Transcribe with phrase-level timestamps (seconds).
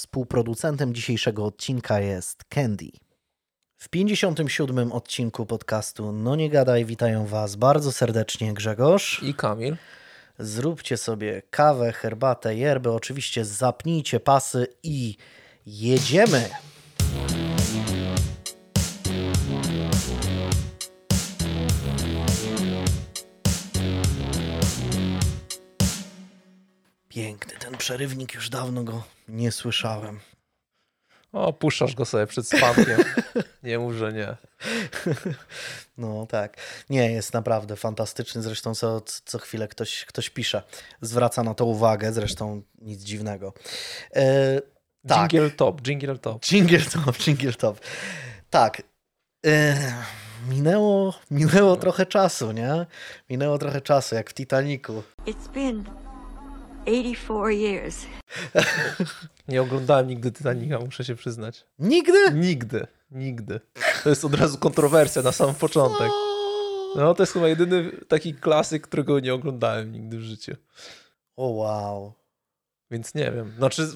[0.00, 2.90] Współproducentem dzisiejszego odcinka jest Candy.
[3.76, 9.22] W 57 odcinku podcastu No Nie Gadaj witają Was bardzo serdecznie Grzegorz.
[9.22, 9.76] I Kamil.
[10.38, 15.16] Zróbcie sobie kawę, herbatę, yerbę, oczywiście zapnijcie pasy i
[15.66, 16.50] jedziemy!
[27.10, 30.20] Piękny ten przerywnik, już dawno go nie słyszałem.
[31.32, 33.00] O, puszczasz go sobie przed spankiem.
[33.62, 34.36] nie mów, że nie.
[35.98, 36.56] No tak.
[36.90, 38.42] Nie, jest naprawdę fantastyczny.
[38.42, 40.62] Zresztą co, co chwilę ktoś, ktoś pisze.
[41.00, 43.52] Zwraca na to uwagę, zresztą nic dziwnego.
[44.16, 44.60] E,
[45.08, 45.32] tak.
[45.32, 46.42] Jingle top, jingle top.
[46.42, 47.80] Jingle top, jingle top.
[48.50, 48.82] Tak.
[49.46, 49.76] E,
[50.48, 52.86] minęło, minęło trochę czasu, nie?
[53.30, 55.02] Minęło trochę czasu, jak w Titaniku.
[55.26, 56.09] It's been
[56.86, 58.06] 84 years.
[59.48, 61.64] Nie oglądałem nigdy Titanica, muszę się przyznać.
[61.78, 62.32] Nigdy?
[62.34, 63.60] Nigdy, nigdy.
[64.04, 66.10] To jest od razu kontrowersja na sam początek.
[66.96, 70.56] No to jest chyba jedyny taki klasyk, którego nie oglądałem nigdy w życiu.
[71.36, 72.12] O wow.
[72.90, 73.52] Więc nie wiem.
[73.58, 73.88] Znaczy,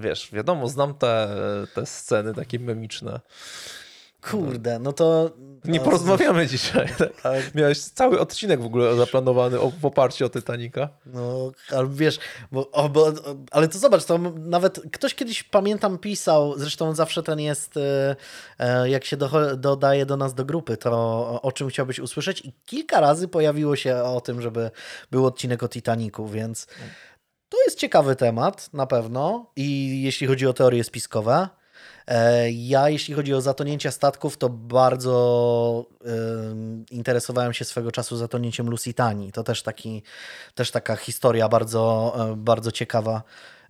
[0.00, 1.36] wiesz, wiadomo, znam te,
[1.74, 3.20] te sceny takie memiczne
[4.20, 5.30] Kurde, no to...
[5.64, 6.50] Nie no, porozmawiamy to...
[6.50, 6.88] dzisiaj.
[6.98, 7.20] Tak?
[7.20, 7.54] tak?
[7.54, 10.88] Miałeś cały odcinek w ogóle zaplanowany w oparciu o Titanica.
[11.06, 12.18] No, ale wiesz,
[12.52, 13.12] bo, o, bo,
[13.50, 18.16] ale to zobacz, to nawet ktoś kiedyś, pamiętam, pisał, zresztą zawsze ten jest, e,
[18.58, 20.90] e, jak się do, dodaje do nas do grupy, to
[21.42, 24.70] o czym chciałbyś usłyszeć i kilka razy pojawiło się o tym, żeby
[25.10, 26.66] był odcinek o Titanicu, więc
[27.48, 31.48] to jest ciekawy temat, na pewno i jeśli chodzi o teorie spiskowe,
[32.52, 35.86] ja, jeśli chodzi o zatonięcia statków, to bardzo
[36.90, 39.32] interesowałem się swego czasu zatonięciem Lusitanii.
[39.32, 40.02] To też, taki,
[40.54, 43.22] też taka historia bardzo, e, bardzo ciekawa.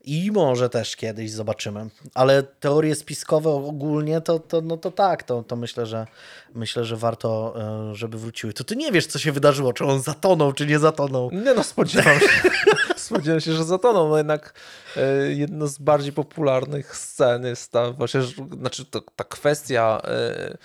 [0.04, 1.88] I może też kiedyś zobaczymy.
[2.14, 6.06] Ale teorie spiskowe ogólnie to, to, no to tak, to, to myślę, że
[6.54, 7.54] myślę, że warto,
[7.92, 8.52] żeby wróciły.
[8.52, 11.30] To ty nie wiesz, co się wydarzyło, czy on zatonął, czy nie zatonął.
[11.30, 12.26] Nie no, spodziewam się.
[13.10, 14.08] spodziewałem się, że zatoną.
[14.08, 14.54] No jednak
[14.96, 18.20] e, jedno z bardziej popularnych scen jest ta właśnie,
[18.58, 20.58] znaczy to, ta kwestia e,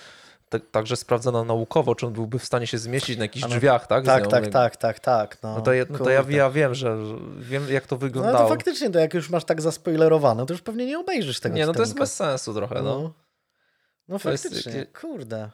[0.60, 4.04] także sprawdzona naukowo, czy on byłby w stanie się zmieścić na jakichś drzwiach, tak?
[4.04, 5.42] Tak, tak, tak, tak, tak.
[5.42, 6.96] No, to, no to ja, ja, wiem, że
[7.38, 8.38] wiem, jak to wyglądało.
[8.38, 11.56] No to faktycznie, to jak już masz tak zaspoilerowane, to już pewnie nie obejrzysz tego.
[11.56, 12.82] Nie, no to jest bez sensu trochę, no.
[12.82, 13.12] No,
[14.08, 14.98] no faktycznie, jest...
[15.00, 15.50] kurde.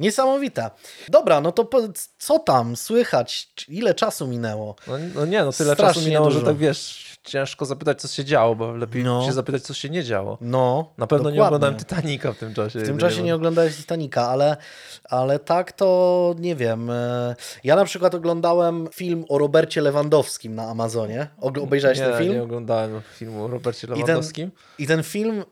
[0.00, 0.70] Niesamowita.
[1.08, 1.80] Dobra, no to po,
[2.18, 3.52] co tam słychać?
[3.68, 4.76] Ile czasu minęło?
[4.86, 6.40] No, no nie, no tyle Strasznie czasu minęło, dużo.
[6.40, 9.26] że tak wiesz, ciężko zapytać, co się działo, bo lepiej no.
[9.26, 10.38] się zapytać, co się nie działo.
[10.40, 11.38] No, Na pewno dokładnie.
[11.40, 12.78] nie oglądałem Titanica w tym czasie.
[12.78, 14.56] W tym czasie nie oglądałeś Titanica, ale,
[15.04, 16.90] ale tak to nie wiem.
[16.90, 17.34] E,
[17.64, 21.26] ja na przykład oglądałem film o Robercie Lewandowskim na Amazonie.
[21.40, 22.34] Obejrzałeś nie, ten film?
[22.34, 24.48] Nie, oglądałem filmu o Robercie Lewandowskim.
[24.48, 25.44] I ten, i ten film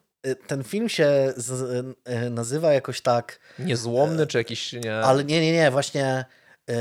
[0.47, 1.51] ten film się z,
[2.09, 3.39] y, nazywa jakoś tak.
[3.59, 4.97] Niezłomny, czy jakiś nie.
[4.97, 6.25] Ale nie, nie, nie, właśnie.
[6.71, 6.75] Y,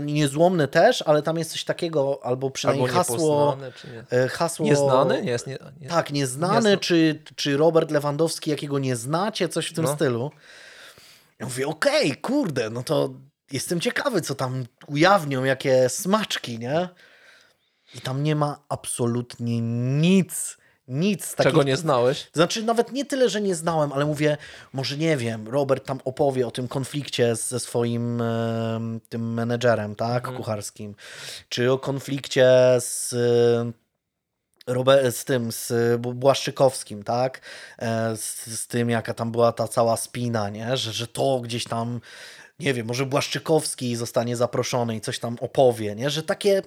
[0.00, 3.58] niezłomny też, ale tam jest coś takiego, albo przynajmniej albo hasło.
[4.12, 4.28] Nie?
[4.28, 5.22] hasło nieznany?
[5.22, 9.74] Nie jest nie, nie, tak, nieznany, czy, czy Robert Lewandowski, jakiego nie znacie, coś w
[9.74, 9.94] tym no.
[9.94, 10.30] stylu.
[11.38, 13.14] Ja mówię, okej, okay, kurde, no to
[13.52, 16.88] jestem ciekawy, co tam ujawnią, jakie smaczki, nie?
[17.94, 19.60] I tam nie ma absolutnie
[20.00, 20.59] nic
[20.90, 22.30] nic z Czego nie znałeś?
[22.32, 24.36] Znaczy, nawet nie tyle, że nie znałem, ale mówię,
[24.72, 30.16] może nie wiem, Robert tam opowie o tym konflikcie ze swoim e, tym menedżerem, tak,
[30.16, 30.36] mhm.
[30.36, 30.94] kucharskim,
[31.48, 33.14] czy o konflikcie z
[35.10, 37.40] z tym, z Błaszczykowskim, tak?
[37.78, 40.76] E, z, z, tym, jaka tam była ta cała spina, nie?
[40.76, 42.00] Że, że to gdzieś tam,
[42.58, 46.10] nie wiem, może Błaszczykowski zostanie zaproszony i coś tam opowie, nie?
[46.10, 46.62] Że takie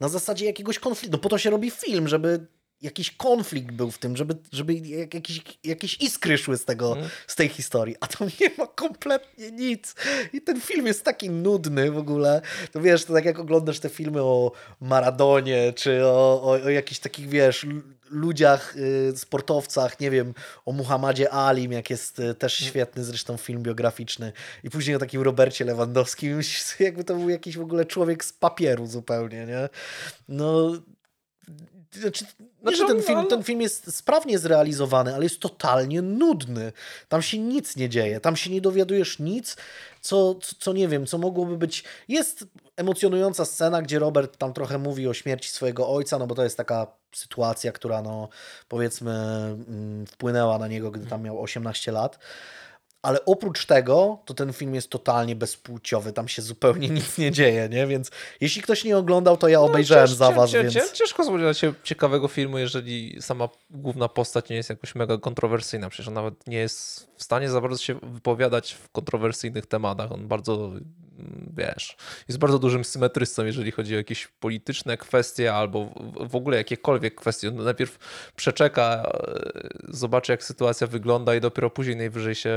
[0.00, 2.46] na zasadzie jakiegoś konfliktu, no po to się robi film, żeby
[2.82, 7.08] jakiś konflikt był w tym, żeby, żeby jakieś, jakieś iskry szły z, tego, mm.
[7.26, 9.94] z tej historii, a tam nie ma kompletnie nic.
[10.32, 12.42] I ten film jest taki nudny w ogóle.
[12.72, 17.00] To wiesz, to tak jak oglądasz te filmy o Maradonie, czy o, o, o jakichś
[17.00, 17.66] takich, wiesz,
[18.10, 20.34] ludziach, y, sportowcach, nie wiem,
[20.64, 22.70] o Muhammadzie Alim, jak jest y, też mm.
[22.70, 24.32] świetny zresztą film biograficzny.
[24.64, 26.40] I później o takim Robercie Lewandowskim,
[26.80, 29.68] jakby to był jakiś w ogóle człowiek z papieru zupełnie, nie?
[30.28, 30.72] No,
[31.92, 32.24] znaczy,
[32.74, 36.72] znaczy ten, film, ten film jest sprawnie zrealizowany, ale jest totalnie nudny.
[37.08, 39.56] Tam się nic nie dzieje, tam się nie dowiadujesz nic,
[40.00, 41.84] co, co nie wiem, co mogłoby być.
[42.08, 42.44] Jest
[42.76, 46.56] emocjonująca scena, gdzie Robert tam trochę mówi o śmierci swojego ojca, no bo to jest
[46.56, 48.28] taka sytuacja, która no
[48.68, 49.12] powiedzmy
[49.68, 52.18] mm, wpłynęła na niego, gdy tam miał 18 lat.
[53.02, 57.68] Ale oprócz tego, to ten film jest totalnie bezpłciowy, tam się zupełnie nic nie dzieje,
[57.68, 57.86] nie?
[57.86, 58.10] Więc
[58.40, 60.74] jeśli ktoś nie oglądał, to ja obejrzałem No, cięż- za was, cię- więc...
[60.74, 65.88] cię- Ciężko spodziewać się ciekawego filmu, jeżeli sama główna postać nie jest jakoś mega kontrowersyjna.
[65.90, 70.12] Przecież on nawet nie jest w stanie za bardzo się wypowiadać w kontrowersyjnych tematach.
[70.12, 70.70] On bardzo,
[71.56, 71.96] wiesz,
[72.28, 75.84] jest bardzo dużym symetrystą, jeżeli chodzi o jakieś polityczne kwestie albo
[76.28, 77.48] w- ogóle jakiekolwiek kwestie.
[77.48, 77.98] On najpierw
[78.36, 82.50] przeczeka, e, zobaczy jak sytuacja wygląda i dopiero później najwyżej się,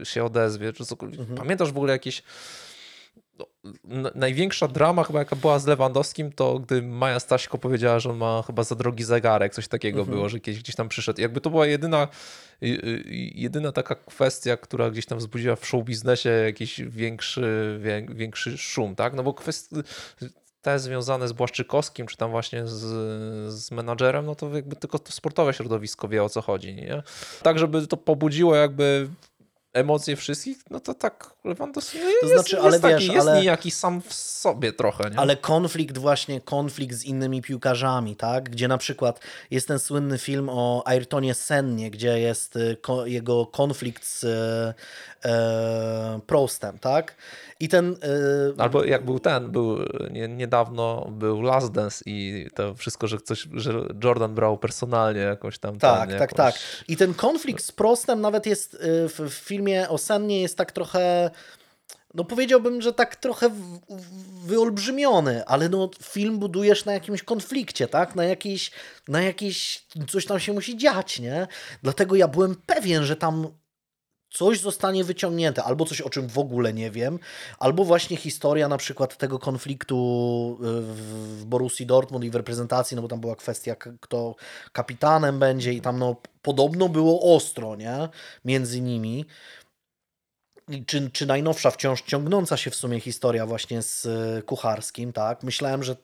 [0.00, 0.72] e, się odezwie.
[0.72, 1.20] Czy cokolwiek.
[1.20, 1.38] Mhm.
[1.38, 2.24] Pamiętasz w ogóle jakieś no,
[4.14, 8.42] największa drama chyba jaka była z Lewandowskim, to gdy Maja Staśko powiedziała, że on ma
[8.46, 10.16] chyba za drogi zegarek, coś takiego Mhm.
[10.16, 11.20] było, że kiedyś gdzieś tam przyszedł.
[11.20, 12.08] Jakby to była jedyna,
[12.62, 13.04] y- y-
[13.34, 18.94] jedyna taka kwestia, która gdzieś tam wzbudziła w show biznesie jakiś większy, wię- większy szum,
[18.96, 19.14] tak?
[19.14, 19.76] No bo kwestie
[20.62, 22.80] te związane z Błaszczykowskim, czy tam właśnie z,
[23.54, 27.02] z menadżerem, no to jakby tylko to sportowe środowisko wie o co chodzi, nie?
[27.42, 29.08] Tak, żeby to pobudziło jakby
[29.72, 33.40] emocje wszystkich, no to tak Lewandowski no jest, znaczy, jest ale taki, wiesz, jest ale-
[33.40, 35.18] nijaki sam w sobie trochę, nie?
[35.18, 38.50] Ale konflikt właśnie, konflikt z innymi piłkarzami, tak?
[38.50, 39.20] Gdzie na przykład
[39.50, 44.74] jest ten słynny film o Ayrtonie Sennie, gdzie jest y, ko jego konflikt z y,
[45.28, 47.14] e, Prostem, tak?
[47.60, 47.92] I ten...
[47.92, 47.96] y,
[48.58, 49.78] Albo jak był ten, był
[50.10, 53.72] nie, niedawno był Last Dance i to wszystko, że coś, że
[54.04, 56.36] Jordan brał personalnie jakąś tam Tak, ten, tak, jakąś...
[56.36, 56.54] tak.
[56.88, 58.78] I ten konflikt z Prostem nawet jest y,
[59.08, 61.30] w, w filmie o Sennie jest tak trochę,
[62.14, 63.50] no powiedziałbym, że tak trochę
[64.44, 68.14] wyolbrzymiony, ale no film budujesz na jakimś konflikcie, tak?
[68.14, 68.70] Na jakiejś,
[69.08, 71.46] na jakiejś, coś tam się musi dziać, nie?
[71.82, 73.46] Dlatego ja byłem pewien, że tam
[74.30, 77.18] coś zostanie wyciągnięte, albo coś, o czym w ogóle nie wiem,
[77.58, 80.82] albo właśnie historia na przykład tego konfliktu y,
[81.40, 84.34] w Borussii Dortmund i w reprezentacji, no bo tam była kwestia, kto
[84.72, 88.08] kapitanem będzie i tam no podobno było ostro, nie?
[88.44, 89.24] Między nimi.
[90.86, 95.42] Czy, czy najnowsza, wciąż ciągnąca się w sumie historia właśnie z y, Kucharskim, tak?
[95.42, 95.96] Myślałem, że,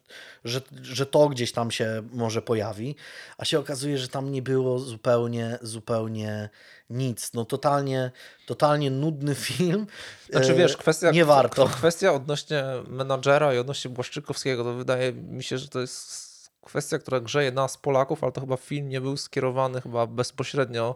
[0.45, 2.97] że, że to gdzieś tam się może pojawi,
[3.39, 6.49] a się okazuje, że tam nie było zupełnie, zupełnie
[6.91, 7.33] nic.
[7.35, 8.11] No totalnie,
[8.47, 9.87] totalnie nudny film.
[10.31, 11.69] Znaczy E, wiesz, kwestia, Nie warto.
[11.79, 16.27] kwestia odnośnie menadżera i odnośnie Błaszczykowskiego, to wydaje mi się, że to jest
[16.67, 20.95] kwestia, która grzeje nas, Polaków, ale to chyba film nie był skierowany chyba bezpośrednio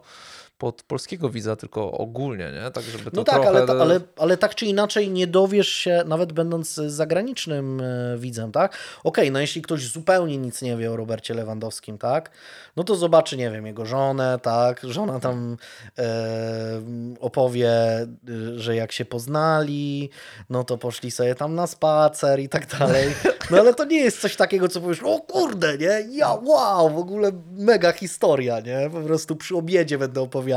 [0.61, 2.71] pod polskiego widza, tylko ogólnie, nie?
[2.71, 3.49] Tak, żeby to No tak, trochę...
[3.49, 8.51] ale, ta, ale, ale tak czy inaczej nie dowiesz się, nawet będąc zagranicznym e, widzem,
[8.51, 8.77] tak?
[9.03, 12.31] Okej, no jeśli ktoś zupełnie nic nie wie o Robercie Lewandowskim, tak?
[12.75, 14.81] No to zobaczy, nie wiem, jego żonę, tak?
[14.83, 15.57] Żona tam
[15.97, 16.05] e,
[17.19, 17.71] opowie,
[18.29, 20.09] y, że jak się poznali,
[20.49, 23.13] no to poszli sobie tam na spacer i tak dalej.
[23.51, 26.05] No ale to nie jest coś takiego, co powiesz, o kurde, nie?
[26.09, 28.89] Ja, wow, w ogóle mega historia, nie?
[28.89, 30.50] Po prostu przy obiedzie będę opowiadał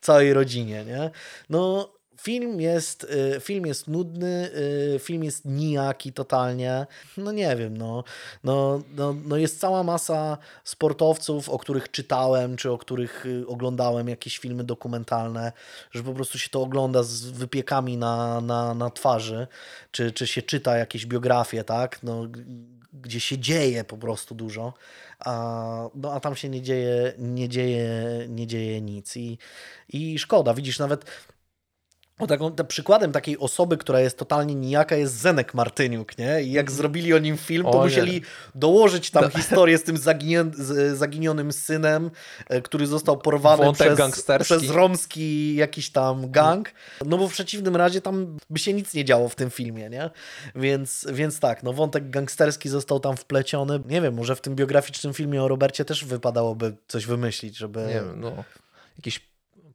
[0.00, 1.10] całej rodzinie, nie?
[1.50, 1.90] No,
[2.20, 4.50] film jest, y, film jest nudny,
[4.94, 6.86] y, film jest nijaki totalnie.
[7.16, 8.04] No nie wiem, no,
[8.44, 14.08] no, no, no jest cała masa sportowców, o których czytałem, czy o których y, oglądałem
[14.08, 15.52] jakieś filmy dokumentalne,
[15.90, 19.46] że po prostu się to ogląda z wypiekami na, na, na twarzy,
[19.90, 22.02] czy, czy się czyta jakieś biografie, tak?
[22.02, 22.26] No,
[22.92, 24.74] gdzie się dzieje po prostu dużo,
[25.18, 27.94] a, no, a tam się nie dzieje, nie dzieje,
[28.28, 29.16] nie dzieje nic.
[29.16, 29.38] I,
[29.88, 31.04] i szkoda, widzisz, nawet
[32.20, 36.42] o taką, przykładem takiej osoby, która jest totalnie nijaka jest Zenek Martyniuk, nie?
[36.42, 37.84] I jak zrobili o nim film, to O nie.
[37.84, 38.22] musieli
[38.54, 42.10] dołożyć tam historię z tym zaginion, z, zaginionym synem,
[42.48, 46.72] e, który został porwany przez, przez romski jakiś tam gang,
[47.06, 50.10] no bo w przeciwnym razie tam by się nic nie działo w tym filmie, nie?
[50.54, 53.80] Więc, więc tak, no wątek gangsterski został tam wpleciony.
[53.86, 57.80] Nie wiem, może w tym biograficznym filmie o Robercie też wypadałoby coś wymyślić, żeby...
[57.80, 58.44] nie wiem, no,
[58.98, 59.29] jakiś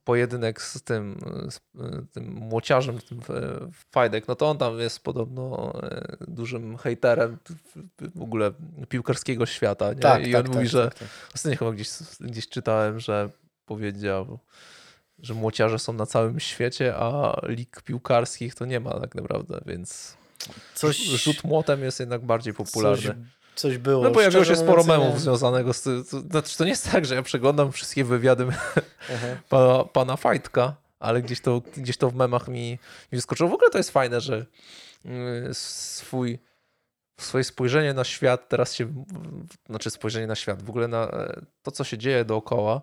[0.06, 1.18] pojedynek z tym,
[1.50, 1.60] z y,
[2.12, 3.22] tym młociarzem, tym e,
[3.92, 7.38] Fajdek, no to on tam jest podobno e, dużym hejterem
[8.14, 8.52] w- ogóle
[8.88, 10.00] piłkarskiego świata, nie?
[10.00, 11.08] Tak, I tak, on tak, mówi, tak, że tak.
[11.34, 11.88] ostatnio chyba gdzieś,
[12.20, 13.28] gdzieś czytałem, że
[13.64, 14.38] powiedział,
[15.18, 20.16] że młociarze są na całym świecie, a lig piłkarskich to nie ma tak naprawdę, więc
[20.74, 23.26] Coś, rzut młotem jest jednak bardziej popularny.
[23.56, 24.04] Coś, było.
[24.04, 26.04] No pojawiło się sporo memów nie- związanego z tym.
[26.10, 28.46] To, znaczy, to nie jest tak, że ja przeglądam wszystkie wywiady
[29.48, 32.78] pana, pana Fajtka, ale gdzieś to, gdzieś to w memach mi, mi
[33.12, 33.50] wyskoczyło.
[33.50, 34.46] W ogóle to jest fajne, że
[35.06, 35.08] y,
[35.52, 36.38] swój,
[37.20, 39.04] swoje spojrzenie na świat teraz się,
[39.68, 42.82] znaczy spojrzenie na świat, w ogóle na e, to, co się dzieje dookoła,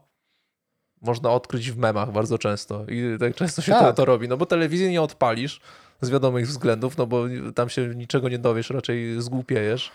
[1.02, 3.96] można odkryć w memach bardzo często i tak często się to, Tak.
[3.96, 5.62] to robi, no bo telewizji nie odpalisz
[6.02, 7.24] z wiadomych względów, no bo
[7.56, 9.92] tam się niczego nie dowiesz, raczej zgłupiejesz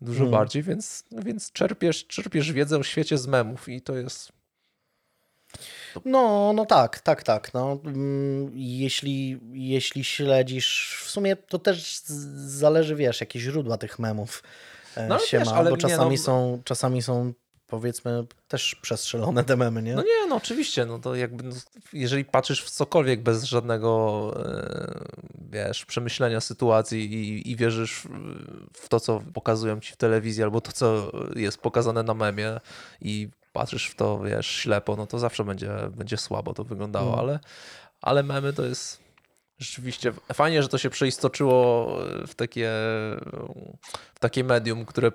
[0.00, 0.30] dużo Mm.
[0.30, 4.32] bardziej, więc, więc czerpiesz, czerpiesz wiedzę o świecie z memów i to jest
[6.04, 7.54] No, no tak, tak, tak.
[7.54, 12.00] No, mm, jeśli, jeśli śledzisz, w sumie to też
[12.46, 14.42] zależy, wiesz, jakie źródła tych memów
[14.96, 17.32] e, No, się wiesz, ma, bo czasami no- są, czasami są
[17.66, 19.94] powiedzmy też przestrzelone te memy, nie?
[19.94, 21.54] No nie, no oczywiście, no to jakby, no,
[21.92, 25.04] jeżeli patrzysz w cokolwiek bez żadnego, e,
[25.50, 28.08] wiesz, przemyślenia sytuacji i, i wierzysz w-
[28.82, 32.60] w to, co pokazują ci w telewizji, albo to, co jest pokazane na memie
[33.00, 37.18] i patrzysz w to, wiesz, ślepo, no to zawsze będzie, będzie słabo to wyglądało, Mm.
[37.20, 37.38] ale,
[38.02, 39.05] ale memy to jest
[39.58, 41.86] rzeczywiście fajnie, że to się przeistoczyło
[42.26, 42.70] w takie,
[44.14, 45.12] w takie medium, które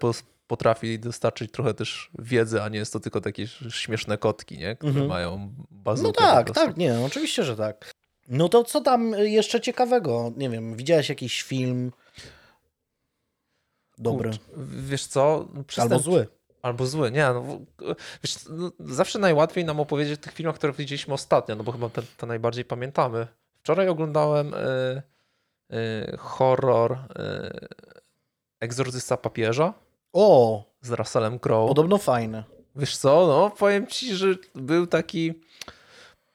[0.48, 4.75] potrafi dostarczyć trochę też wiedzy, a nie jest to tylko takie śmieszne kotki, nie?
[4.75, 5.07] które Mhm.
[5.07, 6.21] mają bazookę.
[6.21, 7.91] No tak, tak, nie, oczywiście, że tak.
[8.27, 10.31] No to co tam jeszcze ciekawego?
[10.38, 11.91] Nie wiem, widziałeś jakiś film
[13.98, 15.48] dobry Kurcz, Wiesz co?
[15.77, 16.27] Albo zły?
[16.62, 17.24] Albo zły, nie.
[17.24, 17.60] No,
[18.24, 21.89] wiesz, no, zawsze najłatwiej nam opowiedzieć o tych filmach, które widzieliśmy ostatnio, no bo chyba
[21.89, 23.27] te, te najbardziej pamiętamy.
[23.63, 24.58] Wczoraj oglądałem y,
[25.74, 26.98] y, horror y,
[28.60, 29.74] Egzorcysta papieża
[30.13, 31.68] O, z Russellem Crowe.
[31.68, 32.44] podobno fajny.
[32.75, 35.34] Wiesz co, no powiem ci, że był taki...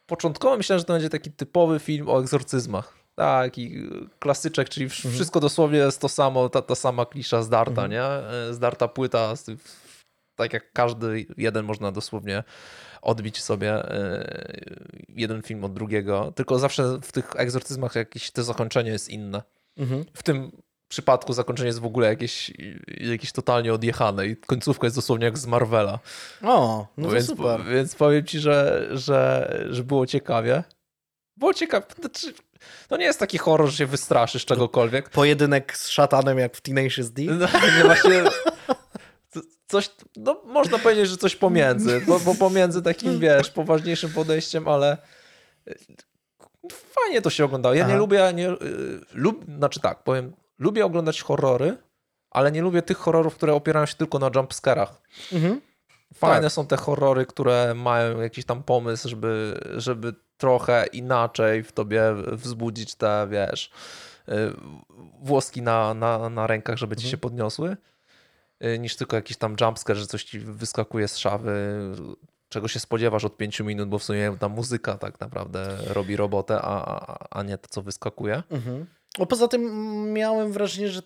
[0.06, 2.94] Początkowo myślałem, że to będzie taki typowy film o egzorcyzmach.
[3.14, 7.70] Taki y, klasyczek, czyli wsz- wszystko dosłownie jest to samo, ta, ta sama klisza zdarta,
[7.84, 7.90] Mhm.
[7.90, 8.02] nie?
[8.02, 9.34] E, Zdarta płyta,
[10.36, 12.44] tak jak każdy jeden można dosłownie
[13.02, 14.60] odbić sobie e,
[15.08, 19.42] jeden film od drugiego, tylko zawsze w tych egzorcyzmach jakieś to zakończenie jest inne.
[19.76, 20.04] Mhm.
[20.14, 20.52] W tym
[20.88, 22.52] przypadku zakończenie jest w ogóle jakieś,
[23.00, 25.98] jakieś totalnie odjechane i końcówka jest dosłownie jak z Marvela.
[26.42, 27.64] O, no więc, super.
[27.64, 30.64] więc powiem ci, że, że, że było ciekawie.
[31.36, 31.86] Było ciekawe.
[32.00, 32.34] Znaczy,
[32.88, 35.10] to nie jest taki horror, że się wystraszysz czegokolwiek.
[35.10, 37.22] Pojedynek z szatanem jak w Tenacious D?
[37.22, 37.46] No,
[37.78, 38.24] nie właśnie.
[39.40, 44.68] Co- Coś, no można powiedzieć, że coś pomiędzy, bo, bo pomiędzy takim, wiesz, poważniejszym podejściem,
[44.68, 44.96] ale
[46.72, 47.74] fajnie to się oglądało.
[47.74, 47.98] Ja nie Aha.
[47.98, 48.56] lubię, nie, y,
[49.14, 51.76] lub, znaczy tak, powiem, lubię oglądać horrory,
[52.30, 55.02] ale nie lubię tych horrorów, które opierają się tylko na jumpscarach.
[55.32, 55.60] Mhm.
[56.14, 56.52] Fajne Tak.
[56.52, 62.02] są te horrory, które mają jakiś tam pomysł, żeby, żeby trochę inaczej w tobie
[62.32, 63.70] wzbudzić te, wiesz,
[64.28, 64.32] y,
[65.22, 67.10] włoski na, na, na rękach, żeby ci Mhm.
[67.10, 67.76] się podniosły,
[68.78, 71.52] niż tylko jakiś tam jumpscare, że coś ci wyskakuje z szawy,
[72.48, 76.58] czego się spodziewasz od pięciu minut, bo w sumie ta muzyka tak naprawdę robi robotę,
[76.62, 78.42] a, a, nie to, co wyskakuje.
[78.50, 78.86] Mhm.
[79.18, 79.62] No poza tym
[80.12, 81.02] miałem wrażenie, że,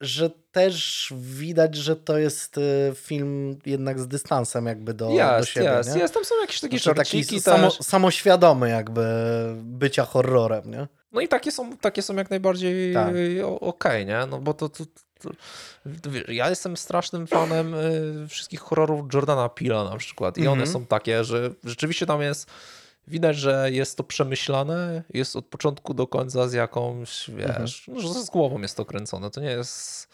[0.00, 5.48] że też widać, że to jest y, film jednak z dystansem jakby do, do Jest,
[5.48, 5.66] siebie.
[5.66, 6.14] jest, jest.
[6.14, 9.04] Tam są jakieś takie Znaczy taki samo, samoświadomy jakby
[9.56, 10.88] bycia horrorem, nie?
[11.12, 13.14] No i takie są, takie są jak najbardziej Tak.
[13.60, 14.26] okej, nie?
[14.30, 14.84] No bo to, to,
[15.22, 15.30] to,
[16.02, 20.62] to wiesz, ja jestem strasznym fanem y, wszystkich horrorów Jordana Pila na przykład i one
[20.62, 20.72] Mhm.
[20.72, 22.50] są takie, że rzeczywiście tam jest
[23.06, 28.08] widać, że jest to przemyślane, jest od początku do końca z jakąś, wiesz, no, że
[28.08, 30.08] z głową jest to kręcone, to nie jest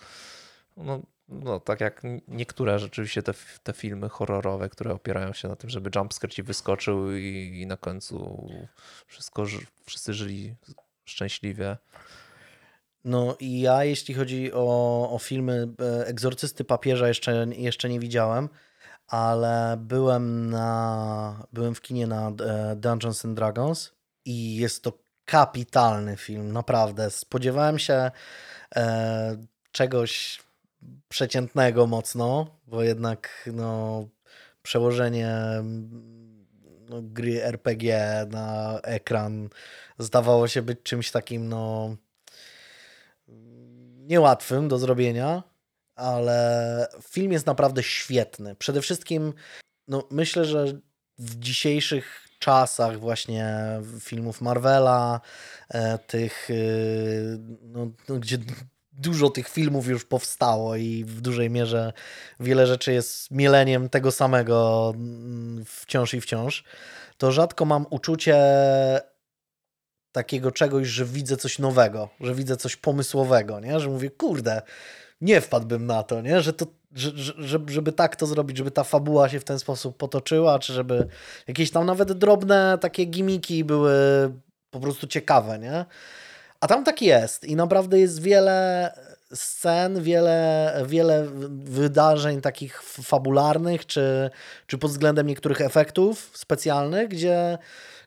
[0.76, 5.70] no, no tak jak niektóre rzeczywiście te, te filmy horrorowe, które opierają się na tym,
[5.70, 8.48] żeby jumpscare ci wyskoczył i, i na końcu
[9.06, 9.44] wszystko,
[9.84, 10.54] wszyscy żyli
[11.04, 11.76] szczęśliwie.
[13.04, 18.48] No i ja, jeśli chodzi o, o filmy e, Egzorcysty Papieża, jeszcze, jeszcze nie widziałem,
[19.06, 23.92] ale byłem na byłem w kinie na e, Dungeons and Dragons
[24.24, 24.92] i jest to
[25.24, 27.10] kapitalny film, naprawdę.
[27.10, 28.10] Spodziewałem się
[28.76, 29.36] e,
[29.72, 30.40] czegoś
[31.08, 34.04] przeciętnego mocno, bo jednak no,
[34.62, 36.46] przełożenie mm,
[36.88, 37.98] no, gry RPG
[38.30, 39.48] na ekran
[39.98, 41.96] zdawało się być czymś takim no
[44.08, 45.42] niełatwym do zrobienia,
[45.94, 48.54] ale film jest naprawdę świetny.
[48.54, 49.32] Przede wszystkim
[49.88, 50.66] no, myślę, że
[51.18, 53.56] w dzisiejszych czasach właśnie
[54.00, 55.20] filmów Marvela,
[55.68, 58.38] e, tych, y, no, no, gdzie
[58.92, 61.92] dużo tych filmów już powstało i w dużej mierze
[62.40, 66.64] wiele rzeczy jest mieleniem tego samego mm, wciąż i wciąż,
[67.18, 68.36] to rzadko mam uczucie
[70.12, 73.80] takiego czegoś, że widzę coś nowego, że widzę coś pomysłowego, nie?
[73.80, 74.62] że mówię, kurde,
[75.20, 76.40] nie wpadłbym na to, nie?
[76.40, 79.96] Że to, że, że, żeby- tak to zrobić, żeby ta fabuła się w ten sposób
[79.96, 81.08] potoczyła, czy żeby
[81.48, 83.92] jakieś tam nawet drobne takie gimiki były
[84.70, 85.84] po prostu ciekawe, nie?
[86.60, 88.92] A tam tak jest i naprawdę jest wiele
[89.34, 94.30] scen, wiele, wiele wydarzeń takich fabularnych, czy,
[94.66, 97.58] czy pod względem niektórych efektów specjalnych, gdzie,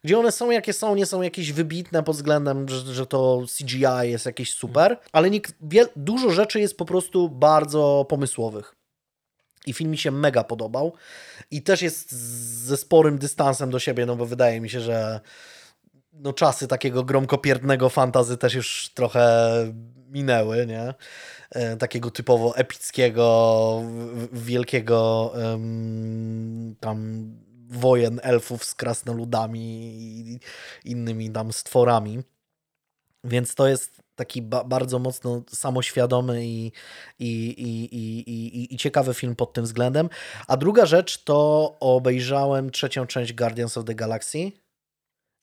[0.03, 3.85] gdzie one są jakie są, nie są jakieś wybitne pod względem, że, że to CGI
[4.03, 5.29] jest jakieś super, ale
[5.61, 8.75] wiel- dużo rzeczy jest po prostu bardzo pomysłowych.
[9.65, 10.93] I film mi się mega podobał.
[11.51, 12.11] I też jest
[12.65, 15.19] ze sporym dystansem do siebie, no bo wydaje mi się, że
[16.21, 19.51] no czasy takiego gromkopierdnego fantazy też już trochę
[20.09, 20.93] minęły, nie?
[21.51, 23.81] E, takiego typowo epickiego,
[24.31, 27.29] wielkiego um, tam
[27.69, 30.39] wojen elfów z krasnoludami i
[30.85, 32.23] innymi tam stworami.
[33.23, 36.71] Więc to jest taki ba bardzo mocno samoświadomy i,
[37.19, 40.09] i, i, i, i, i ciekawy film pod tym względem.
[40.47, 44.51] A druga rzecz to obejrzałem trzecią część Guardians of the Galaxy.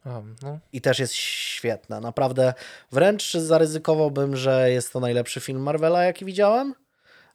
[0.04, 0.58] A, no.
[0.72, 2.00] I też jest świetna.
[2.00, 2.54] Naprawdę
[2.92, 6.74] wręcz zaryzykowałbym, że jest to najlepszy film Marvela, jaki widziałem.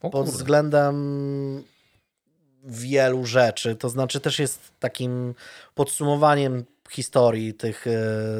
[0.01, 0.38] O pod kurde.
[0.38, 1.63] względem
[2.63, 3.75] wielu rzeczy.
[3.75, 5.36] To znaczy też jest takim
[5.75, 7.86] podsumowaniem historii tych,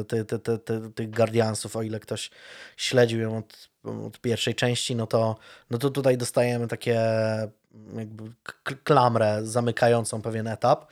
[0.08, 2.30] ty, ty, ty, ty, tych Guardiansów, o ile ktoś
[2.76, 3.68] śledził ją od,
[4.06, 5.36] od pierwszej części, no to,
[5.70, 7.00] no to tutaj dostajemy takie
[7.96, 8.24] jakby
[8.84, 10.86] klamrę zamykającą pewien etap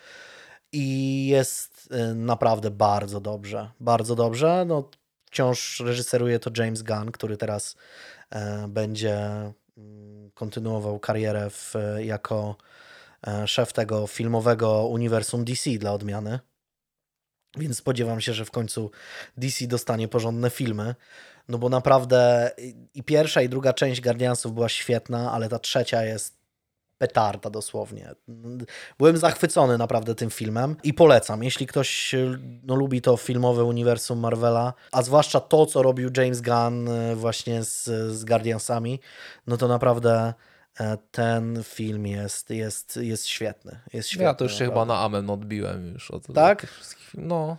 [0.73, 1.72] i jest
[2.15, 4.65] naprawdę bardzo dobrze, bardzo dobrze.
[4.67, 4.91] No,
[5.27, 7.77] wciąż reżyseruje to James Gunn, który teraz
[8.31, 9.19] e, będzie
[9.77, 12.57] mm, kontynuował karierę w, jako
[13.27, 16.39] e, szef tego filmowego uniwersum DC dla odmiany.
[17.57, 18.91] Więc spodziewam się, że w końcu
[19.37, 20.95] DC dostanie porządne filmy.
[21.49, 22.51] No bo naprawdę
[22.95, 26.42] i pierwsza, i druga część Guardiansów była świetna, ale ta trzecia jest
[27.03, 28.15] petarda dosłownie.
[28.99, 31.43] Byłem zachwycony naprawdę tym filmem i polecam.
[31.43, 32.15] Jeśli ktoś
[32.63, 37.65] no, lubi to filmowe uniwersum Marvela, a zwłaszcza to, co robił James Gunn e, właśnie
[37.65, 39.01] z, z Guardiansami,
[39.47, 40.35] no to naprawdę
[40.81, 43.81] e, ten film jest, jest, jest świetny.
[43.93, 44.81] Jest świetny Ja to już się naprawdę.
[44.81, 46.67] chyba na amen odbiłem już od Tak?
[46.71, 47.57] wszystkich No.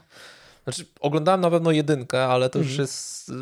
[0.63, 2.82] Znaczy, oglądałem na pewno jedynkę, ale to już Mhm.
[2.82, 3.29] jest.
[3.29, 3.34] y,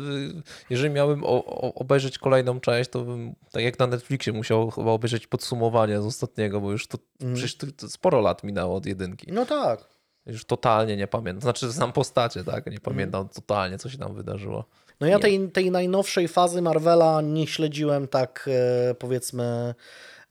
[0.70, 4.90] Jeżeli miałbym o, o, obejrzeć kolejną część, to bym, tak jak na Netflixie, musiał chyba
[4.90, 7.34] obejrzeć podsumowanie z ostatniego, bo już to Mhm.
[7.34, 9.26] przecież to, to sporo lat minęło od jedynki.
[9.32, 9.84] No tak.
[10.26, 11.42] Już totalnie nie pamiętam.
[11.42, 12.56] Znaczy, znam postacie, tak?
[12.58, 12.72] Mhm.
[12.74, 14.64] Nie pamiętam totalnie, co się tam wydarzyło.
[15.00, 15.22] No ja Nie.
[15.22, 18.48] tej, tej najnowszej fazy Marvela nie śledziłem tak
[18.90, 19.74] e, powiedzmy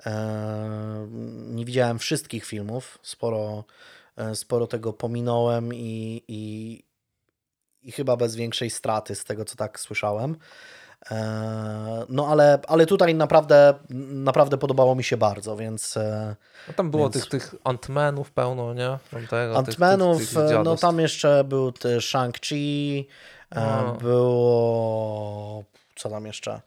[0.06, 1.08] e,
[1.48, 3.64] nie widziałem wszystkich filmów, sporo,
[4.34, 6.84] sporo tego pominąłem i, i,
[7.84, 10.38] i chyba bez większej straty z tego co tak słyszałem.
[11.12, 13.74] E, no ale, ale tutaj naprawdę,
[14.10, 16.36] naprawdę podobało mi się bardzo, więc e,
[16.68, 18.98] No tam było Więc- tych, tych Ant-Manów pełno, nie?
[19.56, 21.70] Ant-Manów, e, no tam jeszcze był
[22.00, 23.04] Shang-Chi,
[23.52, 23.94] e, No.
[24.02, 25.64] było
[25.96, 26.62] co tam jeszcze?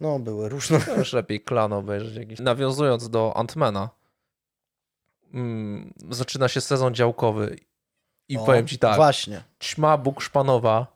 [0.00, 0.80] No były różne.
[0.98, 2.40] Już lepiej klan obejrzeć jakiś.
[2.40, 3.88] Nawiązując do Antmana,
[5.34, 7.56] mm, zaczyna się sezon działkowy
[8.28, 9.42] i O, powiem ci tak, Właśnie.
[9.62, 10.86] ćma Bukszpanowa,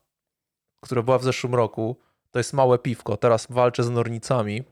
[0.81, 1.97] która była w zeszłym roku,
[2.31, 4.64] to jest małe piwko, teraz walczę z nornicami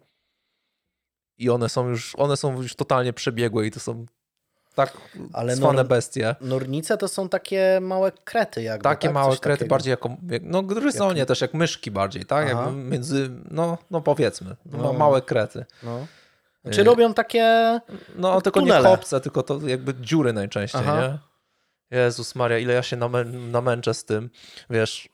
[1.38, 4.06] i one są już, one są już totalnie przebiegłe i to są
[4.74, 4.98] tak
[5.32, 6.34] Ale nor- bestie.
[6.40, 9.14] Nornice to są takie małe krety jakby, Takie tak?
[9.14, 9.70] małe Coś krety, takiego.
[9.74, 12.56] bardziej jako, jak, no gryzonie Jak- też, jak myszki bardziej, tak?
[12.74, 14.92] Między, no, no powiedzmy, no, No.
[14.92, 15.64] małe krety.
[15.82, 16.06] No.
[16.70, 17.80] Czy Y, robią takie...
[18.16, 18.90] No, tylko tunele.
[18.90, 21.00] nie kopce, tylko to jakby dziury najczęściej, Aha.
[21.00, 21.18] nie?
[21.98, 24.30] Jezus Maria, ile ja się namę namęczę z tym.
[24.70, 25.08] Wiesz,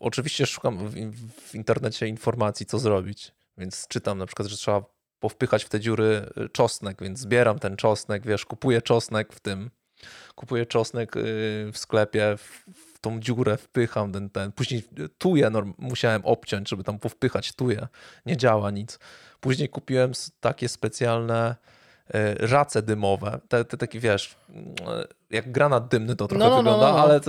[0.00, 0.94] oczywiście szukam w,
[1.40, 4.82] w internecie informacji, co zrobić, więc czytam na przykład, że trzeba
[5.20, 9.70] powpychać w te dziury y, czosnek, więc zbieram ten czosnek, wiesz, kupuję czosnek w tym,
[10.34, 11.20] kupuję czosnek y,
[11.72, 14.52] w sklepie, w, w tą dziurę wpycham ten, ten.
[14.52, 14.82] Później
[15.18, 17.88] tuję norm- musiałem obciąć, żeby tam powpychać tuję.
[18.26, 18.98] Nie działa nic.
[19.44, 21.56] Później kupiłem takie specjalne
[22.14, 23.40] e, race dymowe.
[23.48, 24.74] Te, te takie, wiesz, mm,
[25.30, 27.02] jak granat dymny to trochę No, no, no, wygląda, no, no.
[27.02, 27.20] ale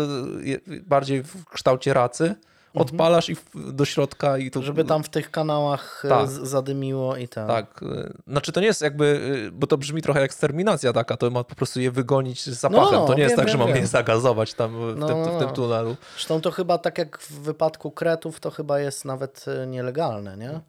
[0.88, 2.36] bardziej w kształcie racy.
[2.74, 4.60] Odpalasz i w, do środka i to...
[4.60, 4.66] Mhm.
[4.66, 6.30] Żeby tam w tych kanałach e, Tak.
[6.30, 7.28] zadymiło i.
[7.28, 11.30] Tak, y, znaczy to nie jest jakby, bo to brzmi trochę jak eksterminacja taka, to
[11.30, 12.94] ma po prostu je wygonić z zapachem.
[12.94, 13.78] No, to nie jest wiem, tak, że wiem, mam wiem.
[13.78, 15.54] je zagazować tam w, No, tym, no, w tym no.
[15.54, 15.96] tunelu.
[16.14, 20.60] Zresztą to chyba tak jak w wypadku kretów, to chyba jest nawet e, nielegalne, nie?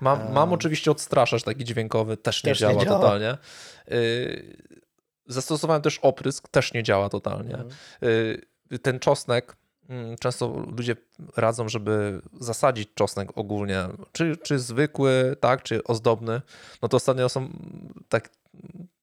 [0.00, 3.00] Mam, mam oczywiście odstraszacz taki dźwiękowy, też nie Też nie działa działa.
[3.00, 3.36] totalnie.
[3.92, 4.56] Y,
[5.28, 7.54] Zastosowałem też oprysk, też nie działa totalnie.
[7.54, 7.70] Mhm.
[8.72, 9.56] Y, Ten czosnek,
[9.88, 10.96] mm, często ludzie
[11.36, 16.42] radzą, żeby zasadzić czosnek ogólnie, czy, czy zwykły, tak, czy ozdobny.
[16.82, 17.48] No to ostatnio są
[18.08, 18.30] tak,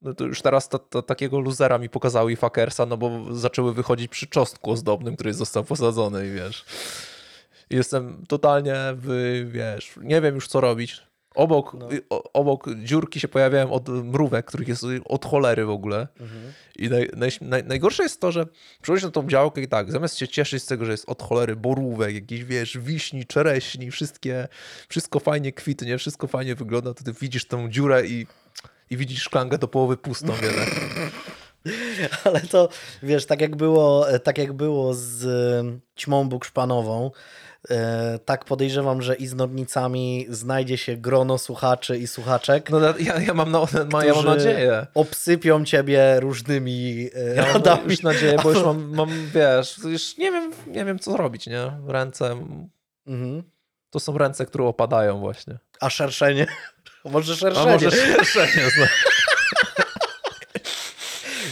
[0.01, 3.73] no to już teraz to, to takiego luzera mi pokazały i fakersa, no bo zaczęły
[3.73, 6.65] wychodzić przy czosnku ozdobnym, który został posadzony i wiesz.
[7.69, 9.08] Jestem totalnie w,
[9.52, 11.02] wiesz, nie wiem już co robić.
[11.36, 11.93] Obok, No.
[11.93, 12.02] y,
[12.34, 16.08] obok dziurki się pojawiają od mrówek, których jest od cholery w ogóle.
[16.19, 16.54] Mhm.
[16.76, 18.45] I naj, naj, naj, najgorsze jest to, że
[18.82, 21.56] przychodzisz na tą działkę i tak, zamiast się cieszyć z tego, że jest od cholery
[21.56, 24.47] borówek, jakiś wiesz, wiśni, czereśni, wszystkie,
[24.89, 28.28] wszystko fajnie kwitnie, wszystko fajnie wygląda, to ty widzisz tą dziurę i
[28.89, 30.69] i widzisz szklankę do połowy pustą jednak.
[32.23, 32.69] Ale to,
[33.04, 37.19] wiesz, tak jak było, tak jak było z e, ćmą bukszpanową, e,
[38.26, 43.34] tak podejrzewam, że i z nodnicami znajdzie się grono słuchaczy i słuchaczek, No ja, ja,
[43.34, 43.49] mam,
[43.91, 44.88] ma, ja mam nadzieję.
[44.93, 47.82] obsypią ciebie różnymi e, Ja radami.
[47.91, 51.71] już nadzieję, bo już mam, mam, wiesz, już nie wiem, nie wiem co robić, nie?
[51.88, 52.36] Ręce,
[53.08, 53.43] Mhm.
[53.89, 55.58] to są ręce, które opadają właśnie.
[55.80, 56.47] A szerszenie?
[57.06, 57.71] Może A szerszenie.
[57.71, 58.86] może szerszenie, no.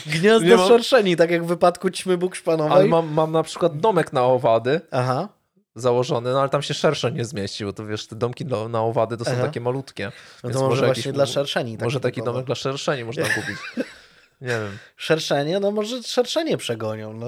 [0.05, 2.73] Gniazdo mam- szerszeni, tak jak w wypadku ćmy bukszpanowej.
[2.73, 5.29] Ale mam, mam na przykład domek na owady Aha.
[5.75, 8.81] Założony, no ale tam się szersze nie zmieści, bo to wiesz, te domki do, na
[8.81, 9.41] owady to są Aha.
[9.41, 10.11] takie malutkie.
[10.43, 11.77] No Więc to może jakiś- właśnie dla szerszeni.
[11.81, 13.57] Może taki domek dla szerszeni można kupić.
[14.41, 14.77] Nie wiem.
[14.97, 17.13] Szerszenie, no może szerszenie przegonią.
[17.13, 17.27] No.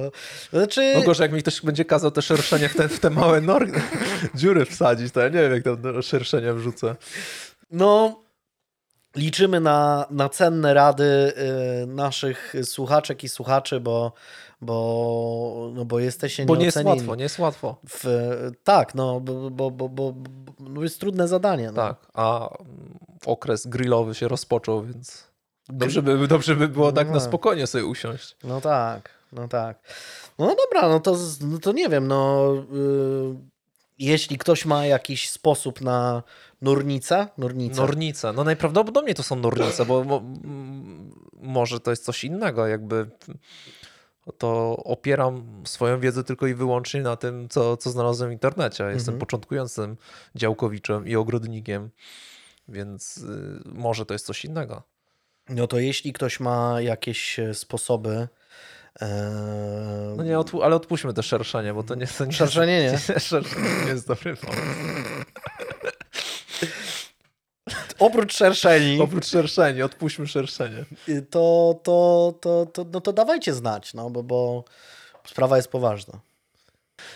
[0.54, 3.42] Znaczy, No gorzej, jak mi ktoś będzie kazał te szerszenie w te, w te małe
[3.42, 3.68] nor...
[4.36, 6.96] dziury wsadzić, to ja nie wiem, jak tam do szerszenia wrzucę.
[7.72, 8.20] no
[9.16, 11.34] liczymy na, na cenne rady
[11.84, 14.14] y, naszych słuchaczek i słuchaczy, bo,
[14.64, 17.78] bo, no bo jesteście Bo nie jest łatwo, nie jest łatwo.
[17.90, 18.06] W,
[18.64, 20.14] tak, no bo, bo, bo, bo,
[20.60, 21.68] bo jest trudne zadanie.
[21.68, 21.74] No.
[21.74, 25.28] Tak, a mm, okres grillowy się rozpoczął, więc
[25.70, 27.20] dobrze by, dobrze by było tak na No.
[27.20, 28.36] spokojnie sobie usiąść.
[28.44, 29.80] No tak, no tak.
[30.40, 33.54] No dobra, no to, no to nie wiem, no y,
[34.00, 36.24] jeśli ktoś ma jakiś sposób na
[36.62, 42.24] nurnicę, nurnicę, Nornice, no najprawdopodobniej to są nornice, bo mo, m, może to jest coś
[42.24, 43.10] innego, jakby
[44.38, 48.84] to opieram swoją wiedzę tylko i wyłącznie na tym, co, co znalazłem w internecie.
[48.84, 49.20] Jestem Mhm.
[49.20, 49.98] początkującym
[50.36, 51.90] działkowiczem i ogrodnikiem,
[52.68, 54.84] więc y, może to jest coś innego.
[55.50, 58.28] no to jeśli ktoś ma jakieś e, sposoby,
[59.02, 62.84] e, No nie, odpu- ale odpuśćmy te szerszenie, bo to nie, to nie Szerszenie nie.
[62.84, 64.62] jest, szerszenie nie jest dobry pomysł.
[68.06, 70.86] Oprócz szerszeni, Oprócz szerszeni, odpuśćmy szerszenie.
[71.30, 74.64] to, to, to, to, no to dawajcie znać, no bo, bo
[75.28, 76.20] sprawa jest poważna.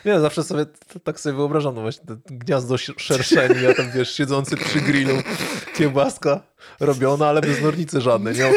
[0.05, 0.65] Nie, zawsze sobie
[1.03, 5.15] tak sobie wyobrażam, no właśnie, gniazdo sz- szerszeni, ja tam wiesz, siedzący przy grillu,
[5.75, 6.41] kiełbaska
[6.79, 8.51] robiona, ale bez nornicy żadnej, nie?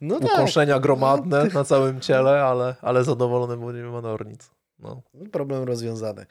[0.00, 4.50] No tak, Ukąszenia gromadne na całym ciele, ale, ale zadowolony, bo nie ma nornic.
[4.80, 5.02] No.
[5.32, 6.26] problem rozwiązany.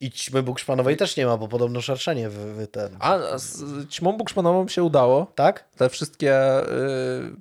[0.00, 2.96] I ćmy bukszpanowej też nie ma, bo podobno szerszenie w, w ten.
[2.98, 5.64] A z ćmą bukszpanową się udało, Tak?
[5.76, 6.66] te wszystkie y,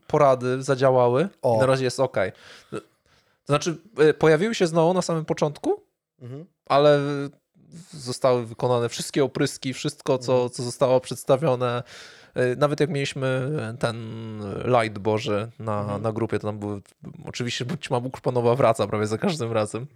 [0.08, 1.56] porady zadziałały O.
[1.56, 2.18] i na razie jest ok.
[2.72, 2.78] To
[3.46, 3.78] znaczy,
[4.10, 5.84] y, pojawiły się znowu na samym początku,
[6.22, 6.46] Mhm.
[6.65, 7.00] ale
[7.94, 11.84] zostały wykonane wszystkie opryski, wszystko, co, co zostało przedstawione.
[12.38, 13.98] Y, Nawet jak mieliśmy ten
[14.65, 16.02] light Boży na, Mhm.
[16.02, 16.82] na grupie, to tam były,
[17.26, 19.88] oczywiście ćma bukszpanowa wraca prawie za każdym razem.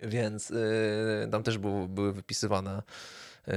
[0.00, 2.82] Więc y, tam też było, były wypisywane
[3.48, 3.52] y,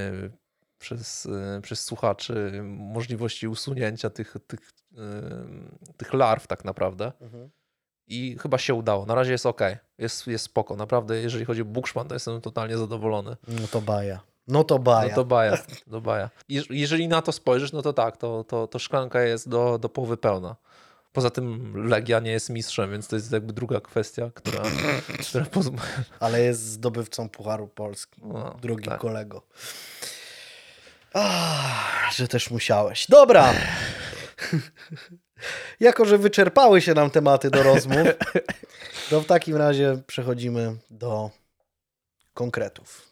[0.80, 4.71] przez, y, przez słuchaczy możliwości usunięcia tych, tych,
[5.97, 7.12] tych larw tak naprawdę.
[7.21, 7.49] Mhm.
[8.08, 9.06] I chyba się udało.
[9.06, 9.62] Na razie jest ok.
[9.97, 10.75] Jest, jest spoko.
[10.75, 13.36] Naprawdę, jeżeli chodzi o Bukszman, to jestem totalnie zadowolony.
[13.47, 14.19] No to baja.
[14.47, 15.10] No to baja.
[15.10, 15.58] No to baja.
[15.91, 16.30] To baja.
[16.49, 19.89] Jeż- Jeżeli na to spojrzysz, no to tak, to, to, to szklanka jest do, do
[19.89, 20.56] połowy pełna.
[21.13, 24.63] Poza tym Legia nie jest mistrzem, więc to jest jakby druga kwestia, która,
[25.30, 25.84] która pozwala.
[26.19, 28.21] Ale jest zdobywcą Pucharu Polski.
[28.24, 29.00] No, Drogi tak.
[29.00, 29.41] kolego.
[31.13, 33.08] Ach, że też musiałeś.
[33.10, 33.54] Dobra.
[35.80, 38.08] jako, że wyczerpały się nam tematy do rozmów,
[39.10, 41.30] to w takim razie przechodzimy do
[42.34, 43.11] konkretów.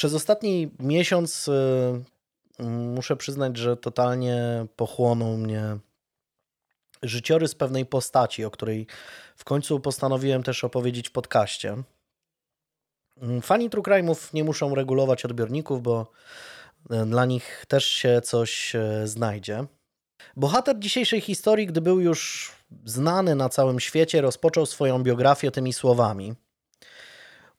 [0.00, 5.78] Przez ostatni miesiąc y, muszę przyznać, że totalnie pochłonął mnie
[7.02, 8.86] życiorys pewnej postaci, o której
[9.36, 11.82] w końcu postanowiłem też opowiedzieć w podcaście.
[13.22, 16.10] Mm, Fani True Crime'ów nie muszą regulować odbiorników, bo
[16.92, 19.64] y, dla nich też się coś y, znajdzie.
[20.36, 22.52] Bohater dzisiejszej historii, gdy był już
[22.84, 26.34] znany na całym świecie, rozpoczął swoją biografię tymi słowami.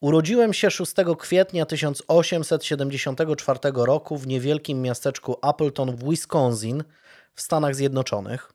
[0.02, 6.84] Urodziłem się 6 kwietnia 1874 roku w niewielkim miasteczku Appleton w Wisconsin
[7.34, 8.54] w Stanach Zjednoczonych.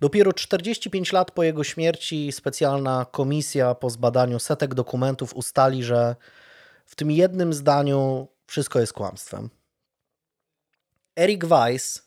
[0.00, 6.16] Dopiero 45 lat po jego śmierci specjalna komisja po zbadaniu setek dokumentów ustali, że
[6.86, 9.50] w tym jednym zdaniu wszystko jest kłamstwem.
[11.16, 12.02] Eric Weiss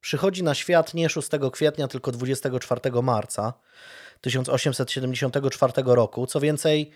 [0.00, 3.52] przychodzi na świat nie 6 kwietnia, tylko 24 marca
[4.20, 6.26] 1874 roku.
[6.26, 6.90] Co więcej,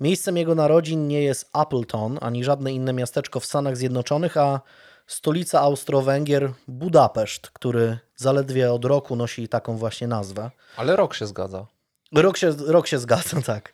[0.00, 4.60] miejscem jego narodzin nie jest Appleton ani żadne inne miasteczko w Stanach Zjednoczonych, a
[5.06, 10.50] stolica Austro-Węgier Budapeszt, który zaledwie od roku nosi taką właśnie nazwę.
[10.76, 11.66] Ale rok się zgadza.
[12.12, 13.72] Rok się, rok się zgadza, tak.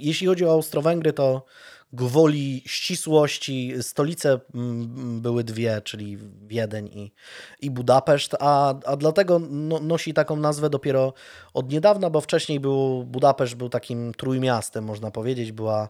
[0.00, 1.44] Jeśli chodzi o Austro-Węgry, to
[1.96, 7.12] gwoli ścisłości stolice mm, były dwie, czyli Wiedeń i,
[7.60, 11.12] i Budapeszt, a, a dlatego no, nosi taką nazwę dopiero
[11.54, 15.52] od niedawna, bo wcześniej był Budapeszt był takim trójmiastem, można powiedzieć.
[15.52, 15.88] Była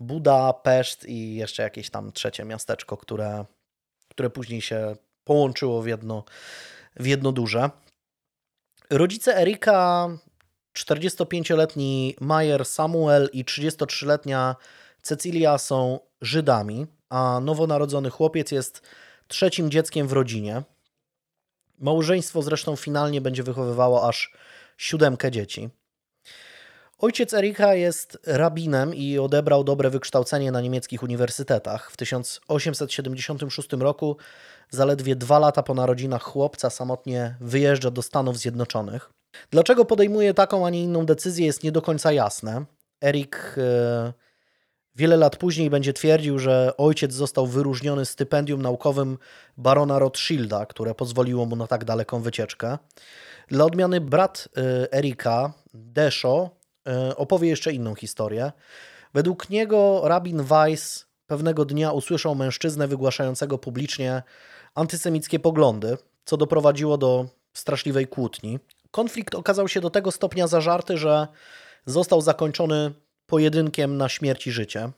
[0.00, 3.44] Budapeszt i jeszcze jakieś tam trzecie miasteczko, które,
[4.08, 6.24] które później się połączyło w jedno,
[6.96, 7.70] w jedno duże.
[8.90, 10.08] Rodzice Erika
[10.76, 14.56] 45-letni Majer Samuel i 33-letnia
[15.08, 18.82] Cecilia są Żydami, a nowonarodzony chłopiec jest
[19.28, 20.62] trzecim dzieckiem w rodzinie.
[21.78, 24.32] Małżeństwo zresztą finalnie będzie wychowywało aż
[24.76, 25.70] siódemkę dzieci.
[26.98, 31.90] Ojciec Erika jest rabinem i odebrał dobre wykształcenie na niemieckich uniwersytetach.
[31.90, 34.16] W 1876 roku,
[34.70, 39.10] zaledwie dwa lata po narodzinach chłopca, samotnie wyjeżdża do Stanów Zjednoczonych.
[39.50, 42.64] Dlaczego podejmuje taką, a nie inną decyzję, jest nie do końca jasne.
[43.04, 44.27] Erik e,
[44.98, 49.18] wiele lat później będzie twierdził, że ojciec został wyróżniony stypendium naukowym
[49.56, 52.78] barona Rothschilda, które pozwoliło mu na tak daleką wycieczkę.
[53.48, 56.50] Dla odmiany brat e, Erika, Desho,
[56.88, 58.52] e, opowie jeszcze inną historię.
[59.14, 64.22] Według niego rabin Weiss pewnego dnia usłyszał mężczyznę wygłaszającego publicznie
[64.74, 68.58] antysemickie poglądy, co doprowadziło do straszliwej kłótni.
[68.90, 71.28] Konflikt okazał się do tego stopnia zażarty, że
[71.86, 72.92] został zakończony
[73.28, 74.90] pojedynkiem na śmierć i życie.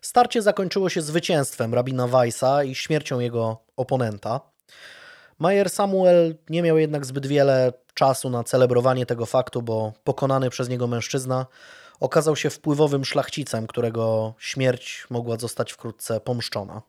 [0.00, 4.40] Starcie zakończyło się zwycięstwem rabina Weissa i śmiercią jego oponenta.
[5.38, 10.68] Majer Samuel nie miał jednak zbyt wiele czasu na celebrowanie tego faktu, bo pokonany przez
[10.68, 11.46] niego mężczyzna
[12.00, 16.82] okazał się wpływowym szlachcicem, którego śmierć mogła zostać wkrótce pomszczona.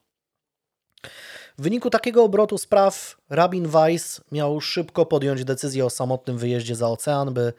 [1.57, 6.89] W wyniku takiego obrotu spraw rabin Weiss miał szybko podjąć decyzję o samotnym wyjeździe za
[6.89, 7.53] ocean, by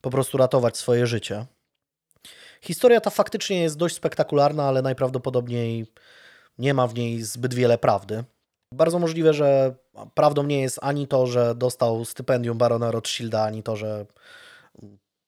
[0.00, 1.46] po prostu ratować swoje życie.
[2.64, 5.86] Historia ta faktycznie jest dość spektakularna, ale najprawdopodobniej
[6.58, 8.24] nie ma w niej zbyt wiele prawdy.
[8.74, 9.74] Bardzo możliwe, że
[10.14, 14.06] prawdą nie jest ani to, że dostał stypendium barona Rothschilda, ani to, że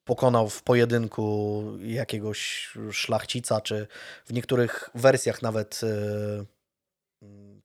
[0.05, 3.87] pokonał w pojedynku jakiegoś szlachcica, czy
[4.27, 6.47] w niektórych wersjach nawet yy,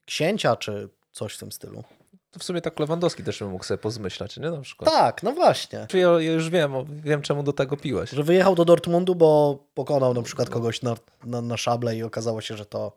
[0.04, 1.84] księcia, czy coś w tym stylu.
[2.32, 4.50] To w sumie tak Lewandowski też bym mógł sobie pozmyślać, nie?
[4.50, 4.90] Na przykład.
[4.90, 5.86] Tak, no właśnie.
[5.88, 6.72] Czy ja, ja już wiem,
[7.04, 8.10] wiem czemu do tego piłeś.
[8.10, 12.40] Że wyjechał do Dortmundu, bo pokonał na przykład kogoś na, na, na szable i okazało
[12.40, 12.92] się, że to,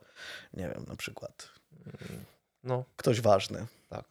[0.54, 1.50] nie wiem, na przykład
[2.63, 2.84] no.
[2.98, 3.65] ktoś ważny.
[3.89, 4.06] Tak.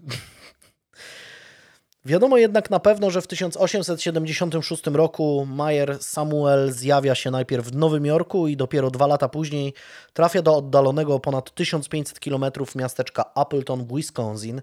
[2.07, 8.07] Wiadomo jednak na pewno, że w 1876 roku Mayer Samuel zjawia się najpierw w Nowym
[8.07, 9.75] Jorku i dopiero dwa lata później
[10.13, 14.63] trafia do oddalonego ponad 1500 km miasteczka Appleton w Wisconsin,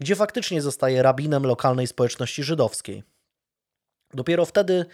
[0.00, 3.02] gdzie faktycznie zostaje rabinem lokalnej społeczności żydowskiej.
[4.14, 4.86] Dopiero wtedy,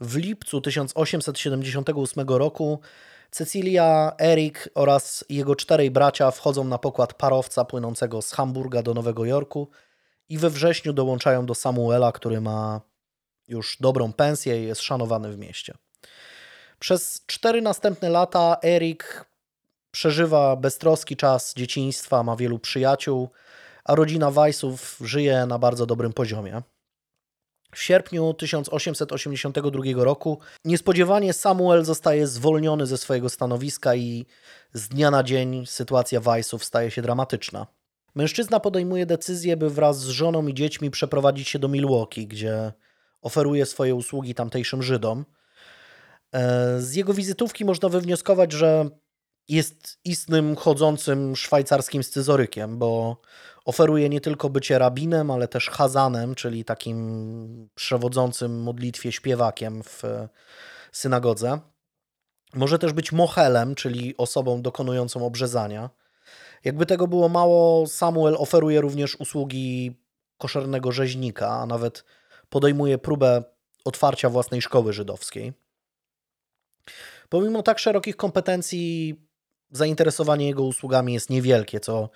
[0.00, 2.80] w lipcu 1878 roku,
[3.30, 9.24] Cecilia, Erik oraz jego czterej bracia wchodzą na pokład parowca płynącego z Hamburga do Nowego
[9.24, 9.68] Jorku–
[10.30, 12.80] i we wrześniu dołączają do Samuela, który ma
[13.48, 15.74] już dobrą pensję i jest szanowany w mieście.
[16.78, 19.24] Przez cztery następne lata Erik
[19.90, 23.30] przeżywa beztroski czas dzieciństwa, ma wielu przyjaciół,
[23.84, 26.62] a rodzina Weissów żyje na bardzo dobrym poziomie.
[27.74, 34.26] W sierpniu 1882 roku niespodziewanie Samuel zostaje zwolniony ze swojego stanowiska i
[34.72, 37.66] z dnia na dzień sytuacja Weissów staje się dramatyczna.
[38.14, 42.72] Mężczyzna podejmuje decyzję, by wraz z żoną i dziećmi przeprowadzić się do Milwaukee, gdzie
[43.22, 45.24] oferuje swoje usługi tamtejszym Żydom.
[46.32, 48.90] E, z jego wizytówki można wywnioskować, że
[49.48, 53.16] jest istnym chodzącym szwajcarskim scyzorykiem, bo
[53.64, 60.02] oferuje nie tylko bycie rabinem, ale też hazanem, czyli takim przewodzącym modlitwie śpiewakiem w
[60.92, 61.60] synagodze.
[62.54, 65.90] Może też być mochelem, czyli osobą dokonującą obrzezania.
[66.64, 69.96] Jakby tego było mało, Samuel oferuje również usługi
[70.38, 72.04] koszernego rzeźnika, a nawet
[72.48, 73.42] podejmuje próbę
[73.84, 75.52] otwarcia własnej szkoły żydowskiej.
[77.28, 79.16] Pomimo tak szerokich kompetencji,
[79.70, 82.10] zainteresowanie jego usługami jest niewielkie, co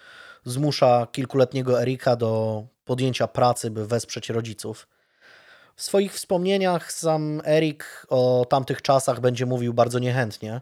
[0.45, 4.89] zmusza kilkuletniego Erika do podjęcia pracy, by wesprzeć rodziców.
[5.77, 10.61] W swoich wspomnieniach sam Erik o tamtych czasach będzie mówił bardzo niechętnie,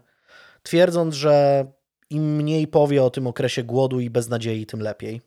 [0.63, 1.65] twierdząc, że
[2.13, 5.21] im mniej powie o tym okresie głodu i beznadziei, tym lepiej.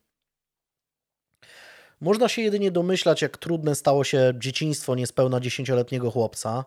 [2.01, 6.64] Można się jedynie domyślać, jak trudne stało się dzieciństwo niespełna dziesięcioletniego chłopca.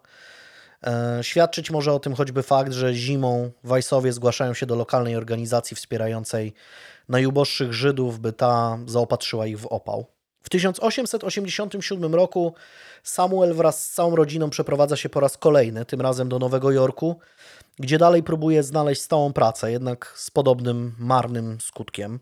[0.87, 5.75] E, świadczyć może o tym choćby fakt, że zimą Wajsowie zgłaszają się do lokalnej organizacji
[5.75, 6.53] wspierającej
[7.09, 10.05] najuboższych Żydów, by ta zaopatrzyła ich w opał.
[10.43, 12.53] W 1887 roku
[13.03, 17.19] Samuel wraz z całą rodziną przeprowadza się po raz kolejny, tym razem do Nowego Jorku,
[17.79, 22.19] gdzie dalej próbuje znaleźć stałą pracę, jednak z podobnym marnym skutkiem.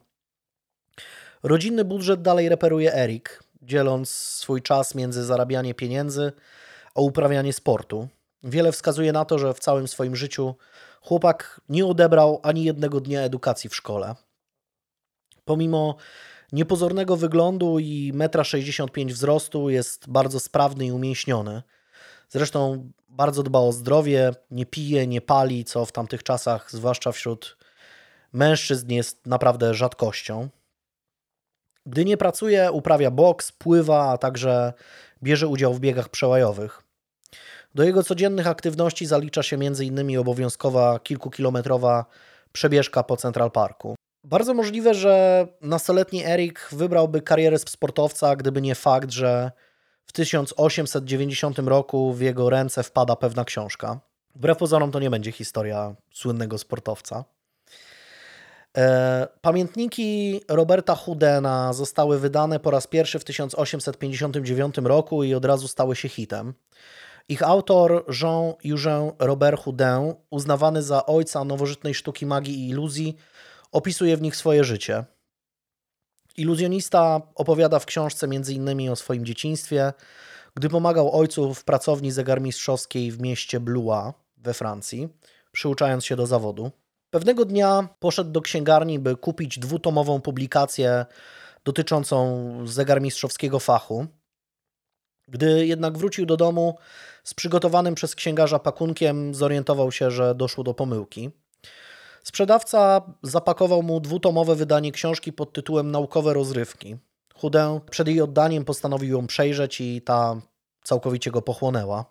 [1.43, 6.31] Rodzinny budżet dalej reperuje Erik, dzieląc swój czas między zarabianie pieniędzy
[6.95, 8.07] a uprawianie sportu.
[8.43, 10.55] Wiele wskazuje na to, że w całym swoim życiu
[11.01, 14.15] chłopak nie odebrał ani jednego dnia edukacji w szkole.
[15.45, 15.95] Pomimo
[16.51, 21.63] niepozornego wyglądu i 1,65 m wzrostu jest bardzo sprawny i umięśniony.
[22.29, 27.57] Zresztą bardzo dba o zdrowie, nie pije, nie pali, co w tamtych czasach, zwłaszcza wśród
[28.33, 30.49] mężczyzn, jest naprawdę rzadkością.
[31.85, 34.73] Gdy nie pracuje, uprawia boks, pływa, a także
[35.23, 36.83] bierze udział w biegach przełajowych.
[37.75, 40.17] Do jego codziennych aktywności zalicza się m.in.
[40.17, 42.05] obowiązkowa kilkukilometrowa
[42.51, 43.95] przebieżka po Central Parku.
[44.23, 49.51] Bardzo możliwe, że nastoletni Erik wybrałby karierę sportowca, gdyby nie fakt, że
[50.07, 53.99] w 1890 roku w jego ręce wpada pewna książka.
[54.35, 57.25] Wbrew pozorom to nie będzie historia słynnego sportowca.
[58.77, 65.67] E, pamiętniki Roberta Houdena zostały wydane po raz pierwszy w 1859 roku i od razu
[65.67, 66.53] stały się hitem.
[67.29, 73.15] Ich autor Jean-Eugène Robert Houdin, uznawany za ojca nowożytnej sztuki magii i iluzji,
[73.71, 75.05] opisuje w nich swoje życie.
[76.37, 78.89] Iluzjonista opowiada w książce m.in.
[78.89, 79.93] o swoim dzieciństwie,
[80.55, 85.09] gdy pomagał ojcu w pracowni zegarmistrzowskiej w mieście Blois we Francji,
[85.51, 86.71] przyuczając się do zawodu.
[87.09, 91.05] Pewnego dnia poszedł do księgarni, by kupić dwutomową publikację
[91.63, 94.07] dotyczącą zegarmistrzowskiego fachu.
[95.27, 96.77] Gdy jednak wrócił do domu
[97.23, 101.31] z przygotowanym przez księgarza pakunkiem, zorientował się, że doszło do pomyłki.
[102.27, 106.97] Sprzedawca zapakował mu dwutomowe wydanie książki pod tytułem Naukowe rozrywki.
[107.35, 110.41] Chudę przed jej oddaniem postanowił ją przejrzeć i ta
[110.83, 112.05] całkowicie go pochłonęła.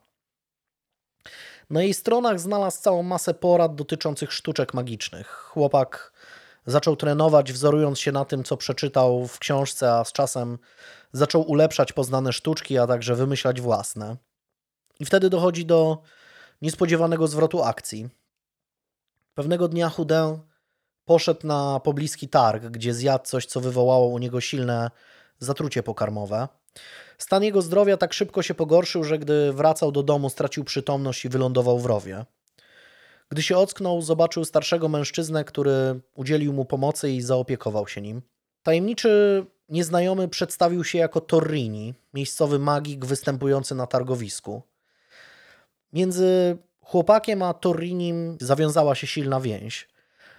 [1.71, 5.29] Na jej stronach znalazł całą masę porad dotyczących sztuczek magicznych.
[5.29, 6.13] Chłopak
[6.67, 10.59] zaczął trenować, wzorując się na tym, co przeczytał w książce, a z czasem
[11.13, 14.17] zaczął ulepszać poznane sztuczki, a także wymyślać własne.
[15.01, 16.03] I wtedy dochodzi do
[16.63, 18.09] niespodziewanego zwrotu akcji.
[19.37, 20.39] Pewnego dnia Houdin
[21.05, 24.91] poszedł na pobliski targ, gdzie zjadł coś, co wywołało u niego silne
[25.39, 26.49] zatrucie pokarmowe.
[27.19, 31.29] Stan jego zdrowia tak szybko się pogorszył, że gdy wracał do domu, stracił przytomność i
[31.29, 32.25] wylądował w rowie.
[33.29, 38.23] Gdy się ocknął, zobaczył starszego mężczyznę, który udzielił mu pomocy i zaopiekował się nim.
[38.63, 44.63] Tajemniczy nieznajomy przedstawił się jako Torrini, miejscowy magik występujący na targowisku.
[45.93, 49.89] Między chłopakiem a Torrinim zawiązała się silna więź,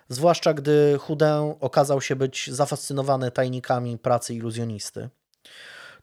[0.10, 5.10] zwłaszcza gdy Houdin okazał się być zafascynowany tajnikami pracy iluzjonisty.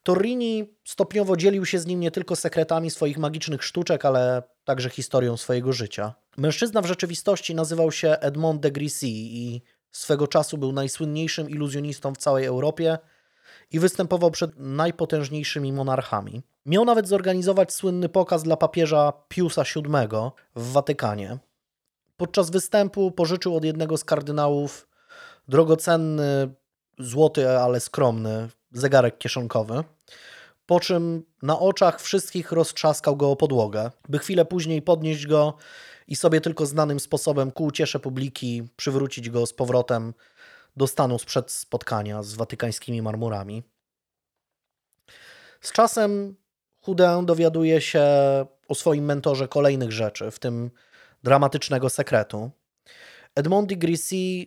[0.03, 5.37] Torrini stopniowo dzielił się z nim nie tylko sekretami swoich magicznych sztuczek, ale także historią
[5.37, 6.15] swojego życia.
[6.37, 12.19] Mężczyzna w rzeczywistości nazywał się Edmond de Grissy i swego czasu był najsłynniejszym iluzjonistą w
[12.19, 12.99] całej Europie
[13.71, 16.43] i występował przed najpotężniejszymi monarchami.
[16.67, 19.85] Miał nawet zorganizować słynny pokaz dla papieża Piusa VII
[20.57, 21.39] w Watykanie.
[22.17, 24.89] Podczas występu pożyczył od jednego z kardynałów
[25.49, 26.55] drogocenny,
[26.99, 29.85] złoty, ale skromny zegarek kieszonkowy,
[30.67, 35.55] po czym na oczach wszystkich roztrzaskał go o podłogę, by chwilę później podnieść go
[36.09, 40.15] i sobie tylko znanym sposobem ku uciesze publiki przywrócić go z powrotem
[40.77, 43.63] do stanu sprzed spotkania z watykańskimi marmurami.
[45.61, 46.37] Z czasem
[46.85, 48.05] Houdin dowiaduje się
[48.69, 50.71] o swoim mentorze kolejnych rzeczy, w tym
[51.23, 52.51] dramatycznego sekretu.
[53.35, 54.45] Edmond de Grissy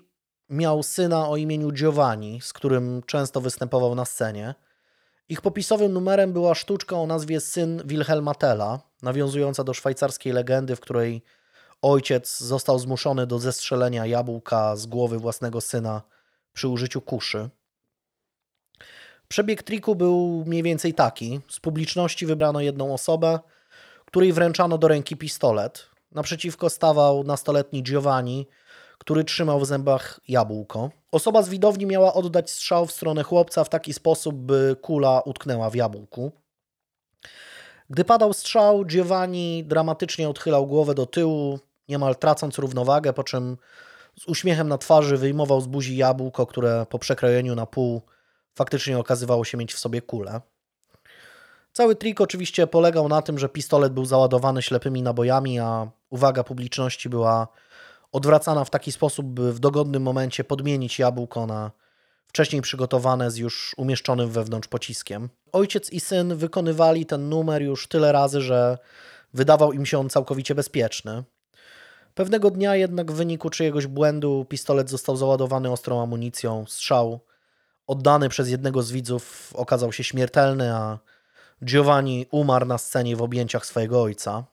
[0.49, 4.55] miał syna o imieniu Giovanni, z którym często występował na scenie.
[5.29, 10.79] Ich popisowym numerem była sztuczka o nazwie Syn Wilhelma Tella, nawiązująca do szwajcarskiej legendy, w
[10.79, 11.23] której
[11.81, 16.01] ojciec został zmuszony do zestrzelenia jabłka z głowy własnego syna
[16.53, 17.49] przy użyciu kuszy.
[19.27, 21.39] Przebieg triku był mniej więcej taki.
[21.49, 23.39] Z publiczności wybrano jedną osobę,
[24.05, 25.87] której wręczano do ręki pistolet.
[26.11, 28.47] Naprzeciwko stawał nastoletni Giovanni,
[28.97, 30.89] który trzymał w zębach jabłko.
[31.11, 35.69] Osoba z widowni miała oddać strzał w stronę chłopca w taki sposób, by kula utknęła
[35.69, 36.31] w jabłku.
[37.89, 43.57] Gdy padał strzał, Giovanni dramatycznie odchylał głowę do tyłu, niemal tracąc równowagę, po czym
[44.19, 48.01] z uśmiechem na twarzy wyjmował z buzi jabłko, które po przekrojeniu na pół
[48.57, 50.41] faktycznie okazywało się mieć w sobie kulę.
[51.73, 57.09] Cały trik oczywiście polegał na tym, że pistolet był załadowany ślepymi nabojami, a uwaga publiczności
[57.09, 57.47] była
[58.11, 61.71] odwracana w taki sposób, by w dogodnym momencie podmienić jabłko na
[62.27, 65.29] wcześniej przygotowane z już umieszczonym wewnątrz pociskiem.
[65.51, 68.77] Ojciec i syn wykonywali ten numer już tyle razy, że
[69.33, 71.23] wydawał im się on całkowicie bezpieczny.
[72.15, 76.65] Pewnego dnia jednak w wyniku czyjegoś błędu pistolet został załadowany ostrą amunicją.
[76.67, 77.19] Strzał
[77.87, 80.99] oddany przez jednego z widzów okazał się śmiertelny, a
[81.65, 84.43] Giovanni umarł na scenie w objęciach swojego ojca.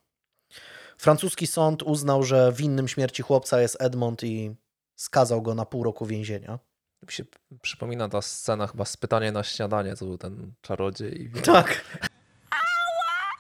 [0.99, 4.57] Francuski sąd uznał, że winnym śmierci chłopca jest Edmond i
[4.97, 6.59] skazał go na pół roku więzienia.
[7.03, 7.25] Mi się
[7.63, 11.31] przypomina ta scena chyba z pytania na śniadanie, to był ten czarodziej.
[11.45, 11.85] Tak.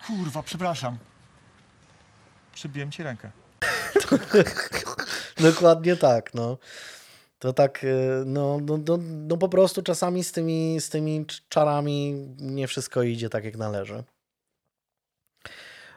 [0.07, 0.99] Kurwa, przepraszam.
[2.55, 3.30] Przybiłem ci rękę.
[5.40, 6.59] Dokładnie tak, no.
[7.45, 12.26] To tak, y, no, no, no, no po prostu czasami z tymi, z tymi czarami
[12.38, 14.05] nie wszystko idzie tak jak należy.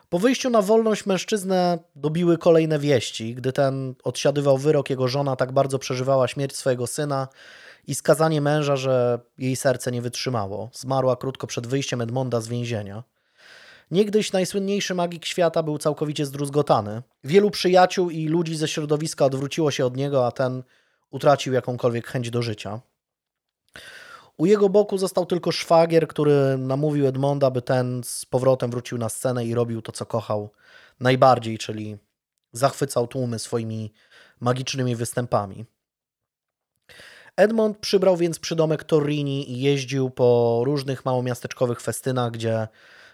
[0.09, 3.35] Po wyjściu na wolność mężczyznę dobiły kolejne wieści.
[3.35, 7.27] Gdy ten odsiadywał wyrok, jego żona tak bardzo przeżywała śmierć swojego syna
[7.87, 10.69] i skazanie męża, że jej serce nie wytrzymało.
[10.73, 13.03] Zmarła krótko przed wyjściem Edmonda z więzienia.
[13.91, 17.01] Niegdyś najsłynniejszy magik świata był całkowicie zdruzgotany.
[17.23, 20.63] Wielu przyjaciół i ludzi ze środowiska odwróciło się od niego, a ten
[21.11, 22.81] utracił jakąkolwiek chęć do życia.
[24.37, 29.09] U jego boku został tylko szwagier, który namówił Edmonda, by ten z powrotem wrócił na
[29.09, 30.49] scenę i robił to, co kochał
[30.99, 31.97] najbardziej, czyli
[32.51, 33.93] zachwycał tłumy swoimi
[34.39, 35.65] magicznymi występami.
[37.37, 42.67] Edmond przybrał więc przydomek Torrini i jeździł po różnych małomiasteczkowych festynach, gdzie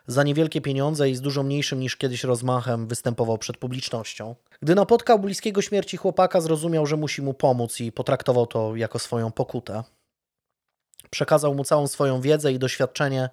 [0.08, 4.36] za niewielkie pieniądze i z dużo mniejszym niż kiedyś rozmachem występował przed publicznością.
[4.62, 9.32] Gdy napotkał bliskiego śmierci chłopaka, zrozumiał, że musi mu pomóc i potraktował to jako swoją
[9.32, 9.84] pokutę.
[11.10, 13.30] Przekazał mu całą swoją wiedzę i doświadczenie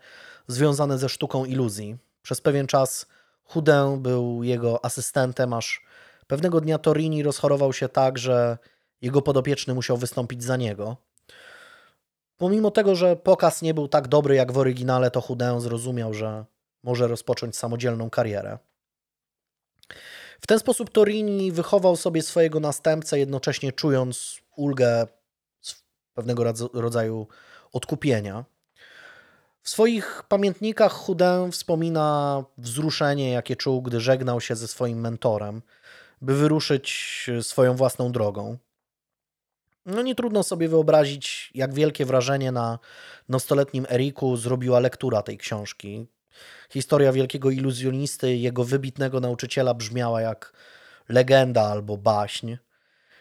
[0.46, 1.96] związane ze sztuką iluzji.
[2.22, 3.06] Przez pewien czas
[3.44, 5.82] Houdin był jego asystentem, aż
[6.26, 8.58] pewnego dnia Torini rozchorował się tak, że
[9.02, 10.96] jego podopieczny musiał wystąpić za niego.
[12.36, 16.44] Pomimo tego, że pokaz nie był tak dobry jak w oryginale, to Houdin zrozumiał, że
[16.82, 18.58] może rozpocząć samodzielną karierę.
[20.40, 25.06] W ten sposób Torini wychował sobie swojego następcę, jednocześnie czując ulgę
[26.14, 27.26] pewnego rodzaju
[27.72, 28.44] odkupienia.
[29.62, 35.62] W swoich pamiętnikach Houdin wspomina wzruszenie, jakie czuł, gdy żegnał się ze swoim mentorem,
[36.20, 38.58] by wyruszyć swoją własną drogą.
[39.86, 42.78] No nie trudno sobie wyobrazić, jak wielkie wrażenie na
[43.28, 46.06] nastoletnim Eriku zrobiła lektura tej książki.
[46.70, 50.52] Historia wielkiego iluzjonisty i jego wybitnego nauczyciela brzmiała jak
[51.08, 52.56] legenda albo baśń.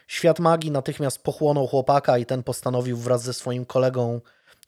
[0.06, 4.20] Świat magii natychmiast pochłonął chłopaka i ten postanowił wraz ze swoim kolegą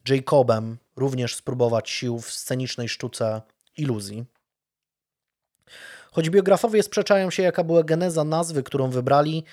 [0.08, 3.42] Jacobem również spróbować sił w scenicznej sztuce
[3.76, 4.24] iluzji.
[6.12, 9.44] Choć biografowie sprzeczają się, jaka była geneza nazwy, którą wybrali,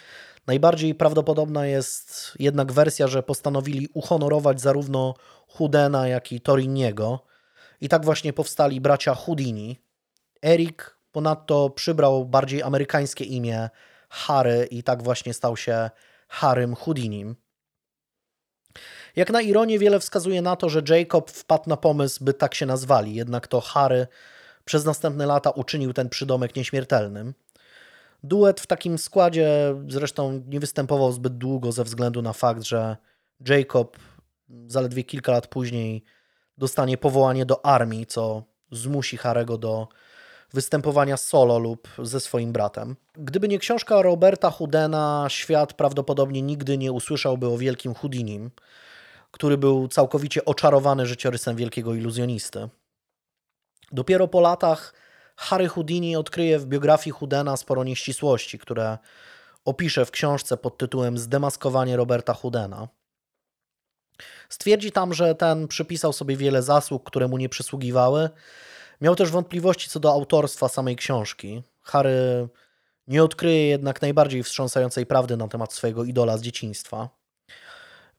[0.47, 5.13] najbardziej prawdopodobna jest jednak wersja, że postanowili uhonorować zarówno
[5.47, 7.28] Houdena, jak i Toriniego.
[7.81, 9.79] I tak właśnie powstali bracia Houdini.
[10.45, 13.69] Erik ponadto przybrał bardziej amerykańskie imię
[14.09, 15.89] Harry i tak właśnie stał się
[16.27, 17.35] Harrym Houdinim.
[19.15, 22.65] Jak na ironię, wiele wskazuje na to, że Jacob wpadł na pomysł, by tak się
[22.65, 24.07] nazwali, jednak to Harry
[24.65, 27.33] przez następne lata uczynił ten przydomek nieśmiertelnym.
[28.23, 32.97] Duet w takim składzie zresztą nie występował zbyt długo ze względu na fakt, że
[33.47, 33.97] Jacob
[34.67, 36.03] zaledwie kilka lat później
[36.59, 39.87] dostanie powołanie do armii, co zmusi Harego do
[40.53, 42.95] występowania solo lub ze swoim bratem.
[43.13, 48.51] Gdyby nie książka Roberta Houdena, świat prawdopodobnie nigdy nie usłyszałby o wielkim Houdinim,
[49.31, 52.69] który był całkowicie oczarowany życiorysem wielkiego iluzjonisty.
[53.91, 54.93] Dopiero po latach
[55.35, 58.97] Harry Houdini odkryje w biografii Houdena sporo nieścisłości, które
[59.65, 62.87] opisze w książce pod tytułem Zdemaskowanie Roberta Houdena.
[64.49, 68.29] Stwierdzi tam, że ten przypisał sobie wiele zasług, które mu nie przysługiwały.
[69.01, 71.63] Miał też wątpliwości co do autorstwa samej książki.
[71.81, 72.47] Harry
[73.07, 77.09] nie odkryje jednak najbardziej wstrząsającej prawdy na temat swojego idola z dzieciństwa.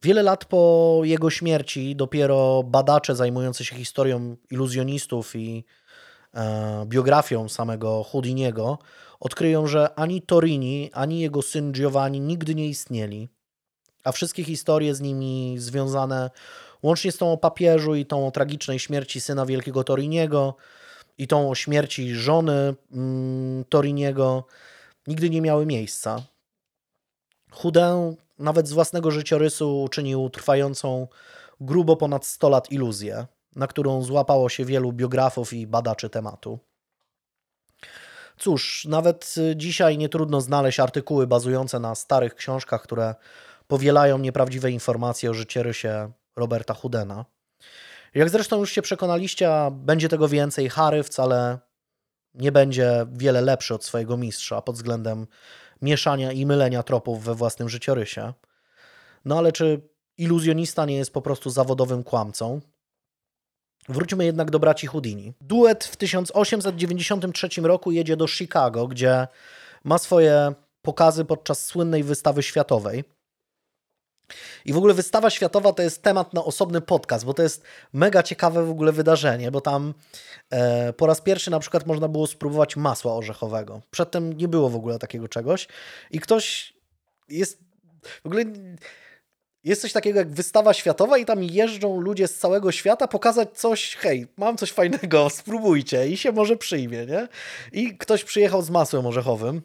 [0.02, 5.64] Wiele lat po jego śmierci dopiero badacze zajmujący się historią iluzjonistów i
[6.34, 8.78] e, biografią samego Houdiniego
[9.20, 13.28] odkryją, że ani Torini, ani jego syn Giovanni nigdy nie istnieli,
[14.04, 16.30] a wszystkie historie z nimi związane,
[16.82, 20.56] łącznie z tą o papieżu i tą o tragicznej śmierci syna wielkiego Toriniego
[21.18, 24.44] i tą o śmierci żony mm, Toriniego,
[25.06, 26.22] nigdy nie miały miejsca.
[27.50, 31.08] Houdin nawet z własnego życiorysu uczynił trwającą
[31.60, 33.26] grubo ponad 100 lat iluzję,
[33.56, 36.58] na którą złapało się wielu biografów i badaczy tematu.
[38.38, 43.14] Cóż, nawet dzisiaj nie trudno znaleźć artykuły bazujące na starych książkach, które
[43.70, 47.24] powielają nieprawdziwe informacje o życiorysie Roberta Hudena.
[48.14, 51.58] Jak zresztą już się przekonaliście, a będzie tego więcej, Harry wcale
[52.34, 55.26] nie będzie wiele lepszy od swojego mistrza pod względem
[55.82, 58.32] mieszania i mylenia tropów we własnym życiorysie.
[59.24, 62.60] No ale czy iluzjonista nie jest po prostu zawodowym kłamcą?
[63.88, 65.34] Wróćmy jednak do braci Houdini.
[65.40, 69.28] Duet w 1893 roku jedzie do Chicago, gdzie
[69.84, 73.04] ma swoje pokazy podczas słynnej wystawy światowej.
[74.64, 77.62] I w ogóle wystawa światowa to jest temat na osobny podcast, bo to jest
[77.92, 79.94] mega ciekawe w ogóle wydarzenie, bo tam
[80.50, 83.82] e, po raz pierwszy na przykład można było spróbować masła orzechowego.
[83.90, 85.68] Przedtem nie było w ogóle takiego czegoś
[86.10, 86.74] i ktoś
[87.28, 87.58] jest
[88.22, 88.44] w ogóle
[89.64, 93.96] jest coś takiego jak wystawa światowa i tam jeżdżą ludzie z całego świata pokazać coś,
[93.96, 97.28] hej, mam coś fajnego, spróbujcie i się może przyjmie, nie?
[97.72, 99.62] I ktoś przyjechał z masłem orzechowym.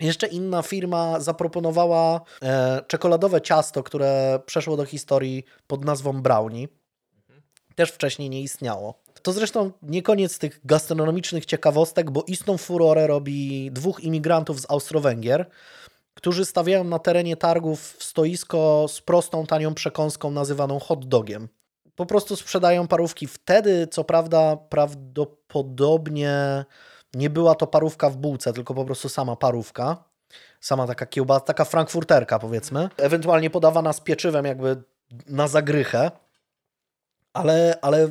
[0.00, 6.68] Jeszcze inna firma zaproponowała e, czekoladowe ciasto, które przeszło do historii pod nazwą brownie.
[7.74, 9.04] Też wcześniej nie istniało.
[9.22, 15.46] To zresztą nie koniec tych gastronomicznych ciekawostek, bo istną furorę robi dwóch imigrantów z Austro-Węgier,
[16.14, 21.48] którzy stawiają na terenie targów stoisko z prostą, tanią przekąską nazywaną hot dogiem.
[21.96, 26.64] Po prostu sprzedają parówki wtedy, co prawda, prawdopodobnie
[27.14, 30.04] nie była to parówka w bułce, tylko po prostu sama parówka.
[30.60, 32.88] Sama taka kiełba, taka frankfurterka powiedzmy.
[32.96, 34.82] Ewentualnie podawana z pieczywem jakby
[35.26, 36.10] na zagrychę.
[37.32, 38.08] Ale, ale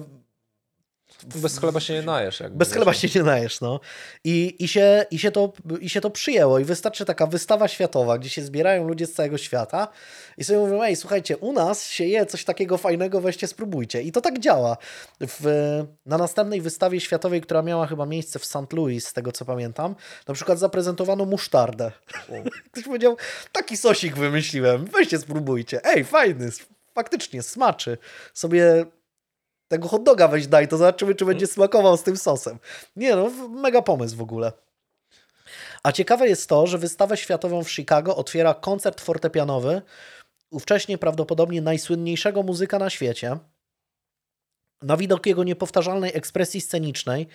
[1.26, 2.40] Bez chleba się nie najesz.
[2.40, 2.94] Jakby, bez chleba no.
[2.94, 3.80] się nie najesz, no.
[4.24, 6.60] I, i, się, i, się to, I się to przyjęło.
[6.60, 9.88] I wystarczy taka wystawa światowa, gdzie się zbierają ludzie z całego świata
[10.38, 14.02] i sobie mówią, ej, słuchajcie, u nas się je coś takiego fajnego, weźcie, spróbujcie.
[14.02, 14.78] I to tak działa.
[15.22, 15.46] W,
[16.06, 18.74] na następnej wystawie światowej, która miała chyba miejsce w St.
[18.74, 19.96] Louis, z tego co pamiętam,
[20.28, 21.92] na przykład zaprezentowano musztardę.
[22.72, 23.18] Ktoś powiedział,
[23.52, 25.86] taki sosik wymyśliłem, weźcie, spróbujcie.
[25.86, 26.50] Ej, fajny,
[26.96, 27.98] faktycznie, smaczy.
[28.34, 28.86] Sobie
[29.74, 32.60] tego hot doga weź daj, to zobaczymy, czy będzie smakował z tym sosem.
[32.96, 34.52] Nie no, mega pomysł w ogóle.
[35.84, 39.82] A ciekawe jest to, że wystawę światową w Chicago otwiera koncert fortepianowy
[40.50, 43.38] ówcześnie prawdopodobnie najsłynniejszego muzyka na świecie.
[44.84, 47.28] Na widok jego niepowtarzalnej ekspresji scenicznej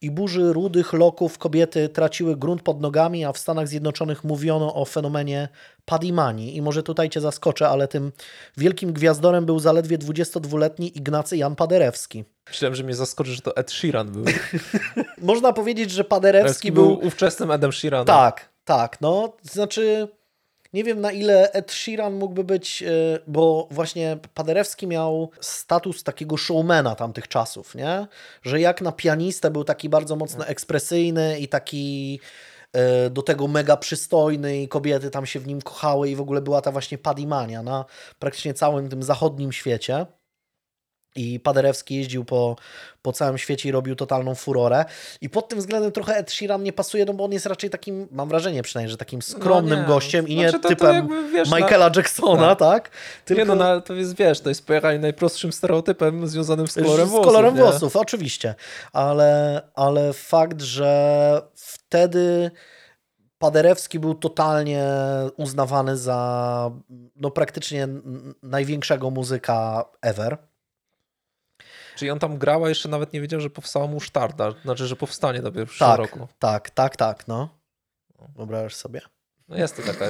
[0.00, 4.84] i burzy rudych loków kobiety traciły grunt pod nogami, a w Stanach Zjednoczonych mówiono o
[4.84, 5.48] fenomenie
[5.84, 6.56] Padimani.
[6.56, 8.12] I może tutaj cię zaskoczę, ale tym
[8.56, 12.24] wielkim gwiazdorem był zaledwie 22-letni Ignacy Jan Paderewski.
[12.48, 14.24] Myślałem, że mnie zaskoczy, że to Ed Sheeran był.
[15.18, 16.84] Można powiedzieć, że Paderewski był...
[16.96, 18.06] był ówczesnym Edem Sheeranem.
[18.06, 19.36] Tak, tak, no.
[19.42, 20.08] Znaczy,
[20.74, 22.86] nie wiem na ile Ed Sheeran mógłby być, e,
[23.26, 28.06] bo właśnie Paderewski miał status takiego showmana tamtych czasów, nie?
[28.42, 32.20] Że jak na pianistę był taki bardzo mocno ekspresyjny i taki
[32.72, 36.42] e, do tego mega przystojny i kobiety tam się w nim kochały i w ogóle
[36.42, 37.84] była ta właśnie padimania na
[38.18, 40.06] praktycznie całym tym zachodnim świecie.
[41.16, 42.56] I Paderewski jeździł po,
[43.02, 44.84] po całym świecie i robił totalną furorę.
[45.20, 48.08] I pod tym względem trochę Ed Sheeran nie pasuje, no bo on jest raczej takim,
[48.10, 49.88] mam wrażenie przynajmniej, że takim skromnym No nie.
[49.88, 52.90] gościem i nie Znaczy to- to typem jakby, wiesz, na- Michaela Jacksona, tak?
[53.24, 57.06] Tylko Nie no, na, to jest, wiesz, to jest pojechanie najprostszym stereotypem związanym z kolorem
[57.06, 57.26] z włosów.
[57.26, 57.60] kolorem nie?
[57.62, 58.54] włosów, oczywiście.
[58.92, 62.50] Ale, ale fakt, że wtedy
[63.38, 64.86] Paderewski był totalnie
[65.36, 66.70] uznawany za
[67.16, 67.88] no, praktycznie
[68.42, 70.38] największego muzyka ever.
[71.96, 74.50] Czyli on tam grał, a jeszcze nawet nie wiedział, że powstała mu sztarda.
[74.64, 76.28] Znaczy, że powstanie dopiero w przyszłym Tak, roku.
[76.38, 77.48] tak, tak, tak, no.
[78.36, 79.00] Wyobrażasz sobie?
[79.48, 80.04] No jest to taka.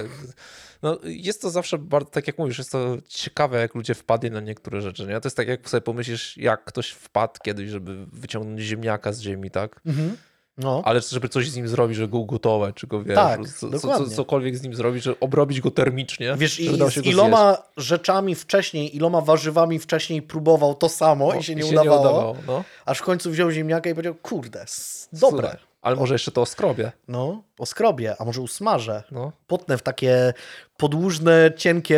[0.82, 4.41] No, jest to zawsze bardzo, tak jak mówisz, jest to ciekawe, jak ludzie wpadli na
[4.41, 5.07] niektóre rzeczy.
[5.07, 5.20] Nie?
[5.20, 9.51] To jest tak, jak sobie pomyślisz, jak ktoś wpadł kiedyś, żeby wyciągnąć ziemniaka z ziemi,
[9.51, 9.80] tak?
[9.87, 10.16] Mhm.
[10.59, 10.82] No.
[10.84, 13.68] Ale żeby coś z nim zrobić, żeby go ugotować, czy go wiesz, Tak, co, co,
[13.68, 14.07] dokładnie.
[14.07, 16.34] co, cokolwiek z nim zrobić, żeby obrobić go termicznie.
[16.36, 21.48] Wiesz, i się z iloma rzeczami wcześniej, iloma warzywami wcześniej próbował to samo zjeść.
[21.48, 22.64] i się nie I udawało, no.
[22.84, 24.64] aż w końcu wziął ziemniaka i powiedział, kurde,
[25.12, 25.48] dobre.
[25.48, 25.61] Super.
[25.82, 26.92] Ale może jeszcze to oskrobie.
[27.09, 29.02] No, oskrobie, a może usmażę.
[29.11, 29.32] No.
[29.46, 30.34] Potnę w takie
[30.76, 31.96] podłużne, cienkie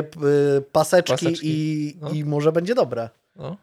[0.59, 2.11] y, paseczki, Paseczki, I, no.
[2.11, 3.09] i może będzie dobre.
[3.36, 3.57] No.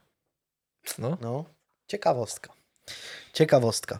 [0.97, 1.17] No.
[1.21, 1.45] No,
[1.87, 2.53] ciekawostka.
[3.33, 3.99] Ciekawostka.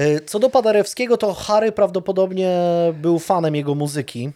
[0.00, 2.60] Y, Co do Paderewskiego, to Harry prawdopodobnie
[2.94, 4.30] był fanem jego muzyki,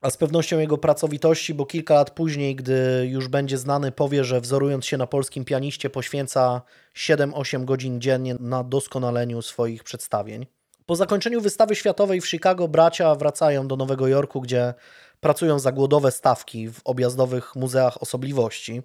[0.00, 4.40] a z pewnością jego pracowitości, bo kilka lat później, gdy już będzie znany, powie, że
[4.40, 6.62] wzorując się na polskim pianiście, poświęca
[6.96, 10.46] 7-8 godzin dziennie na doskonaleniu swoich przedstawień.
[10.86, 14.74] Po zakończeniu wystawy światowej w Chicago bracia wracają do Nowego Jorku, gdzie
[15.20, 18.82] pracują za głodowe stawki w objazdowych muzeach osobliwości.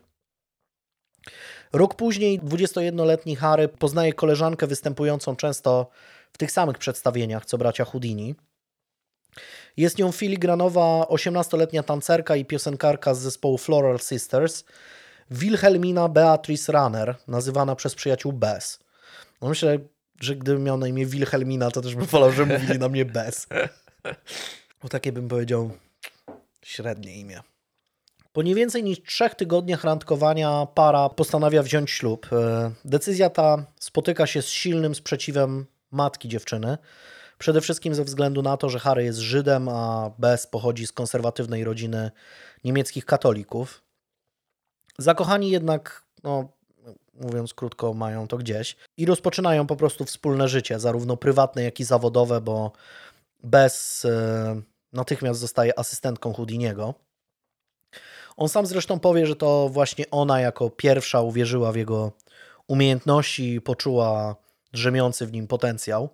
[1.73, 5.89] Rok później 21-letni Harry poznaje koleżankę występującą często
[6.33, 8.35] w tych samych przedstawieniach co bracia Houdini.
[9.77, 14.63] Jest nią filigranowa 18-letnia tancerka i piosenkarka z zespołu Floral Sisters,
[15.31, 18.79] Wilhelmina Beatrice Runner, nazywana przez przyjaciół Bess.
[19.41, 19.79] No myślę,
[20.19, 23.47] że gdybym miał na imię Wilhelmina, to też bym wolał, że mówili na mnie Bess.
[24.81, 25.71] Bo takie bym powiedział
[26.63, 27.41] średnie imię.
[28.33, 32.27] Po nie więcej niż trzech tygodniach randkowania para postanawia wziąć ślub.
[32.31, 36.77] E, Decyzja ta spotyka się z silnym sprzeciwem matki dziewczyny.
[37.37, 41.63] Przede wszystkim ze względu na to, że Harry jest Żydem, a Bess pochodzi z konserwatywnej
[41.63, 42.11] rodziny
[42.63, 43.83] niemieckich katolików.
[44.97, 46.49] Zakochani jednak, no,
[47.13, 51.83] mówiąc krótko, mają to gdzieś i rozpoczynają po prostu wspólne życie, zarówno prywatne, jak i
[51.83, 52.71] zawodowe, bo
[53.43, 54.61] Bess e,
[54.93, 56.93] natychmiast zostaje asystentką Houdiniego.
[58.39, 62.11] On sam zresztą powie, że to właśnie ona jako pierwsza uwierzyła w jego
[62.67, 64.35] umiejętności i poczuła
[64.73, 66.09] drzemiący w nim potencjał.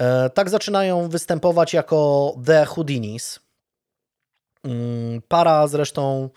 [0.00, 3.40] E, Tak zaczynają występować jako The Houdinis.
[4.64, 6.30] Mm, Para zresztą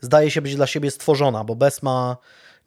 [0.00, 2.16] zdaje się być dla siebie stworzona, bo Bess ma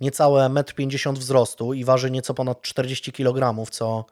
[0.01, 4.05] niecałe 1,50 m wzrostu i waży nieco ponad 40 kg, co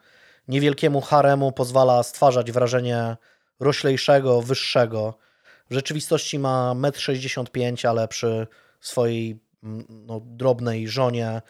[0.48, 3.16] niewielkiemu haremu pozwala stwarzać wrażenie
[3.60, 5.23] roślejszego, wyższego.
[5.70, 8.46] W rzeczywistości ma 1,65 m, ale przy
[8.80, 11.42] swojej mm, no, drobnej żonie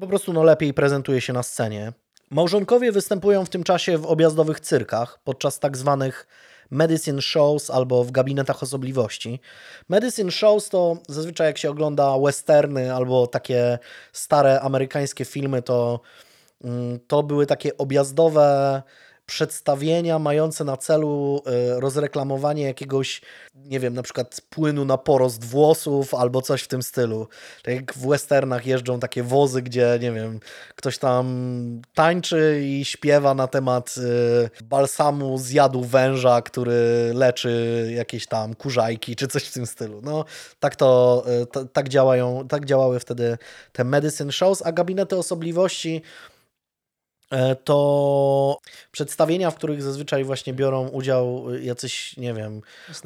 [0.00, 1.92] po prostu no, lepiej prezentuje się na scenie.
[2.30, 6.26] Małżonkowie występują w tym czasie w objazdowych cyrkach podczas tak zwanych
[6.70, 9.40] medicine shows albo w gabinetach osobliwości.
[9.88, 13.78] Medicine shows to zazwyczaj jak się ogląda westerny albo takie
[14.12, 16.00] stare amerykańskie filmy, to
[16.64, 18.82] mm, to były takie objazdowe
[19.26, 21.42] przedstawienia mające na celu
[21.76, 23.20] y, rozreklamowanie jakiegoś,
[23.54, 27.28] nie wiem, na przykład płynu na porost włosów albo coś w tym stylu.
[27.62, 30.40] Tak jak w westernach jeżdżą takie wozy, gdzie, nie wiem,
[30.76, 33.94] ktoś tam tańczy i śpiewa na temat
[34.60, 40.00] y, balsamu z jadu węża, który leczy jakieś tam kurzajki czy coś w tym stylu.
[40.02, 40.24] No,
[40.60, 41.24] tak to,
[41.62, 43.38] y, tak działają, tak działały wtedy
[43.72, 46.02] te medicine shows, a gabinety osobliwości
[47.64, 48.58] to
[48.90, 52.60] przedstawienia, w których zazwyczaj właśnie biorą udział jacyś, nie wiem,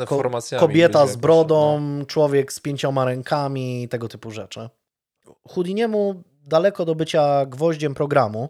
[0.07, 0.23] ko-
[0.59, 2.07] kobieta z brodą, no.
[2.07, 4.69] człowiek z pięcioma rękami, tego typu rzeczy.
[5.49, 8.49] Houdiniemu daleko do bycia gwoździem programu.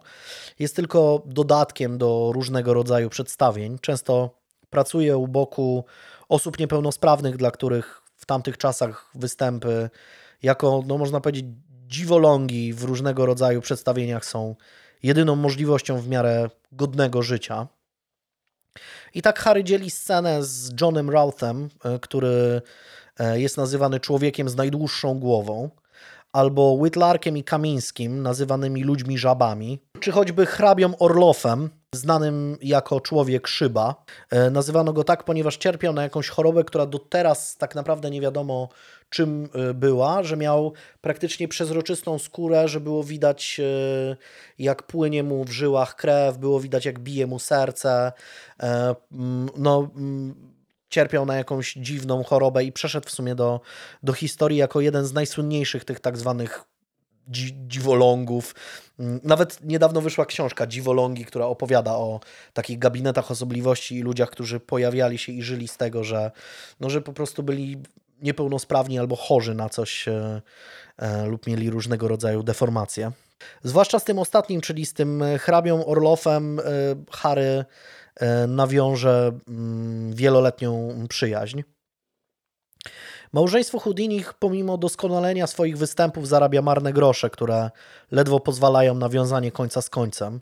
[0.59, 3.79] Jest tylko dodatkiem do różnego rodzaju przedstawień.
[3.79, 4.31] Często
[4.71, 5.85] pracuje u boku
[6.29, 9.91] osób niepełnosprawnych, dla których w tamtych czasach występy
[10.43, 11.47] jako, no można powiedzieć,
[11.87, 14.55] dziwolągi w różnego rodzaju przedstawieniach są
[15.07, 17.67] jedyną możliwością w miarę godnego życia.
[19.15, 22.63] I tak Harry dzieli scenę z Johnem Routhem, e, który
[23.19, 25.71] e, jest nazywany człowiekiem z najdłuższą głową,
[26.33, 34.05] albo Whitlarkiem i Kamińskim, nazywanymi ludźmi żabami, czy choćby hrabią Orlofem, znanym jako człowiek szyba.
[34.31, 38.21] E, Nazywano go tak, ponieważ cierpiał na jakąś chorobę, która do teraz tak naprawdę nie
[38.21, 38.69] wiadomo
[39.11, 44.17] czym e, była, że miał praktycznie przezroczystą skórę, że było widać e,
[44.59, 48.13] jak płynie mu w żyłach krew, było widać jak bije mu serce.
[48.59, 50.35] Mm, No, mm,
[50.89, 53.61] cierpiał na jakąś dziwną chorobę i przeszedł w sumie do,
[54.03, 56.65] do historii jako jeden z najsłynniejszych tych tak zwanych
[57.29, 58.55] dzi dziwolągów.
[58.99, 62.21] Mm, Nawet niedawno wyszła książka Dziwolągi, która opowiada o
[62.53, 66.31] takich gabinetach osobliwości i ludziach, którzy pojawiali się i żyli z tego, że,
[66.81, 67.77] no, że po prostu byli
[68.23, 70.43] niepełnosprawni albo chorzy na coś e,
[70.99, 73.13] e, lub mieli różnego rodzaju deformacje.
[73.63, 76.63] Zwłaszcza z tym ostatnim, czyli z tym e, hrabią Orlofem, e,
[77.11, 77.65] Harry
[78.17, 81.63] e, nawiąże mm, wieloletnią przyjaźń.
[83.33, 87.71] Małżeństwo Houdinich, pomimo doskonalenia swoich występów, zarabia marne grosze, które
[88.11, 90.41] ledwo pozwalają na wiązanie końca z końcem.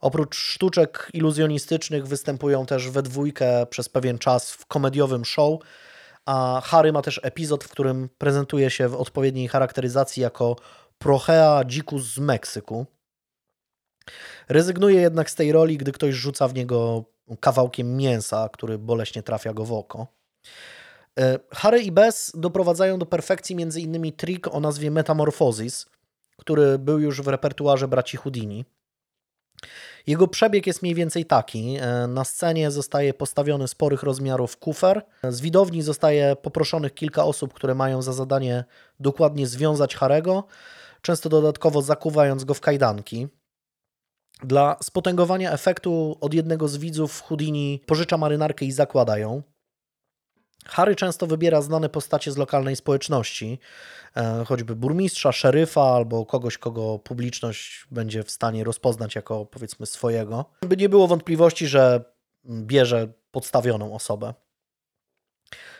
[0.00, 5.60] Oprócz sztuczek iluzjonistycznych występują też we dwójkę przez pewien czas w komediowym show,
[6.26, 10.56] a Harry ma też epizod, w którym prezentuje się w odpowiedniej charakteryzacji jako
[10.98, 12.86] Prochea dzikus z Meksyku.
[14.48, 17.04] Rezygnuje jednak z tej roli, gdy ktoś rzuca w niego
[17.40, 20.06] kawałkiem mięsa, który boleśnie trafia go w oko.
[21.20, 24.12] E, Harry i Bess doprowadzają do perfekcji m.in.
[24.12, 25.86] trik o nazwie Metamorphosis,
[26.36, 28.64] który był już w repertuarze braci Houdini.
[30.06, 31.76] Jego przebieg jest mniej więcej taki.
[31.80, 35.02] E, Na scenie zostaje postawiony sporych rozmiarów kufer.
[35.28, 38.64] Z widowni zostaje poproszonych kilka osób, które mają za zadanie
[39.00, 40.44] dokładnie związać Harego,
[41.02, 43.28] często dodatkowo zakuwając go w kajdanki.
[44.44, 49.42] Dla spotęgowania efektu od jednego z widzów Houdini pożycza marynarkę i zakłada ją.
[50.66, 53.58] Harry często wybiera znane postacie z lokalnej społeczności,
[54.16, 60.44] e, choćby burmistrza, szeryfa albo kogoś, kogo publiczność będzie w stanie rozpoznać jako powiedzmy swojego.
[60.62, 62.04] By nie było wątpliwości, że
[62.44, 64.34] bierze podstawioną osobę.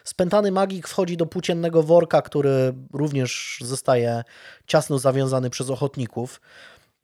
[0.05, 4.25] Spętany magik wchodzi do płóciennego worka, który również zostaje
[4.67, 6.41] ciasno zawiązany przez ochotników.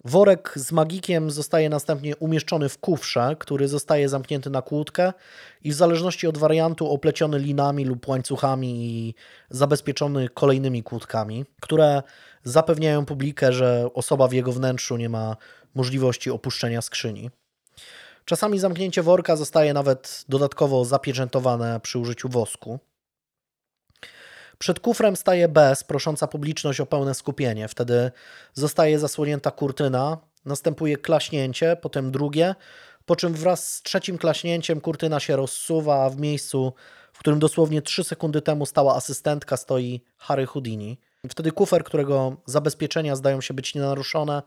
[0.04, 5.12] Worek z magikiem zostaje następnie umieszczony w kufrze, który zostaje zamknięty na kłódkę
[5.64, 9.14] i w zależności od wariantu opleciony linami lub łańcuchami i
[9.50, 12.02] zabezpieczony kolejnymi kłódkami, które
[12.44, 15.36] zapewniają publikę, że osoba w jego wnętrzu nie ma
[15.74, 17.30] możliwości opuszczenia skrzyni.
[18.24, 22.78] Czasami zamknięcie worka zostaje nawet dodatkowo zapieczętowane przy użyciu wosku.
[24.58, 27.68] Przed kufrem staje bez, prosząca publiczność o pełne skupienie.
[27.68, 28.10] Wtedy
[28.54, 32.54] zostaje zasłonięta kurtyna, następuje klaśnięcie, potem drugie,
[33.06, 36.72] po czym wraz z trzecim klaśnięciem kurtyna się rozsuwa, a w miejscu,
[37.12, 41.00] w którym dosłownie 3 sekundy temu stała asystentka, stoi Harry Houdini.
[41.28, 44.42] Wtedy kufer, którego zabezpieczenia zdają się być nienaruszone,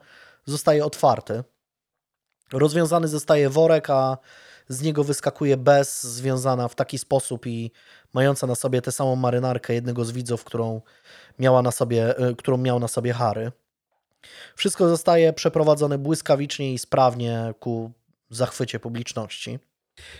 [0.45, 1.43] zostaje otwarty.
[2.53, 4.17] Rozwiązany zostaje worek, a
[4.73, 7.71] z niego wyskakuje bez, związana w taki sposób i
[8.13, 10.81] mająca na sobie tę samą marynarkę jednego z widzów, którą,
[11.39, 13.51] miała na sobie, y, którą miał na sobie Harry.
[14.55, 17.91] Wszystko zostaje przeprowadzone błyskawicznie i sprawnie ku
[18.29, 19.59] zachwycie publiczności.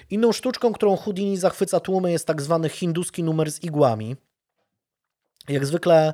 [0.09, 4.15] Inną sztuczką, którą Houdini zachwyca tłumy jest tak zwany hinduski numer z igłami.
[5.49, 6.13] Jak zwykle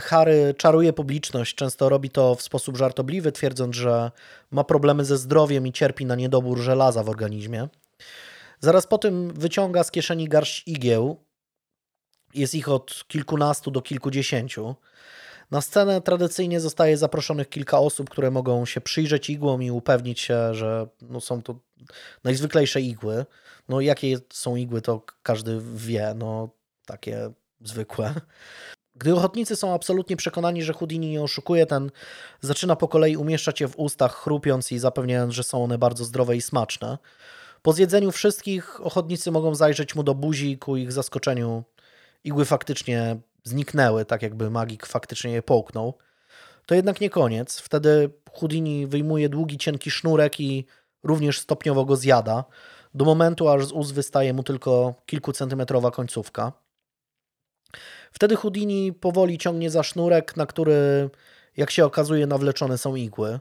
[0.00, 4.10] Harry czaruje publiczność, często robi to w sposób żartobliwy, twierdząc, że
[4.50, 7.68] ma problemy ze zdrowiem i cierpi na niedobór żelaza w organizmie.
[8.60, 11.24] Zaraz po tym wyciąga z kieszeni garść igieł.
[12.34, 14.74] Jest ich od kilkunastu do kilkudziesięciu.
[15.50, 20.54] Na scenę tradycyjnie zostaje zaproszonych kilka osób, które mogą się przyjrzeć igłom i upewnić się,
[20.54, 21.58] że no są to
[22.24, 23.26] najzwyklejsze igły.
[23.68, 26.48] No jakie są igły, to każdy wie, no
[26.86, 27.30] takie
[27.60, 28.14] zwykłe.
[28.98, 31.90] Gdy ochotnicy są absolutnie przekonani, że Houdini nie oszukuje, ten
[32.40, 36.36] zaczyna po kolei umieszczać je w ustach, chrupiąc i zapewniając, że są one bardzo zdrowe
[36.36, 36.98] i smaczne.
[37.62, 41.64] Po zjedzeniu wszystkich ochotnicy mogą zajrzeć mu do buzi, ku ich zaskoczeniu
[42.24, 45.94] igły faktycznie zniknęły, tak jakby magik faktycznie je połknął.
[46.66, 47.58] To jednak nie koniec.
[47.58, 50.66] Wtedy Houdini wyjmuje długi, cienki sznurek i
[51.02, 52.44] również stopniowo go zjada,
[52.94, 56.52] do momentu aż z ust wystaje mu tylko kilkucentymetrowa końcówka.
[58.12, 61.10] Wtedy Houdini powoli ciągnie za sznurek, na który,
[61.56, 63.40] jak się okazuje, nawleczone są igły.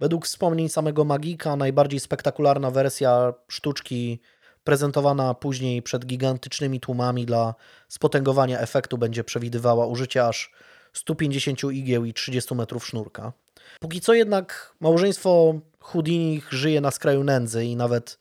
[0.00, 4.20] Według wspomnień samego magika, najbardziej spektakularna wersja sztuczki,
[4.64, 7.54] prezentowana później przed gigantycznymi tłumami dla
[7.88, 10.52] spotęgowania efektu, będzie przewidywała użycie aż
[10.92, 13.32] 150 igieł i 30 metrów sznurka.
[13.80, 18.18] Póki co jednak małżeństwo Houdini żyje na skraju nędzy i nawet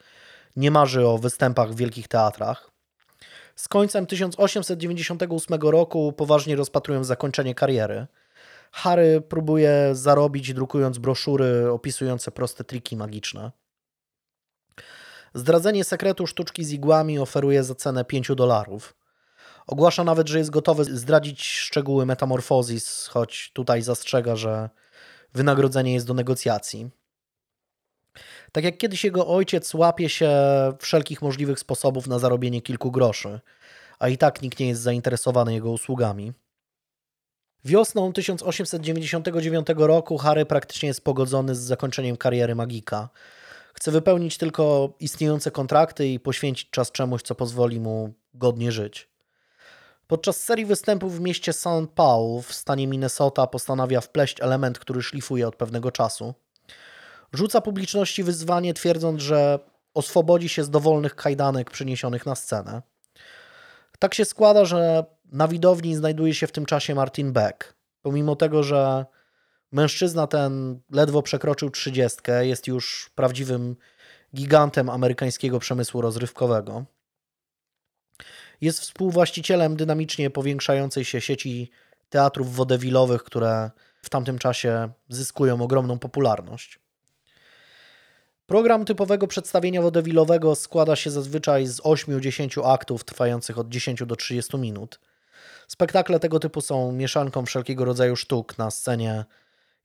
[0.56, 2.72] nie marzy o występach w wielkich teatrach.
[3.58, 8.08] Z końcem 1898 roku poważnie rozpatrują zakończenie kariery.
[8.72, 13.52] Harry próbuje zarobić drukując broszury opisujące proste triki magiczne.
[15.34, 18.96] Zdradzenie sekretu sztuczki z igłami oferuje za cenę 5 dolarów.
[19.68, 24.70] Ogłasza nawet, że jest gotowy zdradzić szczegóły metamorfozis, choć tutaj zastrzega, że
[25.34, 26.90] wynagrodzenie jest do negocjacji.
[28.58, 30.32] Tak jak kiedyś jego ojciec łapie się
[30.80, 33.40] wszelkich możliwych sposobów na zarobienie kilku groszy,
[34.00, 36.34] a i tak nikt nie jest zainteresowany jego usługami.
[37.66, 43.10] Wiosną 1899 roku Harry praktycznie jest pogodzony z zakończeniem kariery magika.
[43.74, 49.10] Chce wypełnić tylko istniejące kontrakty i poświęcić czas czemuś, co pozwoli mu godnie żyć.
[50.08, 51.88] Podczas serii występów w mieście St.
[51.96, 56.34] Paul w stanie Minnesota postanawia wpleść element, który szlifuje od pewnego czasu–
[57.34, 59.60] Rzuca publiczności wyzwanie, twierdząc, że
[59.94, 62.82] oswobodzi się z dowolnych kajdanek przyniesionych na scenę.
[64.00, 67.74] Tak się składa, że na widowni znajduje się w tym czasie Martin Beck.
[68.02, 69.06] Pomimo tego, że
[69.72, 73.76] mężczyzna ten ledwo przekroczył trzydziestkę, jest już prawdziwym
[74.36, 76.86] gigantem amerykańskiego przemysłu rozrywkowego.
[78.62, 81.72] Jest współwłaścicielem dynamicznie powiększającej się sieci
[82.10, 83.72] teatrów wodewilowych, które
[84.02, 86.80] w tamtym czasie zyskują ogromną popularność.
[88.48, 94.58] Program typowego przedstawienia wodewilowego składa się zazwyczaj z 8-10 aktów trwających od 10 do 30
[94.58, 95.00] minut.
[95.68, 99.26] Spektakle tego typu są mieszanką wszelkiego rodzaju sztuk na scenie.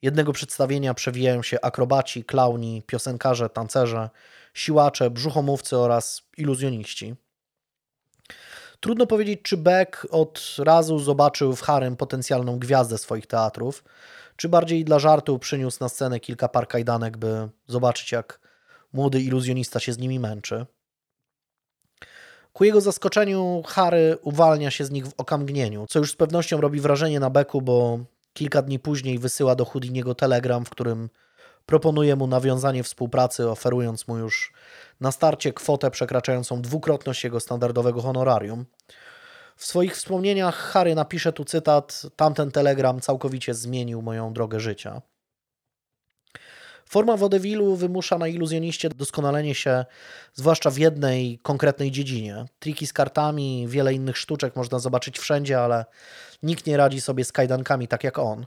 [0.02, 4.10] Jednego przedstawienia przewijają się akrobaci, klauni, piosenkarze, tancerze,
[4.54, 7.14] siłacze, brzuchomówcy oraz iluzjoniści.
[8.80, 13.84] Trudno powiedzieć, czy Beck od razu zobaczył w Harem potencjalną gwiazdę swoich teatrów,
[14.36, 18.51] czy bardziej dla żartu przyniósł na scenę kilka par kajdanek, by zobaczyć, jak
[18.92, 20.66] młody iluzjonista się z nimi męczy.
[22.52, 26.80] Ku jego zaskoczeniu Harry uwalnia się z nich w okamgnieniu, co już z pewnością robi
[26.80, 27.98] wrażenie na Beku, bo
[28.32, 31.10] kilka dni później wysyła do Houdiniego telegram, w którym
[31.66, 34.52] proponuje mu nawiązanie współpracy, oferując mu już
[35.00, 38.64] na starcie kwotę przekraczającą dwukrotność jego standardowego honorarium.
[39.56, 45.02] W swoich wspomnieniach Harry napisze tu cytat: Tamten telegram całkowicie zmienił moją drogę życia.
[46.92, 49.84] Forma wodewilu wymusza na iluzjoniście doskonalenie się,
[50.34, 52.44] zwłaszcza w jednej konkretnej dziedzinie.
[52.58, 55.84] Triki z kartami, wiele innych sztuczek można zobaczyć wszędzie, ale
[56.42, 58.46] nikt nie radzi sobie z kajdankami tak jak on.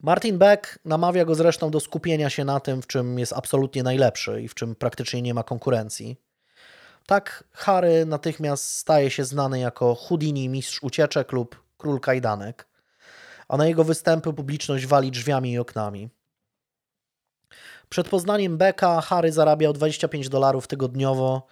[0.00, 4.42] Martin Beck namawia go zresztą do skupienia się na tym, w czym jest absolutnie najlepszy
[4.42, 6.16] i w czym praktycznie nie ma konkurencji.
[7.06, 12.66] Tak Harry natychmiast staje się znany jako Houdini mistrz ucieczek lub król kajdanek,
[13.48, 16.19] a na jego występy publiczność wali drzwiami i oknami.
[17.90, 21.46] Przed poznaniem Becka Harry zarabiał 25 dolarów tygodniowo.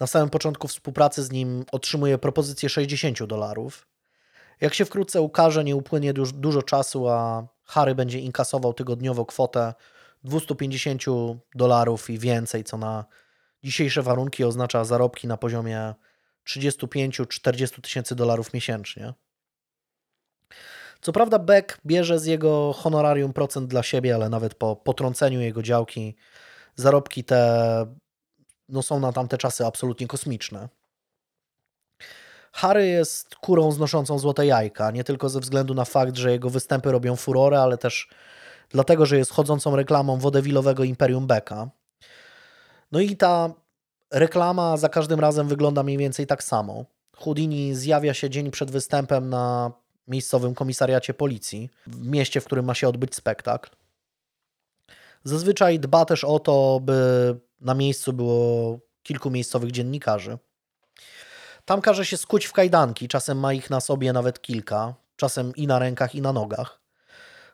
[0.00, 3.86] Na samym początku współpracy z nim otrzymuje propozycję 60 dolarów.
[4.60, 9.74] Jak się wkrótce ukaże, nie upłynie dużo czasu, a Harry będzie inkasował tygodniowo kwotę
[10.24, 11.02] 250
[11.54, 13.04] dolarów i więcej, co na
[13.64, 15.94] dzisiejsze warunki oznacza zarobki na poziomie
[16.46, 19.14] 35-40 tysięcy dolarów miesięcznie.
[21.00, 25.62] Co prawda Beck bierze z jego honorarium procent dla siebie, ale nawet po potrąceniu jego
[25.62, 26.16] działki
[26.76, 27.86] zarobki te
[28.68, 30.68] no, są na tamte czasy absolutnie kosmiczne.
[32.52, 36.92] Harry jest kurą znoszącą złote jajka, nie tylko ze względu na fakt, że jego występy
[36.92, 38.08] robią furorę, ale też
[38.70, 41.70] dlatego, że jest chodzącą reklamą wodewilowego Imperium Becka.
[42.92, 43.50] No i ta
[44.10, 46.84] reklama za każdym razem wygląda mniej więcej tak samo.
[47.16, 49.72] Houdini zjawia się dzień przed występem na
[50.08, 53.70] miejscowym komisariacie policji, w mieście, w którym ma się odbyć spektakl.
[55.24, 60.38] Zazwyczaj dba też o to, by na miejscu było kilku miejscowych dziennikarzy.
[61.64, 65.66] Tam każe się skuć w kajdanki, czasem ma ich na sobie nawet kilka, czasem i
[65.66, 66.80] na rękach, i na nogach.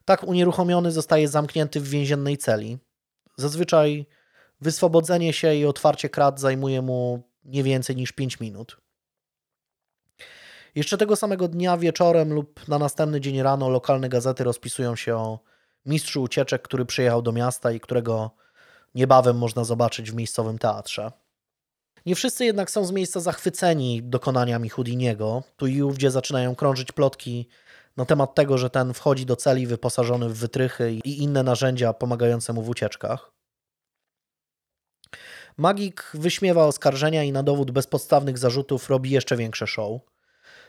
[0.04, 2.78] Tak unieruchomiony zostaje zamknięty w więziennej celi.
[3.36, 4.06] Zazwyczaj
[4.60, 8.76] wyswobodzenie się i otwarcie krat zajmuje mu nie więcej niż 5 minut.
[10.74, 15.38] Jeszcze tego samego dnia wieczorem lub na następny dzień rano lokalne gazety rozpisują się o
[15.86, 18.30] mistrzu ucieczek, który przyjechał do miasta i którego
[18.94, 21.12] niebawem można zobaczyć w miejscowym teatrze.
[22.06, 25.42] Nie wszyscy jednak są z miejsca zachwyceni dokonaniami Houdiniego.
[25.56, 27.48] Tu i ówdzie zaczynają krążyć plotki
[27.96, 32.52] na temat tego, że ten wchodzi do celi wyposażony w wytrychy i inne narzędzia pomagające
[32.52, 33.32] mu w ucieczkach.
[35.56, 40.00] Magik wyśmiewa oskarżenia i na dowód bezpodstawnych zarzutów robi jeszcze większe show.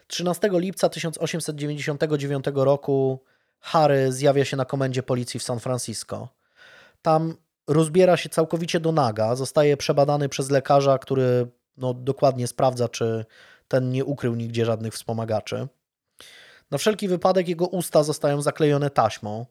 [0.07, 3.23] 13 lipca 1899 roku
[3.59, 6.29] Harry zjawia się na komendzie policji w San Francisco.
[7.01, 7.35] Tam
[7.67, 11.47] rozbiera się całkowicie do naga, zostaje przebadany przez lekarza, który
[11.77, 13.25] no, dokładnie sprawdza, czy
[13.67, 15.67] ten nie ukrył nigdzie żadnych wspomagaczy.
[16.71, 19.45] Na wszelki wypadek jego usta zostają zaklejone taśmą.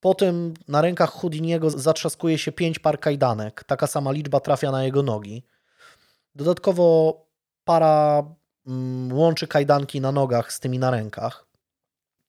[0.00, 3.64] Po tym na rękach Houdiniego zatrzaskuje się pięć par kajdanek.
[3.64, 5.44] Taka sama liczba trafia na jego nogi.
[6.34, 7.16] Dodatkowo
[7.64, 8.24] para
[9.12, 11.46] łączy kajdanki na nogach z tymi na rękach.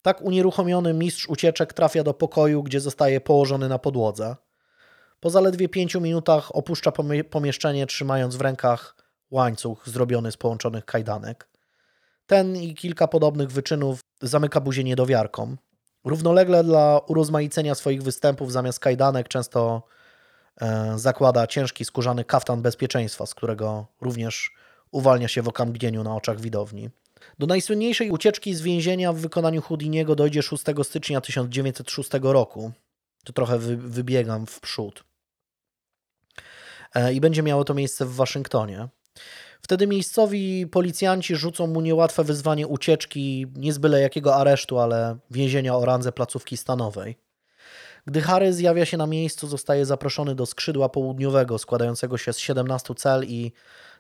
[0.02, 4.36] Tak unieruchomiony mistrz ucieczek trafia do pokoju, gdzie zostaje położony na podłodze.
[5.20, 6.92] Po zaledwie pięciu minutach opuszcza
[7.30, 8.96] pomieszczenie, trzymając w rękach
[9.32, 11.50] łańcuch zrobiony z połączonych kajdanek.
[12.26, 15.58] Ten i kilka podobnych wyczynów zamyka buzię niedowiarkom.
[16.04, 19.84] Równolegle dla urozmaicenia swoich występów zamiast kajdanek często
[20.62, 24.52] e, zakłada ciężki skórzany kaftan bezpieczeństwa, z którego również
[24.92, 26.90] uwalnia się w okamgnieniu na oczach widowni.
[27.40, 32.72] Do najsłynniejszej ucieczki z więzienia w wykonaniu Houdiniego dojdzie 6 stycznia 1906 roku.
[33.24, 35.04] To trochę wy, wybiegam w przód.
[36.96, 38.88] E, I będzie miało to miejsce w Waszyngtonie.
[39.62, 45.76] Wtedy miejscowi policjanci rzucą mu niełatwe wyzwanie ucieczki, nie z byle jakiego aresztu, ale więzienia
[45.76, 47.18] o randze placówki stanowej.
[48.08, 52.96] Gdy Harry zjawia się na miejscu, zostaje zaproszony do skrzydła południowego, składającego się z 17
[52.96, 53.52] cel i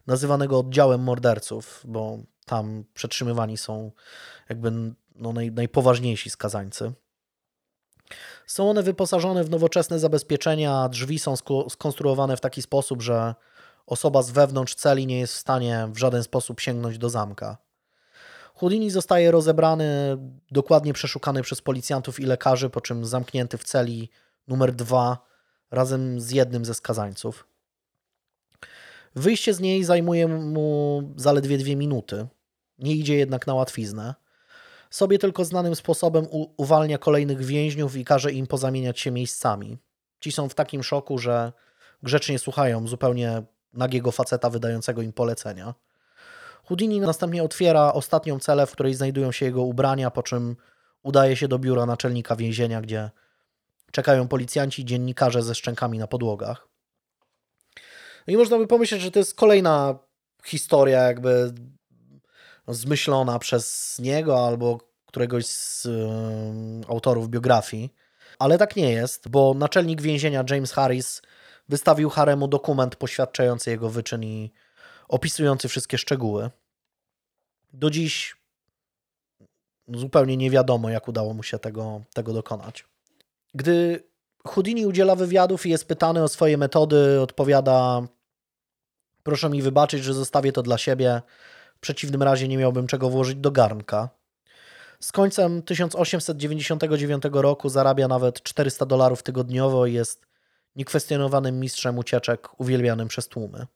[0.08, 3.92] nazywanego oddziałem morderców, bo tam przetrzymywani są
[4.50, 4.72] jakby
[5.16, 6.94] no, naj, najpoważniejsi skazańcy.
[8.48, 11.36] Są one wyposażone w nowoczesne zabezpieczenia, drzwi są
[11.70, 13.36] skonstruowane w taki sposób, że
[13.86, 17.58] osoba z wewnątrz celi nie jest w stanie w żaden sposób sięgnąć do zamka.
[18.56, 20.18] Houdini zostaje rozebrany,
[20.52, 24.10] dokładnie przeszukany przez policjantów i lekarzy, po czym zamknięty w celi
[24.48, 25.18] numer dwa
[25.72, 27.48] razem z jednym ze skazańców.
[29.16, 32.28] Wyjście z niej zajmuje mu zaledwie dwie minuty.
[32.80, 34.16] Nie idzie jednak na łatwiznę.
[34.90, 39.78] Sobie tylko znanym sposobem uwalnia kolejnych więźniów i każe im pozamieniać się miejscami.
[40.20, 41.54] Ci są w takim szoku, że
[42.04, 43.44] grzecznie słuchają zupełnie
[43.74, 45.74] nagiego faceta wydającego im polecenia.
[46.64, 50.56] Houdini następnie otwiera ostatnią celę, w której znajdują się jego ubrania, po czym
[51.04, 53.10] udaje się do biura naczelnika więzienia, gdzie
[53.92, 56.71] czekają policjanci i dziennikarze ze szczękami na podłogach.
[58.28, 60.00] No i można by pomyśleć, że to jest kolejna
[60.46, 61.54] historia jakby
[62.68, 65.90] zmyślona przez niego albo któregoś z y,
[66.88, 67.94] autorów biografii,
[68.40, 71.22] ale tak nie jest, bo naczelnik więzienia James Harris
[71.70, 74.52] wystawił Haremu dokument poświadczający jego wyczyn i
[75.08, 76.50] opisujący wszystkie szczegóły.
[77.74, 78.36] Do dziś
[79.88, 82.86] zupełnie nie wiadomo, jak udało mu się tego, tego dokonać.
[83.54, 84.04] Gdy
[84.48, 88.02] Houdini udziela wywiadów i jest pytany o swoje metody, odpowiada:
[89.24, 91.22] Proszę mi wybaczyć, że zostawię to dla siebie.
[91.76, 94.10] W przeciwnym razie nie miałbym czego włożyć do garnka.
[95.00, 100.26] Z końcem 1899 roku zarabia nawet 400 dolarów tygodniowo i jest
[100.76, 103.68] niekwestionowanym mistrzem ucieczek, uwielbianym przez tłumy.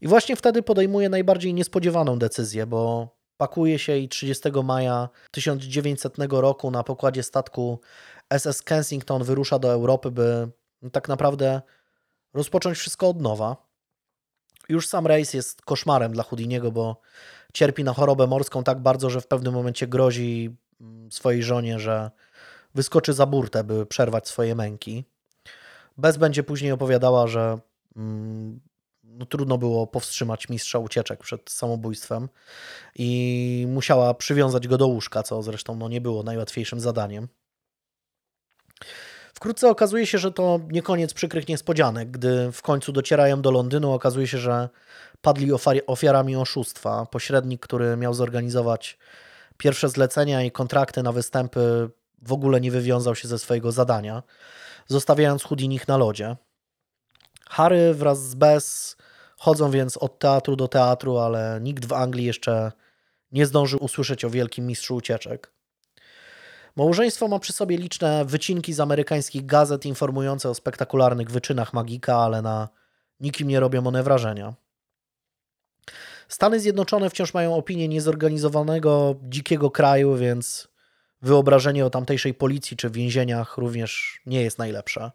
[0.00, 6.70] I właśnie wtedy podejmuje najbardziej niespodziewaną decyzję, bo pakuje się i 30 maja 1900 roku
[6.70, 7.80] na pokładzie statku
[8.38, 10.48] SS Kensington wyrusza do Europy, by
[10.92, 11.62] tak naprawdę
[12.34, 13.56] rozpocząć wszystko od nowa.
[14.68, 17.00] Już sam rejs jest koszmarem dla Houdiniego, bo
[17.52, 22.10] cierpi na chorobę morską tak bardzo, że w pewnym momencie grozi mm, swojej żonie, że
[22.74, 25.04] wyskoczy za burtę, by przerwać swoje męki.
[25.98, 27.58] Bez będzie później opowiadała, że
[27.96, 28.60] mm,
[29.04, 32.28] no, trudno było powstrzymać mistrza ucieczek przed samobójstwem
[32.96, 37.28] i musiała przywiązać go do łóżka, co zresztą no, nie było najłatwiejszym zadaniem.
[39.34, 42.10] Wkrótce okazuje się, że to nie koniec przykrych niespodzianek.
[42.10, 44.68] Gdy w końcu docierają do Londynu, okazuje się, że
[45.22, 45.50] padli
[45.86, 47.06] ofiarami oszustwa.
[47.06, 48.98] Pośrednik, który miał zorganizować
[49.56, 51.90] pierwsze zlecenia i kontrakty na występy,
[52.22, 54.22] w ogóle nie wywiązał się ze swojego zadania,
[54.86, 56.36] zostawiając Houdinich na lodzie.
[57.48, 58.96] Harry wraz z Bess
[59.38, 62.72] chodzą więc od teatru do teatru, ale nikt w Anglii jeszcze
[63.32, 65.52] nie zdążył usłyszeć o wielkim mistrzu ucieczek.
[66.76, 72.42] Małżeństwo ma przy sobie liczne wycinki z amerykańskich gazet informujące o spektakularnych wyczynach magika, ale
[72.42, 72.68] na
[73.20, 74.54] nikim nie robią one wrażenia.
[76.28, 80.68] Stany Zjednoczone wciąż mają opinię niezorganizowanego, dzikiego kraju, więc
[81.22, 85.10] wyobrażenie o tamtejszej policji czy więzieniach również nie jest najlepsze.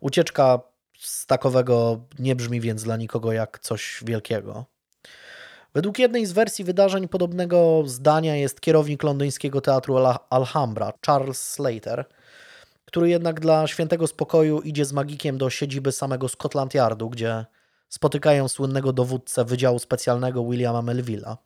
[0.00, 0.60] Ucieczka
[0.98, 4.73] z takowego nie brzmi więc dla nikogo jak coś wielkiego.
[5.74, 9.96] Według jednej z wersji wydarzeń podobnego zdania jest kierownik londyńskiego teatru
[10.30, 12.04] Alhambra, Charles Slater,
[12.84, 17.44] który jednak dla świętego spokoju idzie z magikiem do siedziby samego Scotland Yardu, gdzie
[17.88, 21.36] spotykają słynnego dowódcę Wydziału Specjalnego Williama Melvilla.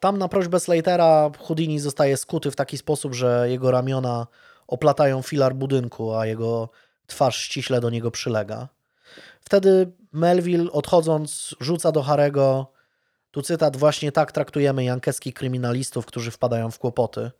[0.00, 4.26] Tam na prośbę Slatera Houdini zostaje skuty w taki sposób, że jego ramiona
[4.66, 6.68] oplatają filar budynku, a jego
[7.06, 8.68] twarz ściśle do niego przylega.
[9.40, 12.72] Wtedy Melville odchodząc rzuca do Harego,
[13.30, 17.30] tu cytat, właśnie tak traktujemy jankeskich kryminalistów, którzy wpadają w kłopoty.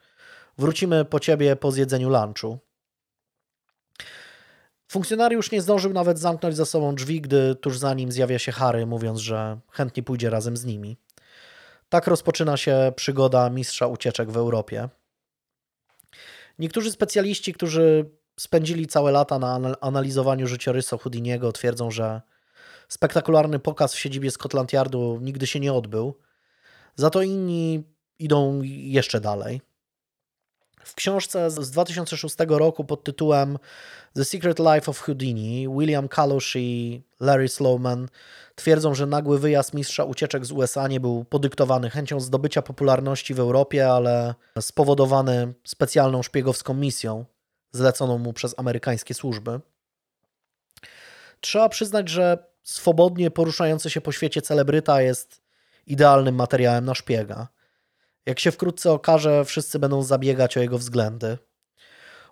[0.59, 2.59] Wrócimy po ciebie po zjedzeniu lunchu.
[4.89, 8.87] Funkcjonariusz nie zdążył nawet zamknąć za sobą drzwi, gdy tuż za nim zjawia się Harry,
[8.87, 10.97] mówiąc, że chętnie pójdzie razem z nimi.
[11.89, 14.89] Tak rozpoczyna się przygoda mistrza ucieczek w Europie.
[16.59, 18.11] Niektórzy specjaliści, którzy
[18.41, 22.23] spędzili całe lata na analizowaniu życiorysu Houdiniego, twierdzą, że
[22.89, 26.15] spektakularny pokaz w siedzibie Scotland Yardu nigdy się nie odbył.
[26.97, 27.85] Za to inni
[28.19, 29.61] idą jeszcze dalej.
[30.85, 33.59] W książce z 2006 roku pod tytułem
[34.15, 38.09] The Secret Life of Houdini William Kalush i Larry Slowman
[38.55, 43.41] twierdzą, że nagły wyjazd mistrza ucieczek z USA nie był podyktowany chęcią zdobycia popularności w
[43.41, 47.25] Europie, ale spowodowany specjalną szpiegowską misją
[47.73, 49.61] zleconą mu przez amerykańskie służby.
[51.41, 55.43] Trzeba przyznać, że swobodnie poruszający się po świecie celebryta jest
[55.87, 57.49] idealnym materiałem na szpiega.
[58.27, 61.39] Jak się wkrótce okaże, wszyscy będą zabiegać o jego względy,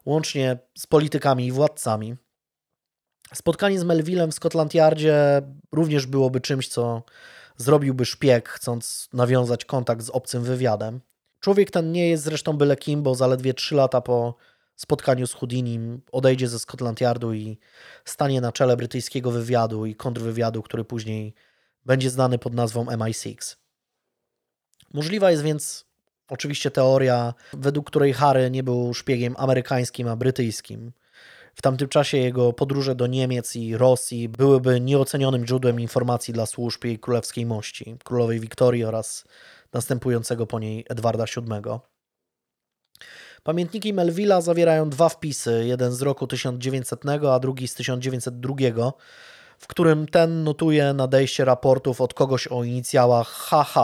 [0.05, 2.16] łącznie z politykami i władcami.
[3.35, 7.03] Spotkanie z Melvillem w Scotland Yardzie również byłoby czymś, co
[7.57, 11.01] zrobiłby szpieg, chcąc nawiązać kontakt z obcym wywiadem.
[11.41, 14.35] Człowiek ten nie jest zresztą byle kim, bo zaledwie 3 lata po
[14.77, 17.59] spotkaniu z Houdinim odejdzie ze Scotland Yardu i
[18.05, 21.35] stanie na czele brytyjskiego wywiadu i kontrwywiadu, który później
[21.87, 23.57] będzie znany pod nazwą MI6.
[24.95, 25.85] Możliwa jest więc
[26.29, 30.93] oczywiście teoria, według której Harry nie był szpiegiem amerykańskim, a brytyjskim.
[31.55, 36.85] W tamtym czasie jego podróże do Niemiec i Rosji byłyby nieocenionym źródłem informacji dla służb
[36.85, 39.25] jej królewskiej mości, królowej Wiktorii oraz
[39.72, 41.93] następującego po niej Edwarda VII.
[43.45, 48.92] Pamiętniki Melvilla zawierają dwa wpisy, jeden z roku 1900, a drugi z 1902,
[49.59, 53.74] w którym ten notuje nadejście raportów od kogoś o inicjałach HH,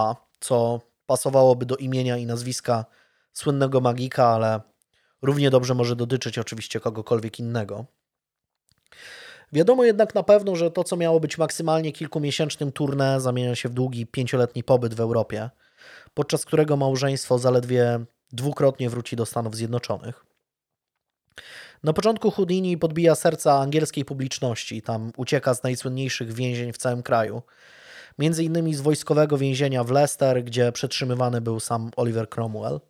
[0.40, 2.84] co pasowałoby do imienia i nazwiska
[3.32, 4.60] słynnego magika, ale
[5.22, 7.84] równie dobrze może dotyczyć oczywiście kogokolwiek innego.
[9.52, 13.72] Wiadomo jednak na pewno, że to, co miało być maksymalnie kilkumiesięcznym tournée, zamienia się w
[13.74, 15.50] długi pięcioletni pobyt w Europie,
[16.14, 18.00] podczas którego małżeństwo zaledwie
[18.32, 20.26] dwukrotnie wróci do Stanów Zjednoczonych.
[21.82, 27.42] Na początku Houdini podbija serca angielskiej publiczności, tam ucieka z najsłynniejszych więzień w całym kraju.
[28.18, 32.80] Między innymi z wojskowego więzienia w Leicester, gdzie przetrzymywany był sam Oliver Cromwell.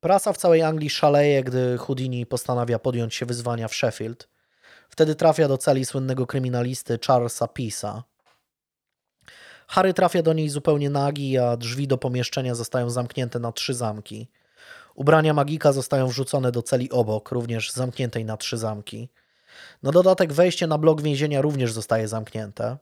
[0.00, 4.28] Prasa w całej Anglii szaleje, gdy Houdini postanawia podjąć się wyzwania w Sheffield.
[4.88, 8.04] Wtedy trafia do celi słynnego kryminalisty Charlesa Pisa.
[9.68, 14.28] Harry trafia do niej zupełnie nagi, a drzwi do pomieszczenia zostają zamknięte na trzy zamki.
[14.98, 19.08] Ubrania magika zostają wrzucone do celi obok, również zamkniętej na trzy zamki.
[19.82, 22.76] Na dodatek wejście na blok więzienia również zostaje zamknięte.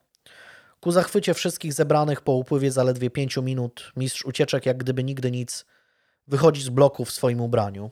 [0.80, 5.64] Ku zachwycie wszystkich zebranych po upływie zaledwie pięciu minut, mistrz ucieczek jak gdyby nigdy nic
[6.28, 7.90] wychodzi z bloku w swoim ubraniu.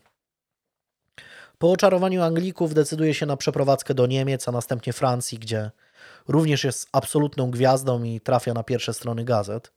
[1.59, 5.70] Po oczarowaniu Anglików decyduje się na przeprowadzkę do Niemiec, a następnie Francji, gdzie
[6.29, 9.74] również jest absolutną gwiazdą i trafia na pierwsze strony gazet.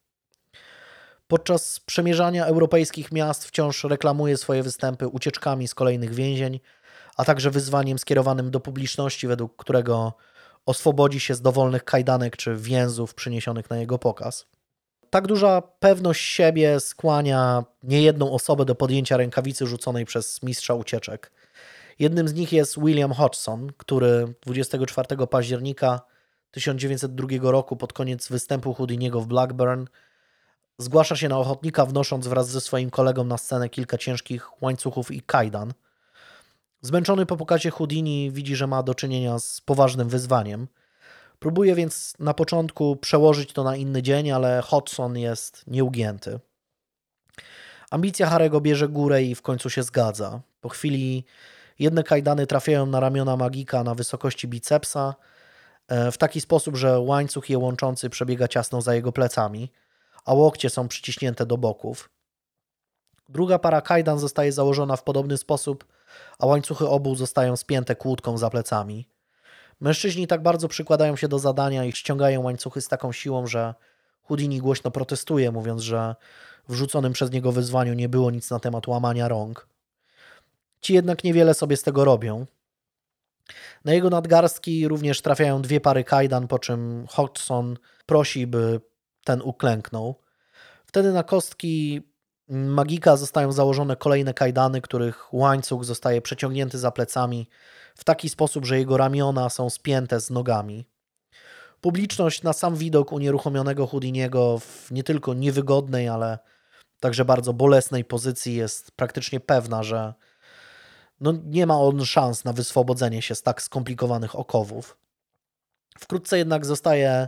[1.28, 6.60] Podczas przemierzania europejskich miast wciąż reklamuje swoje występy ucieczkami z kolejnych więzień,
[7.18, 10.14] a także wyzwaniem skierowanym do publiczności, według którego
[10.66, 14.46] oswobodzi się z dowolnych kajdanek czy więzów przyniesionych na jego pokaz.
[15.10, 21.32] Tak duża pewność siebie skłania niejedną osobę do podjęcia rękawicy rzuconej przez mistrza ucieczek.
[22.00, 26.02] Jednym z nich jest William Hodgson, który 24 października
[26.52, 29.86] 1902 roku pod koniec występu Houdiniego w Blackburn
[30.78, 35.22] zgłasza się na ochotnika, wnosząc wraz ze swoim kolegą na scenę kilka ciężkich łańcuchów i
[35.22, 35.74] kajdan.
[36.82, 40.68] Zmęczony po pokazie Houdini widzi, że ma do czynienia z poważnym wyzwaniem.
[41.40, 46.40] Próbuje więc na początku przełożyć to na inny dzień, ale Hodgson jest nieugięty.
[47.92, 50.42] Ambicja Harego bierze górę i w końcu się zgadza.
[50.62, 51.26] Po chwili
[51.80, 55.16] jedne kajdany trafiają na ramiona magika na wysokości bicepsa,
[55.88, 59.72] e, w taki sposób, że łańcuch je łączący przebiega ciasno za jego plecami,
[60.28, 62.10] a łokcie są przyciśnięte do boków.
[63.30, 65.86] Druga para kajdan zostaje założona w podobny sposób,
[66.40, 69.10] a łańcuchy obu zostają spięte kłódką za plecami.
[69.80, 73.76] Mężczyźni tak bardzo przykładają się do zadania i ściągają łańcuchy z taką siłą, że
[74.24, 76.16] Houdini głośno protestuje, mówiąc, że
[76.70, 79.68] w rzuconym przez niego wyzwaniu nie było nic na temat łamania rąk.
[80.82, 82.46] Ci jednak niewiele sobie z tego robią.
[83.86, 88.82] Na jego nadgarstki również trafiają dwie pary kajdan, po czym Hodgson prosi, by
[89.28, 90.16] ten uklęknął.
[90.86, 92.02] Wtedy na kostki
[92.50, 97.50] magika zostają założone kolejne kajdany, których łańcuch zostaje przeciągnięty za plecami
[97.96, 100.86] w taki sposób, że jego ramiona są spięte z nogami.
[101.82, 106.40] Publiczność na sam widok unieruchomionego Houdiniego w nie tylko niewygodnej, ale
[107.00, 110.14] także bardzo bolesnej pozycji jest praktycznie pewna, że
[111.20, 114.98] no nie ma on szans na wyswobodzenie się z tak skomplikowanych okowów.
[116.00, 117.28] Wkrótce jednak zostaje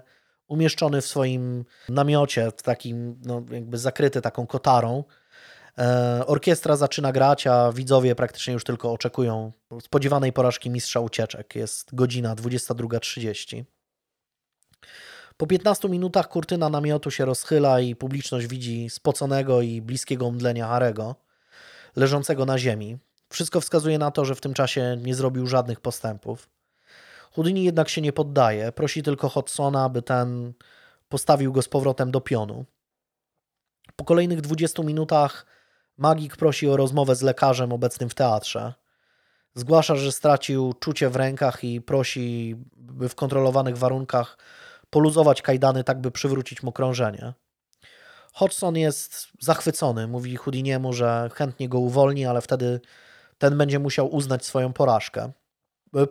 [0.50, 5.04] umieszczony w swoim namiocie, w takim, no, jakby zakryty taką kotarą.
[5.78, 11.56] E, orkiestra zaczyna grać, a widzowie praktycznie już tylko oczekują spodziewanej porażki mistrza ucieczek.
[11.56, 13.64] Jest godzina 22.30.
[15.38, 21.16] Po 15 minutach kurtyna namiotu się rozchyla i publiczność widzi spoconego i bliskiego omdlenia Harego,
[21.96, 22.98] leżącego na ziemi.
[23.30, 26.50] Wszystko wskazuje na to, że w tym czasie nie zrobił żadnych postępów.
[27.32, 30.54] Houdini jednak się nie poddaje, prosi tylko Hodsona, aby ten
[31.10, 32.66] postawił go z powrotem do pionu.
[33.96, 35.46] Po kolejnych 20 minutach
[35.98, 38.74] magik prosi o rozmowę z lekarzem obecnym w teatrze.
[39.56, 44.38] Zgłasza, że stracił czucie w rękach i prosi, by w kontrolowanych warunkach
[44.90, 47.34] poluzować kajdany, tak by przywrócić mu krążenie.
[48.34, 52.82] Hodgson jest zachwycony, mówi Houdiniemu, że chętnie go uwolni, ale wtedy
[53.38, 55.32] ten będzie musiał uznać swoją porażkę.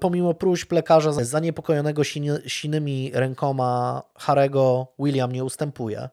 [0.01, 2.03] Pomimo próśb lekarza zaniepokojonego
[2.47, 6.09] sinymi rękoma Harego, William nie ustępuje.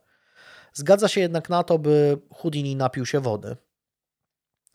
[0.73, 3.55] Zgadza się jednak na to, by Houdini napił się wody.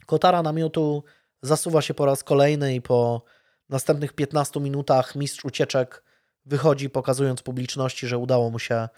[0.07, 1.05] Kotara namiotu
[1.43, 3.23] zasuwa się po raz kolejny i po
[3.69, 6.05] następnych 15 minutach mistrz ucieczek
[6.47, 8.89] wychodzi, pokazując publiczności, że udało mu się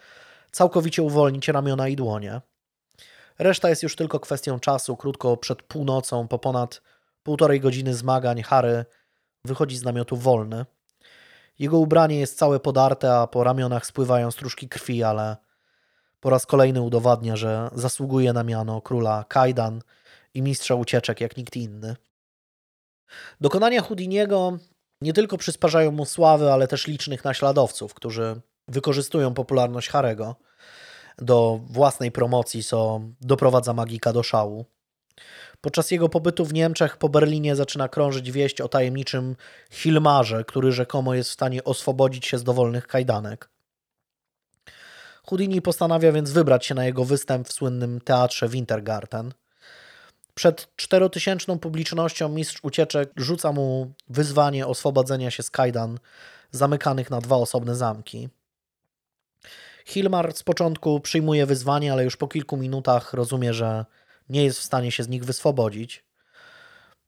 [0.51, 2.41] całkowicie uwolnić ramiona i dłonie.
[3.39, 4.97] Reszta jest już tylko kwestią czasu.
[4.97, 6.83] Krótko przed północą, po ponad
[7.23, 8.85] półtorej godziny zmagań, Harry
[9.45, 10.67] wychodzi z namiotu wolny.
[11.59, 15.37] Jego ubranie jest całe podarte, a po ramionach spływają stróżki krwi, ale
[16.21, 19.83] po raz kolejny udowadnia, że zasługuje na miano króla Kajdan
[20.35, 21.97] i mistrza ucieczek jak nikt inny.
[23.41, 24.59] Dokonania Houdiniego
[25.01, 30.37] nie tylko przysparzają mu sławy, ale też licznych naśladowców, którzy wykorzystują popularność Harego
[31.19, 34.65] do własnej promocji, co doprowadza magika do szału.
[35.63, 39.37] Podczas jego pobytu w Niemczech po Berlinie zaczyna krążyć wieść o tajemniczym
[39.71, 43.49] Hilmarze, który rzekomo jest w stanie oswobodzić się z dowolnych kajdanek.
[45.27, 49.33] Houdini postanawia więc wybrać się na jego występ w słynnym teatrze Wintergarten.
[50.35, 55.99] Przed czterotysięczną publicznością mistrz ucieczek rzuca mu wyzwanie oswobodzenia się z kajdan
[56.51, 58.29] zamykanych na dwa osobne zamki.
[59.87, 63.85] Hilmar z początku przyjmuje wyzwanie, ale już po kilku minutach rozumie, że
[64.33, 66.05] nie jest w stanie się z nich wyswobodzić.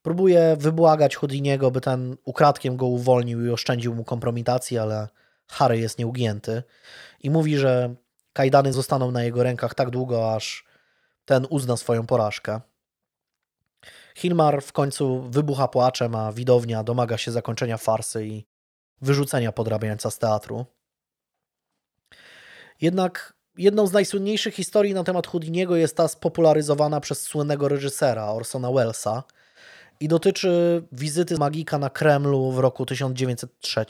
[0.03, 5.09] Próbuje wybłagać Houdiniego, by ten ukradkiem go uwolnił i oszczędził mu kompromitacji, ale
[5.49, 6.63] Harry jest nieugięty
[7.21, 7.95] i mówi, że
[8.33, 10.65] kajdany zostaną na jego rękach tak długo, aż
[11.25, 12.61] ten uzna swoją porażkę.
[14.15, 18.47] Hilmar w końcu wybucha płaczem, a widownia domaga się zakończenia farsy i
[19.01, 20.67] wyrzucenia podrabiańca z teatru.
[22.81, 28.73] Jednak jedną z najsłynniejszych historii na temat Houdiniego jest ta spopularyzowana przez słynnego reżysera Orsona
[28.73, 29.23] Wellesa
[30.01, 33.87] i dotyczy wizyty magika na Kremlu w roku 1903.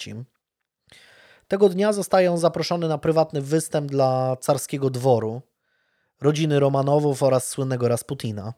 [1.49, 5.43] Tego dnia zostaje on zaproszony na prywatny występ dla carskiego dworu,
[6.21, 8.55] rodziny Romanowów oraz słynnego Rasputina.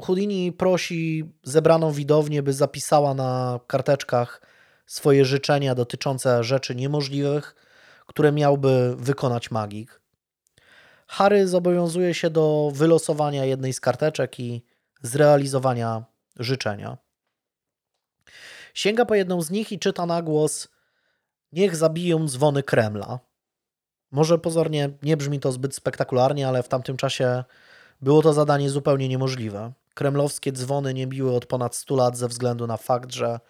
[0.00, 4.42] Houdini prosi zebraną widownię, by zapisała na karteczkach
[4.86, 7.54] swoje życzenia dotyczące rzeczy niemożliwych,
[8.06, 10.00] które miałby wykonać magik.
[11.08, 14.64] Harry zobowiązuje się do wylosowania jednej z karteczek i
[15.02, 16.04] zrealizowania
[16.36, 16.98] życzenia.
[18.74, 20.68] Sięga po jedną z nich i czyta na głos:
[21.52, 23.18] Niech zabiją dzwony Kremla.
[24.10, 27.44] Może pozornie nie brzmi to zbyt spektakularnie, ale w tamtym czasie
[28.00, 29.72] było to zadanie zupełnie niemożliwe.
[29.94, 33.40] Kremlowskie dzwony nie biły od ponad 100 lat ze względu na fakt, że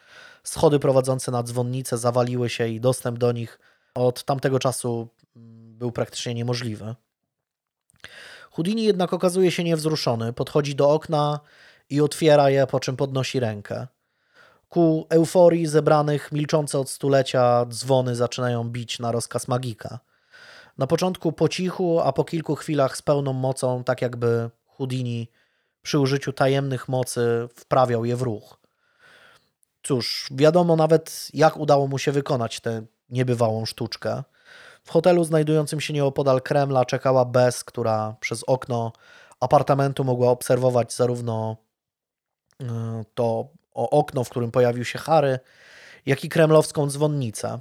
[0.42, 3.58] schody prowadzące na dzwonnice zawaliły się i dostęp do nich
[3.94, 5.08] od tamtego czasu
[5.78, 6.94] był praktycznie niemożliwy.
[8.50, 11.40] Houdini jednak okazuje się niewzruszony, podchodzi do okna
[11.90, 13.86] i otwiera je, po czym podnosi rękę.
[14.68, 19.98] Ku euforii zebranych milczące od stulecia dzwony zaczynają bić na rozkaz magika.
[20.78, 25.28] Na początku po cichu, a po kilku chwilach z pełną mocą, tak jakby Houdini
[25.82, 28.58] przy użyciu tajemnych mocy wprawiał je w ruch.
[29.82, 34.22] Cóż, wiadomo nawet, jak udało mu się wykonać tę niebywałą sztuczkę.
[34.88, 38.92] W hotelu znajdującym się nieopodal Kremla czekała Bess, która przez okno
[39.40, 41.56] apartamentu mogła obserwować zarówno
[42.62, 45.38] e, to okno, w którym pojawił się Harry,
[46.06, 47.60] jak i kremlowską dzwonnicę.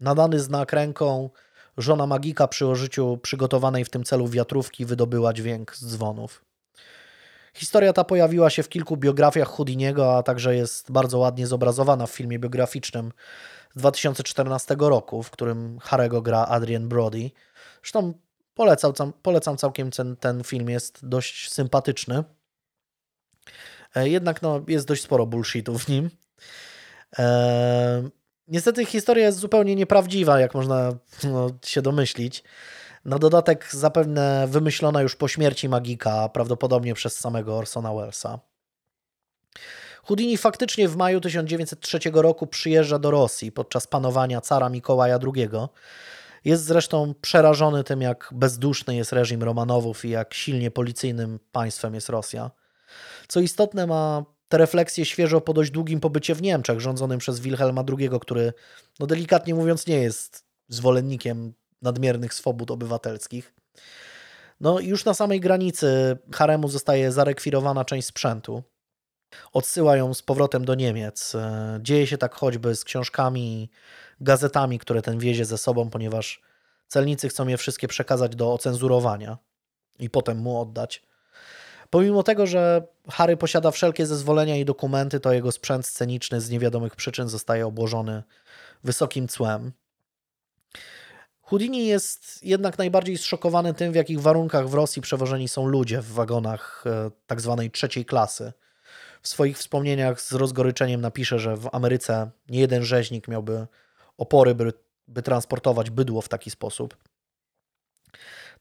[0.00, 1.30] Nadany znak ręką,
[1.78, 6.44] żona magika przy użyciu przygotowanej w tym celu wiatrówki wydobyła dźwięk z dzwonów.
[7.54, 12.10] Historia ta pojawiła się w kilku biografiach Houdiniego, a także jest bardzo ładnie zobrazowana w
[12.10, 13.12] filmie biograficznym
[13.76, 17.30] z 2014 roku, w którym Harego gra Adrian Brody.
[17.82, 18.14] Zresztą
[18.54, 18.92] polecam,
[19.22, 22.24] polecam całkiem ten, ten film, jest dość sympatyczny.
[23.94, 26.10] E, jednak no, jest dość sporo bullshitu w nim.
[27.18, 28.08] Eee,
[28.48, 30.92] niestety historia jest zupełnie nieprawdziwa, jak można
[31.24, 32.44] no, się domyślić.
[33.04, 38.38] Na dodatek zapewne wymyślona już po śmierci magika, prawdopodobnie przez samego Orsona Wellesa.
[40.06, 45.48] Houdini faktycznie w maju 1903 roku przyjeżdża do Rosji podczas panowania cara Mikołaja II.
[46.44, 52.08] Jest zresztą przerażony tym, jak bezduszny jest reżim Romanowów i jak silnie policyjnym państwem jest
[52.08, 52.50] Rosja.
[53.28, 57.84] Co istotne, ma te refleksje świeżo po dość długim pobycie w Niemczech, rządzonym przez Wilhelma
[57.98, 58.52] II, który,
[59.00, 61.52] no delikatnie mówiąc, nie jest zwolennikiem
[61.82, 63.54] nadmiernych swobód obywatelskich.
[64.60, 68.62] No już na samej granicy haremu zostaje zarekwirowana część sprzętu.
[69.52, 71.34] Odsyła ją z powrotem do Niemiec.
[71.34, 73.70] E, dzieje się tak choćby z książkami,
[74.20, 76.42] gazetami, które ten wiezie ze sobą, ponieważ
[76.88, 79.38] celnicy chcą je wszystkie przekazać do ocenzurowania
[79.98, 81.02] i potem mu oddać.
[81.90, 86.96] Pomimo tego, że Harry posiada wszelkie zezwolenia i dokumenty, to jego sprzęt sceniczny z niewiadomych
[86.96, 88.22] przyczyn zostaje obłożony
[88.84, 89.72] wysokim cłem.
[91.42, 96.12] Houdini jest jednak najbardziej zszokowany tym, w jakich warunkach w Rosji przewożeni są ludzie w
[96.12, 98.52] wagonach e, tak zwanej trzeciej klasy.
[99.22, 103.66] W swoich wspomnieniach z rozgoryczeniem napisze, że w Ameryce nie jeden rzeźnik miałby
[104.18, 104.72] opory, by,
[105.08, 106.96] by transportować bydło w taki sposób.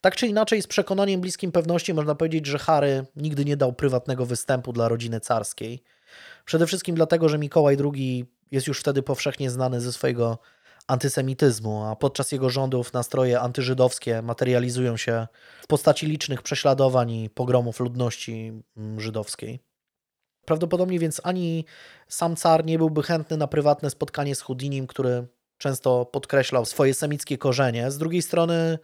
[0.02, 4.26] Tak czy inaczej, z przekonaniem bliskim pewności można powiedzieć, że Harry nigdy nie dał prywatnego
[4.26, 5.84] występu dla rodziny carskiej.
[6.46, 10.38] Przede wszystkim dlatego, że Mikołaj II jest już wtedy powszechnie znany ze swojego
[10.88, 15.28] antysemityzmu, a podczas jego rządów nastroje antyżydowskie materializują się
[15.62, 19.60] w postaci licznych prześladowań i pogromów ludności mm, żydowskiej.
[20.46, 21.66] Prawdopodobnie więc ani
[22.08, 25.28] sam car nie byłby chętny na prywatne spotkanie z Houdinim, który
[25.58, 27.92] często podkreślał swoje semickie korzenie.
[27.92, 28.80] Z drugiej strony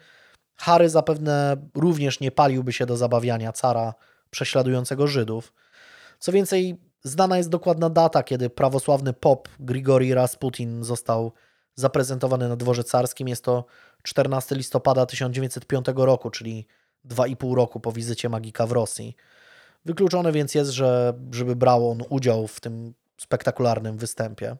[0.56, 3.94] Harry zapewne również nie paliłby się do zabawiania cara
[4.30, 5.54] prześladującego Żydów.
[6.20, 11.32] Co więcej, znana jest dokładna data, kiedy prawosławny pop Grigori Rasputin został
[11.76, 13.28] zaprezentowany na dworze carskim.
[13.28, 13.66] Jest to
[14.04, 16.68] 14 listopada 1905 roku, czyli
[17.06, 19.16] 2,5 roku po wizycie magika w Rosji.
[19.86, 24.58] Wykluczone więc jest, że żeby brał on udział w tym spektakularnym występie.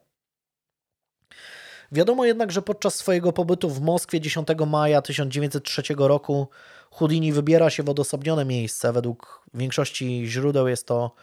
[1.92, 6.48] Wiadomo jednak, że podczas swojego pobytu w Moskwie 10 maja 1903 roku
[6.90, 8.92] Houdini wybiera się w odosobnione miejsce.
[8.92, 11.14] Według większości źródeł jest to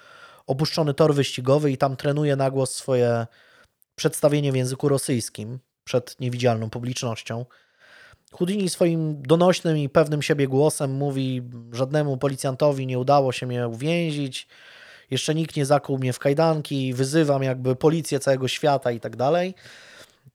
[0.48, 3.28] opuszczony tor wyścigowy i tam trenuje na głos swoje
[3.96, 7.46] przedstawienie w języku rosyjskim przed niewidzialną publicznością.
[8.34, 11.41] Houdini swoim donośnym i pewnym siebie głosem mówi:
[11.72, 14.47] Żadnemu policjantowi nie udało się mnie uwięzić,
[15.11, 19.56] jeszcze nikt nie zakuł mnie w kajdanki, wyzywam jakby policję całego świata i tak dalej.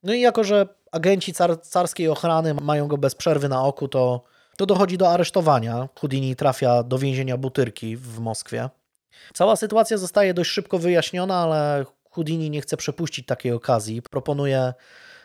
[0.03, 2.09] No i jako, że agenci car carskiej
[2.63, 4.23] mają go bez przerwy na oku, to,
[4.57, 5.89] to dochodzi do aresztowania.
[6.01, 8.69] Houdini trafia do więzienia Butyrki w Moskwie.
[9.35, 14.03] Cała sytuacja zostaje dość szybko wyjaśniona, ale Houdini nie chce przepuścić takiej okazji.
[14.03, 14.73] Proponuje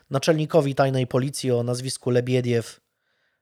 [0.10, 2.82] naczelnikowi tajnej policji o nazwisku Lebiediew,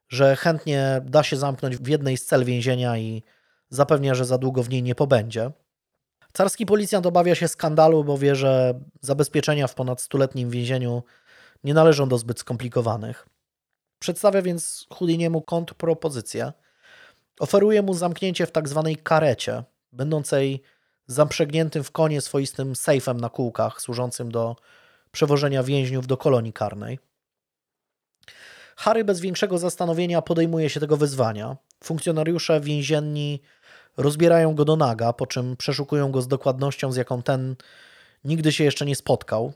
[0.09, 3.23] że chętnie da się zamknąć w jednej z cel więzienia i
[3.69, 5.51] zapewnia, że za długo w niej nie pobędzie.
[6.33, 11.03] Carski policjant obawia się skandalu, bo wie, że zabezpieczenia w ponad stuletnim więzieniu
[11.63, 13.27] nie należą do zbyt skomplikowanych.
[13.99, 16.53] Przedstawia więc Houdiniemu kontrpropozycję.
[17.39, 20.61] Oferuje mu zamknięcie w tak zwanej karecie, będącej
[21.07, 24.55] zaprzęgniętym w konie swoistym sejfem na kółkach, służącym do
[25.17, 26.99] przewożenia więźniów do kolonii karnej.
[28.75, 31.57] Harry bez większego zastanowienia podejmuje się tego wyzwania.
[31.83, 33.41] Funkcjonariusze więzienni
[33.97, 37.55] rozbierają go do naga, po czym przeszukują go z dokładnością, z jaką ten
[38.23, 39.53] nigdy się jeszcze nie spotkał.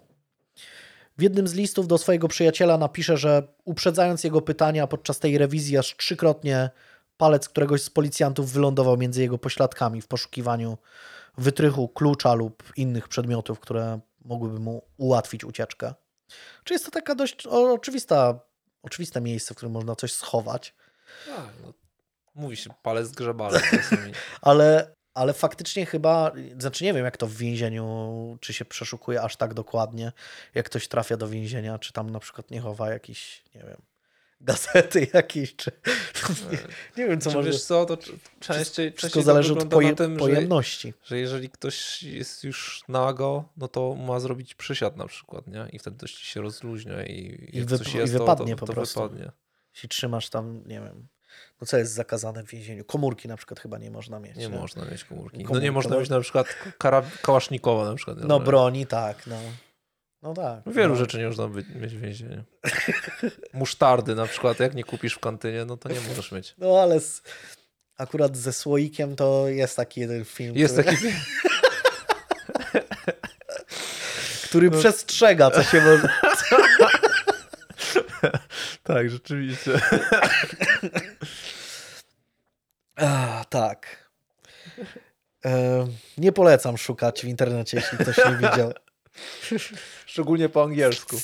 [1.18, 5.78] W jednym z listów do swojego przyjaciela napisze, że uprzedzając jego pytania podczas tej rewizji,
[5.78, 6.70] aż trzykrotnie
[7.18, 10.78] palec któregoś z policjantów wylądował między jego pośladkami w poszukiwaniu
[11.38, 15.94] wytrychu, klucza lub innych przedmiotów, które mogłyby mu ułatwić ucieczkę.
[16.64, 18.40] Czy jest to taka dość oczywista,
[18.84, 20.76] oczywiste miejsce, w którym można coś schować?
[21.26, 21.74] Tak, no,
[22.36, 24.14] mówi się palec grzebalec czasami.
[24.42, 29.36] ale, ale faktycznie chyba, znaczy nie wiem jak to w więzieniu, czy się przeszukuje aż
[29.36, 30.12] tak dokładnie,
[30.56, 33.82] jak ktoś trafia do więzienia, czy tam na przykład nie chowa jakiś, nie wiem,
[34.44, 35.72] gazety jakieś, czy
[36.52, 36.58] nie,
[36.98, 37.52] nie wiem co Czy może...
[37.52, 40.94] wiesz co, to częściej, Wszystko częściej zależy od poje, tym, że, pojemności.
[41.04, 45.68] że jeżeli ktoś jest już nago, no to ma zrobić przysiad na przykład, nie?
[45.72, 48.74] I wtedy ci się rozluźnia i, I coś i jest, wypadnie to, po to, to
[48.74, 49.02] prostu.
[49.02, 49.32] wypadnie.
[49.74, 51.08] Jeśli trzymasz tam, nie wiem,
[51.62, 52.86] no co jest zakazane w więzieniu?
[52.86, 54.36] Komórki na przykład chyba nie można mieć.
[54.36, 55.38] Nie można mieć komórki.
[55.38, 56.00] No Komórki, nie można no.
[56.00, 56.48] mieć na przykład
[56.78, 58.18] kara, kałasznikowa na przykład.
[58.18, 58.26] nie?
[58.26, 59.38] No Że- broni, tak, no.
[60.22, 60.74] No tak.
[60.74, 60.96] Wielu no.
[60.96, 62.44] rzeczy nie można być, mieć w więzieniu.
[63.54, 66.56] Musztardy na przykład, jak nie kupisz w kantynie, no to nie możesz mieć.
[66.58, 67.22] No ale z,
[67.98, 71.08] akurat ze słoikiem to jest taki jeden film, Jest który, taki...
[74.50, 74.80] który No.
[74.80, 76.10] przestrzega, co się może...
[78.84, 79.72] Tak, rzeczywiście.
[82.96, 84.10] A, tak.
[85.46, 85.88] E,
[86.18, 88.74] nie polecam szukać w internecie, jeśli ktoś nie widział.
[90.06, 91.18] Szczególnie po angielsku.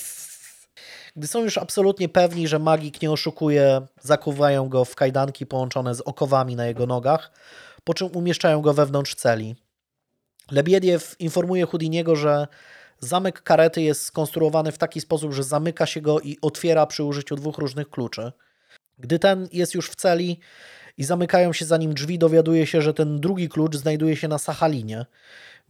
[1.18, 6.02] Gdy są już absolutnie pewni, że magik nie oszukuje, zakuwają go w kajdanki połączone z
[6.02, 7.32] okowami na jego nogach,
[7.84, 9.56] po czym umieszczają go wewnątrz celi.
[10.52, 12.48] Lebiediew informuje Houdiniego, że
[13.00, 17.36] zamek karety jest skonstruowany w taki sposób, że zamyka się go i otwiera przy użyciu
[17.36, 18.32] dwóch różnych kluczy.
[18.98, 20.40] Gdy ten jest już w celi
[20.98, 24.38] i zamykają się za nim drzwi, dowiaduje się, że ten drugi klucz znajduje się na
[24.38, 25.06] Sachalinie.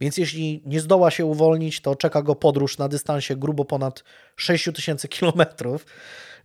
[0.00, 4.04] Więc jeśli nie zdoła się uwolnić, to czeka go podróż na dystansie grubo ponad
[4.36, 5.86] 6000 kilometrów,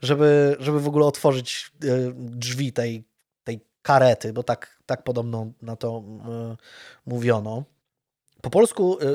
[0.02, 3.04] żeby, żeby w ogóle otworzyć e, drzwi tej,
[3.44, 6.56] tej karety, bo tak, tak podobno na to e,
[7.06, 7.64] mówiono.
[8.42, 9.06] Po polsku, e,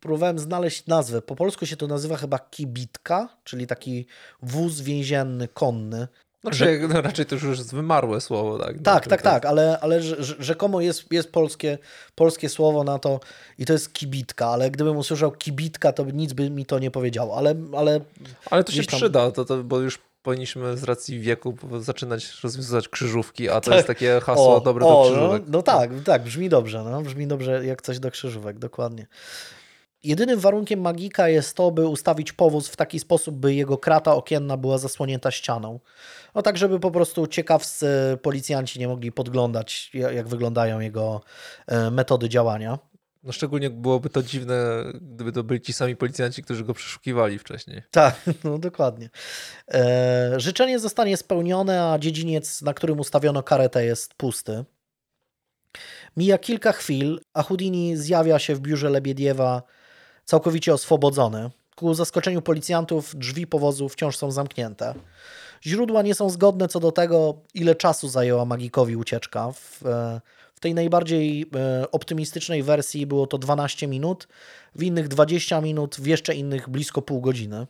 [0.00, 4.06] próbowałem znaleźć nazwę, po polsku się to nazywa chyba kibitka, czyli taki
[4.42, 6.08] wóz więzienny, konny.
[6.42, 8.76] Znaczy, no, raczej to już jest wymarłe słowo, tak?
[8.84, 11.78] Tak, No, tak, to- tak, ale, ale rze- rze- rzekomo jest, jest polskie,
[12.14, 13.20] polskie słowo na to
[13.58, 17.36] i to jest kibitka, ale gdybym usłyszał kibitka, to nic by mi to nie powiedziało,
[17.36, 18.00] ale, ale
[18.50, 22.88] Ale to się tam- przyda, to, to, bo już powinniśmy z racji wieku zaczynać rozwiązywać
[22.88, 23.74] krzyżówki, a to Tak.
[23.74, 25.42] jest takie hasło dobre do no, krzyżówek.
[25.46, 29.06] no tak, tak, brzmi dobrze, no, brzmi dobrze jak coś do krzyżówek, dokładnie.
[30.04, 34.56] Jedynym warunkiem magika jest to, by ustawić powóz w taki sposób, by jego krata okienna
[34.56, 35.80] była zasłonięta ścianą.
[36.34, 41.20] No tak, żeby po prostu ciekawscy policjanci nie mogli podglądać, ja- jak wyglądają jego
[41.66, 42.78] e, metody działania.
[43.22, 47.82] No szczególnie byłoby to dziwne, gdyby to byli ci sami policjanci, którzy go przeszukiwali wcześniej.
[47.90, 49.10] Tak, no dokładnie.
[49.74, 54.64] E, życzenie zostanie spełnione, a dziedziniec, na którym ustawiono karetę, jest pusty.
[56.16, 59.62] Mija kilka chwil, a Houdini zjawia się w biurze Lebiediewa
[60.24, 61.50] całkowicie oswobodzony.
[61.76, 64.94] Ku zaskoczeniu policjantów drzwi powozu wciąż są zamknięte.
[65.66, 69.52] Źródła nie są zgodne co do tego, ile czasu zajęła magikowi ucieczka.
[69.52, 70.20] W, e,
[70.54, 74.28] w tej najbardziej e, optymistycznej wersji było to 12 minut,
[74.74, 77.66] w innych 20 minut, w jeszcze innych blisko pół godziny.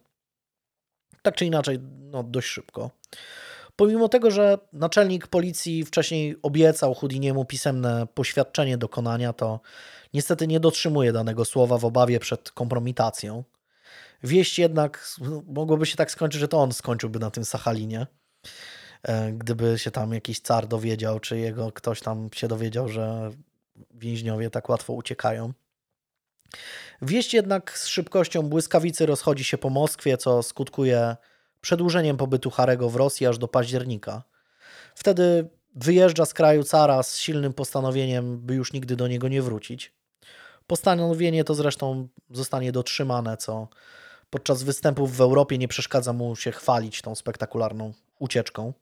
[1.23, 2.91] Tak czy inaczej, no dość szybko.
[3.77, 9.61] Pomimo tego, że naczelnik policji wcześniej obiecał Houdiniemu pisemne poświadczenie dokonania, to
[10.15, 13.45] niestety nie dotrzymuje danego słowa w obawie przed kompromitacją.
[14.23, 18.07] Wieść jednak no, mogłoby się tak skończyć, że to on skończyłby na tym Sachalinie.
[19.03, 23.31] E, gdyby się tam jakiś car dowiedział, czy jego ktoś tam się dowiedział, że
[23.95, 25.53] więźniowie tak łatwo uciekają.
[27.03, 31.17] Wieść jednak z szybkością błyskawicy rozchodzi się po Moskwie, co skutkuje
[31.61, 34.23] przedłużeniem pobytu Harego w Rosji aż do października.
[34.95, 39.93] Wtedy wyjeżdża z kraju cara z silnym postanowieniem, by już nigdy do niego nie wrócić.
[40.67, 43.69] Postanowienie to zresztą zostanie dotrzymane, co
[44.31, 48.73] podczas występów w Europie nie przeszkadza mu się chwalić tą spektakularną ucieczką.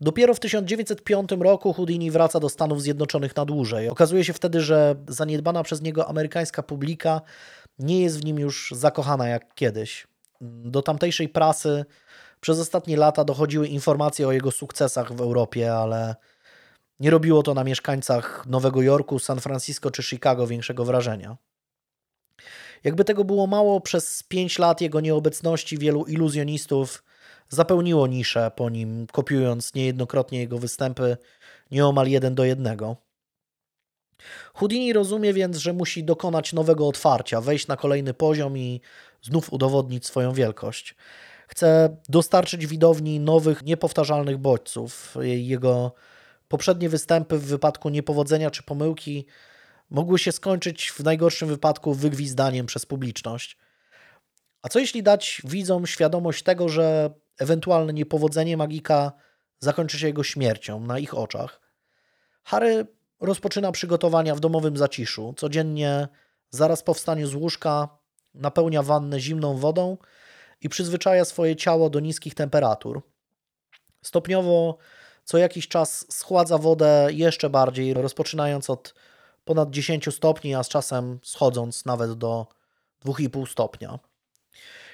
[0.00, 3.88] Dopiero w 1905 roku Houdini wraca do Stanów Zjednoczonych na dłużej.
[3.88, 7.20] Okazuje się wtedy, że zaniedbana przez niego amerykańska publika
[7.78, 10.06] nie jest w nim już zakochana jak kiedyś.
[10.40, 11.84] Do tamtejszej prasy
[12.40, 16.16] przez ostatnie lata dochodziły informacje o jego sukcesach w Europie, ale
[17.00, 21.36] nie robiło to na mieszkańcach Nowego Jorku, San Francisco czy Chicago większego wrażenia.
[22.84, 27.04] Jakby tego było mało, przez pięć lat jego nieobecności wielu iluzjonistów
[27.48, 31.16] zapełniło niszę po nim, kopiując niejednokrotnie jego występy
[31.70, 32.96] nieomal jeden do jednego.
[34.54, 38.80] Houdini rozumie więc, że musi dokonać nowego otwarcia, wejść na kolejny poziom i
[39.22, 40.94] znów udowodnić swoją wielkość.
[41.48, 45.16] Chce dostarczyć widowni nowych, niepowtarzalnych bodźców.
[45.22, 45.92] Jego
[46.48, 49.26] poprzednie występy w wypadku niepowodzenia czy pomyłki
[49.92, 53.56] mogły się skończyć w najgorszym wypadku wygwizdaniem przez publiczność.
[54.62, 59.12] A co jeśli dać widzom świadomość tego, że ewentualne niepowodzenie magika
[59.58, 61.60] zakończy się jego śmiercią na ich oczach?
[62.44, 62.86] Harry
[63.20, 65.34] rozpoczyna przygotowania w domowym zaciszu.
[65.36, 66.08] Codziennie,
[66.50, 67.88] zaraz po wstaniu z łóżka,
[68.34, 69.96] napełnia wannę zimną wodą
[70.60, 73.02] i przyzwyczaja swoje ciało do niskich temperatur.
[74.02, 74.78] Stopniowo
[75.24, 78.94] co jakiś czas schładza wodę jeszcze bardziej, rozpoczynając od
[79.44, 82.46] ponad 10 stopni, a z czasem schodząc nawet do
[83.04, 83.98] 2,5 stopnia.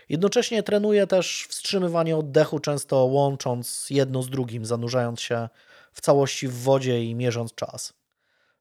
[0.09, 5.49] Jednocześnie trenuje też wstrzymywanie oddechu, często łącząc jedno z drugim, zanurzając się
[5.93, 7.93] w całości w wodzie i mierząc czas.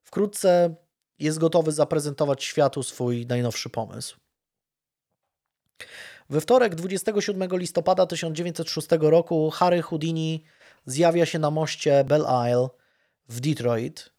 [0.02, 0.74] Wkrótce
[1.18, 4.16] jest gotowy zaprezentować światu swój najnowszy pomysł.
[6.30, 10.44] We wtorek 27 listopada 1906 roku Harry Houdini
[10.86, 12.68] zjawia się na moście Belle Isle
[13.28, 14.17] w Detroit.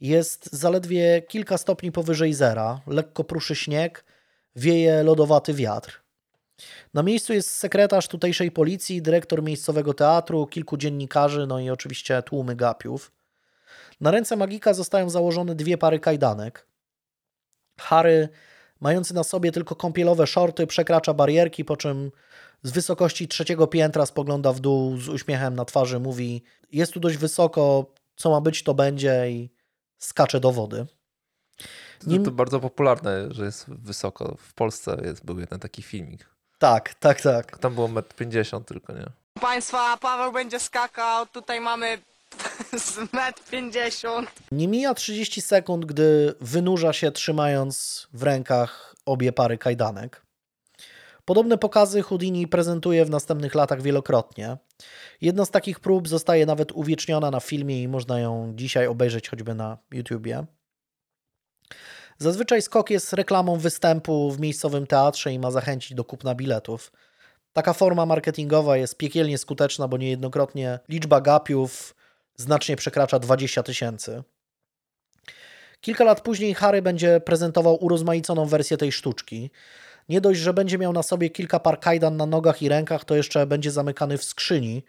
[0.00, 4.04] Jest zaledwie kilka stopni powyżej zera, lekko pruszy śnieg,
[4.56, 6.02] wieje lodowaty wiatr.
[6.94, 12.56] Na miejscu jest sekretarz tutejszej policji, dyrektor miejscowego teatru, kilku dziennikarzy, no i oczywiście tłumy
[12.56, 13.12] gapiów.
[14.00, 16.66] Na ręce magika zostają założone dwie pary kajdanek.
[17.80, 18.28] Harry,
[18.80, 22.10] mający na sobie tylko kąpielowe shorty, przekracza barierki, po czym
[22.62, 26.42] z wysokości trzeciego piętra spogląda w dół z uśmiechem na twarzy, mówi:
[26.72, 29.50] Jest tu dość wysoko, co ma być, to będzie, i
[29.98, 30.86] skacze do wody.
[32.06, 32.24] Nim...
[32.24, 34.36] To, bardzo popularne, że jest wysoko.
[34.38, 36.26] W Polsce jest, był jeden taki filmik.
[36.58, 37.58] Tak, tak, tak.
[37.58, 39.06] Tam było 1,50 m tylko, nie?
[39.40, 41.98] Państwa, Paweł będzie skakał, tutaj mamy
[42.86, 44.30] z metr 50.
[44.52, 50.22] Nie mija 30 sekund, gdy wynurza się trzymając w rękach obie pary kajdanek.
[51.28, 54.56] Podobne pokazy Houdini prezentuje w następnych latach wielokrotnie.
[55.20, 59.54] Jedna z takich prób zostaje nawet uwieczniona na filmie i można ją dzisiaj obejrzeć choćby
[59.54, 60.46] na YouTubie.
[62.18, 66.92] Zazwyczaj skok jest reklamą występu w miejscowym teatrze i ma zachęcić do kupna biletów.
[67.52, 71.94] Taka forma marketingowa jest piekielnie skuteczna, bo niejednokrotnie liczba gapiów
[72.36, 74.22] znacznie przekracza 20 tysięcy.
[75.80, 79.50] Kilka lat później Harry będzie prezentował urozmaiconą wersję tej sztuczki.
[80.08, 83.14] Nie dość, że będzie miał na sobie kilka par kajdan na nogach i rękach, to
[83.14, 84.82] jeszcze będzie zamykany w skrzyni,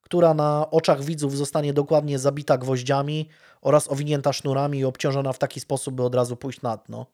[0.00, 3.28] która na oczach widzów zostanie dokładnie zabita gwoździami
[3.60, 7.06] oraz owinięta sznurami i obciążona w taki sposób, by od razu pójść na dno.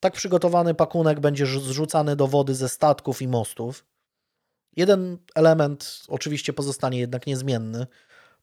[0.00, 3.84] Tak przygotowany pakunek będzie zrzucany do wody ze statków i mostów.
[4.76, 7.86] Jeden element oczywiście pozostanie jednak niezmienny.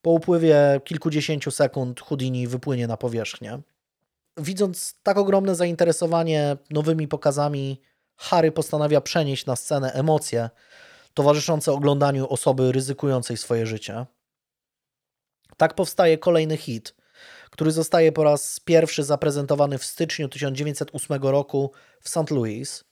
[0.02, 3.60] Po upływie kilkudziesięciu sekund Houdini wypłynie na powierzchnię.
[4.38, 7.82] Widząc tak ogromne zainteresowanie nowymi pokazami,
[8.18, 10.50] Harry postanawia przenieść na scenę emocje
[11.14, 14.06] towarzyszące oglądaniu osoby ryzykującej swoje życie.
[15.58, 16.96] Tak powstaje kolejny hit.
[17.52, 21.72] który zostaje po raz pierwszy zaprezentowany w styczniu 1908 roku
[22.02, 22.32] w St.
[22.32, 22.84] Louis.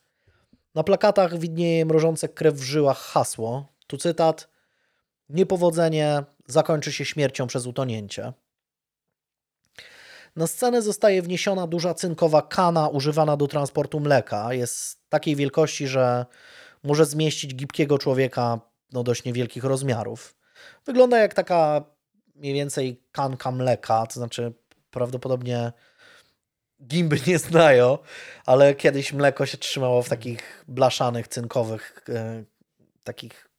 [0.76, 4.50] Na plakatach widnieje mrożące krew w żyłach hasło, tu cytat,
[5.30, 8.34] niepowodzenie zakończy się śmiercią przez utonięcie.
[10.36, 14.54] Na scenę zostaje wniesiona duża cynkowa kana używana do transportu mleka.
[14.54, 16.26] Jest takiej wielkości, że
[16.84, 18.60] może zmieścić gibkiego człowieka
[18.92, 20.36] no, dość niewielkich rozmiarów.
[20.86, 21.84] Wygląda jak taka
[22.36, 24.54] mniej więcej kanka mleka, to znaczy
[24.92, 25.72] prawdopodobnie
[26.88, 27.98] gimby nie znają,
[28.46, 32.44] ale kiedyś mleko się trzymało w takich blaszanych, cynkowych, e,
[33.04, 33.50] takich,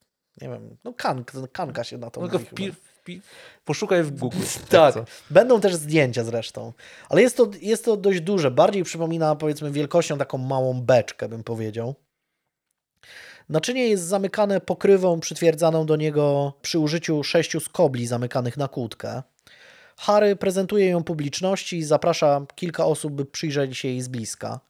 [0.41, 2.77] nie wiem, no kank, kanka się na to No mówi to chyba.
[3.65, 4.39] Poszukaj w Google.
[4.69, 4.95] Tak,
[5.31, 6.73] będą też zdjęcia zresztą.
[7.09, 8.51] Ale jest to, jest to dość duże.
[8.51, 11.95] Bardziej przypomina, powiedzmy, wielkością taką małą beczkę, bym powiedział.
[13.49, 19.23] Naczynie jest zamykane pokrywą przytwierdzaną do niego przy użyciu sześciu skobli zamykanych na kłódkę.
[19.97, 24.61] Harry prezentuje ją publiczności i zaprasza kilka osób, by przyjrzeli się jej z bliska.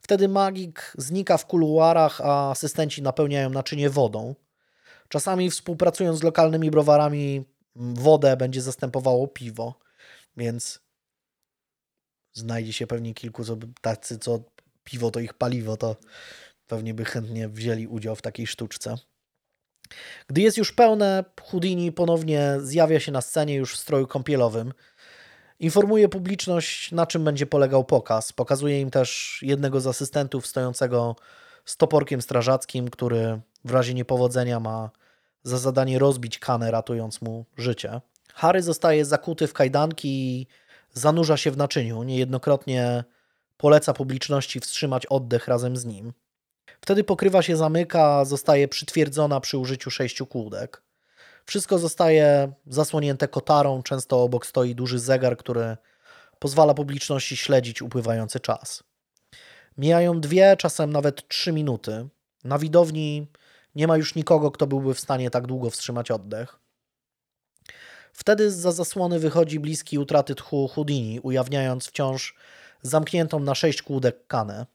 [0.00, 4.34] Wtedy magik znika w kuluarach, a asystenci napełniają naczynie wodą.
[5.08, 7.44] Czasami współpracując z lokalnymi browarami,
[7.76, 9.78] wodę będzie zastępowało piwo,
[10.36, 10.80] więc
[12.32, 13.42] znajdzie się pewnie kilku
[13.80, 14.40] tacy, co
[14.84, 15.96] piwo to ich paliwo, to
[16.66, 18.96] pewnie by chętnie wzięli udział w takiej sztuczce.
[20.26, 24.72] Gdy jest już pełne, Houdini ponownie zjawia się na scenie już w stroju kąpielowym.
[25.60, 28.32] Informuje publiczność, na czym będzie polegał pokaz.
[28.32, 31.16] Pokazuje im też jednego z asystentów stojącego
[31.64, 34.90] z toporkiem strażackim, który w razie niepowodzenia ma
[35.46, 38.00] za zadanie rozbić kanę, ratując mu życie.
[38.34, 40.46] Harry zostaje zakuty w kajdanki i
[40.92, 42.02] zanurza się w naczyniu.
[42.02, 43.04] Niejednokrotnie
[43.56, 46.12] poleca publiczności wstrzymać oddech razem z nim.
[46.80, 50.82] Wtedy pokrywa się zamyka, zostaje przytwierdzona przy użyciu sześciu kłódek.
[51.44, 55.76] Wszystko zostaje zasłonięte kotarą, często obok stoi duży zegar, który
[56.38, 58.82] pozwala publiczności śledzić upływający czas.
[59.78, 62.08] Mijają dwie, czasem nawet trzy minuty.
[62.44, 63.26] Na widowni
[63.76, 66.58] nie ma już nikogo, kto byłby w stanie tak długo wstrzymać oddech.
[68.12, 72.36] Wtedy za zasłony wychodzi bliski utraty tchu Houdini, ujawniając wciąż
[72.82, 74.66] zamkniętą na sześć kłódek kanę.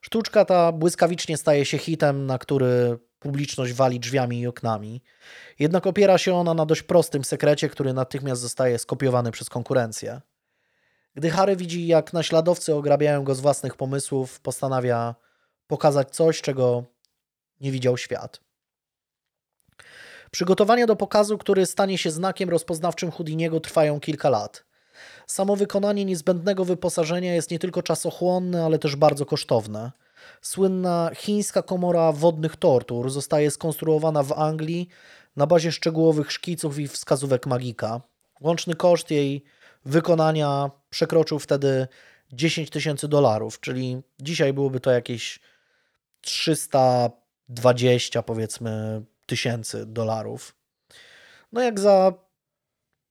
[0.00, 5.02] Sztuczka ta błyskawicznie staje się hitem, na który publiczność wali drzwiami i oknami.
[5.58, 10.20] Jednak opiera się ona na dość prostym sekrecie, który natychmiast zostaje skopiowany przez konkurencję.
[11.14, 15.14] Gdy Harry widzi, jak naśladowcy ograbiają go z własnych pomysłów, postanawia
[15.66, 16.84] pokazać coś, czego
[17.60, 18.40] nie widział świat.
[20.30, 24.64] Przygotowania do pokazu, który stanie się znakiem rozpoznawczym Houdiniego, trwają kilka lat.
[25.26, 29.92] Samo wykonanie niezbędnego wyposażenia jest nie tylko czasochłonne, ale też bardzo kosztowne.
[30.42, 34.88] Słynna chińska komora wodnych tortur zostaje skonstruowana w Anglii
[35.36, 38.00] na bazie szczegółowych szkiców i wskazówek magika.
[38.40, 39.44] Łączny koszt jej
[39.84, 41.88] wykonania przekroczył wtedy
[42.32, 45.40] 10 tysięcy dolarów, czyli dzisiaj byłoby to jakieś
[47.48, 50.54] 320 powiedzmy tysięcy dolarów.
[51.52, 52.12] No jak za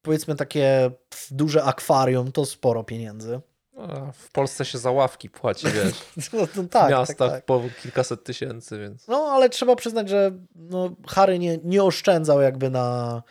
[0.01, 0.91] powiedzmy takie
[1.31, 3.41] duże akwarium to sporo pieniędzy.
[3.77, 5.95] A, w Polsce się za ławki płaci, wiesz.
[6.33, 7.45] No, no, w tak, miastach tak, tak.
[7.45, 9.07] po kilkaset tysięcy, więc.
[9.07, 13.23] No ale trzeba przyznać, że no, Harry nie, nie oszczędzał jakby na,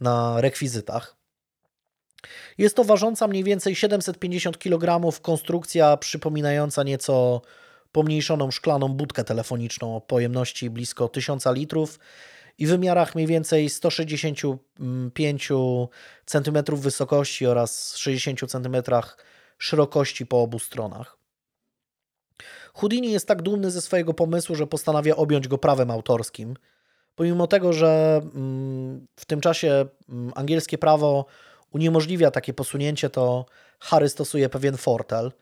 [0.00, 1.16] na rekwizytach.
[2.58, 7.42] Jest to ważąca mniej więcej 750 kg konstrukcja przypominająca nieco
[7.92, 11.98] pomniejszoną szklaną budkę telefoniczną o pojemności blisko 1000 litrów
[12.58, 15.48] i wymiarach mniej więcej 165
[16.26, 18.76] cm wysokości oraz 60 cm
[19.58, 21.18] szerokości po obu stronach.
[22.74, 26.56] Houdini jest tak dumny ze swojego pomysłu, że postanawia objąć go prawem autorskim.
[27.14, 31.26] Pomimo tego, że mm, w tym czasie mm, angielskie prawo
[31.70, 33.46] uniemożliwia takie posunięcie, to
[33.78, 35.32] Harry stosuje pewien fortel.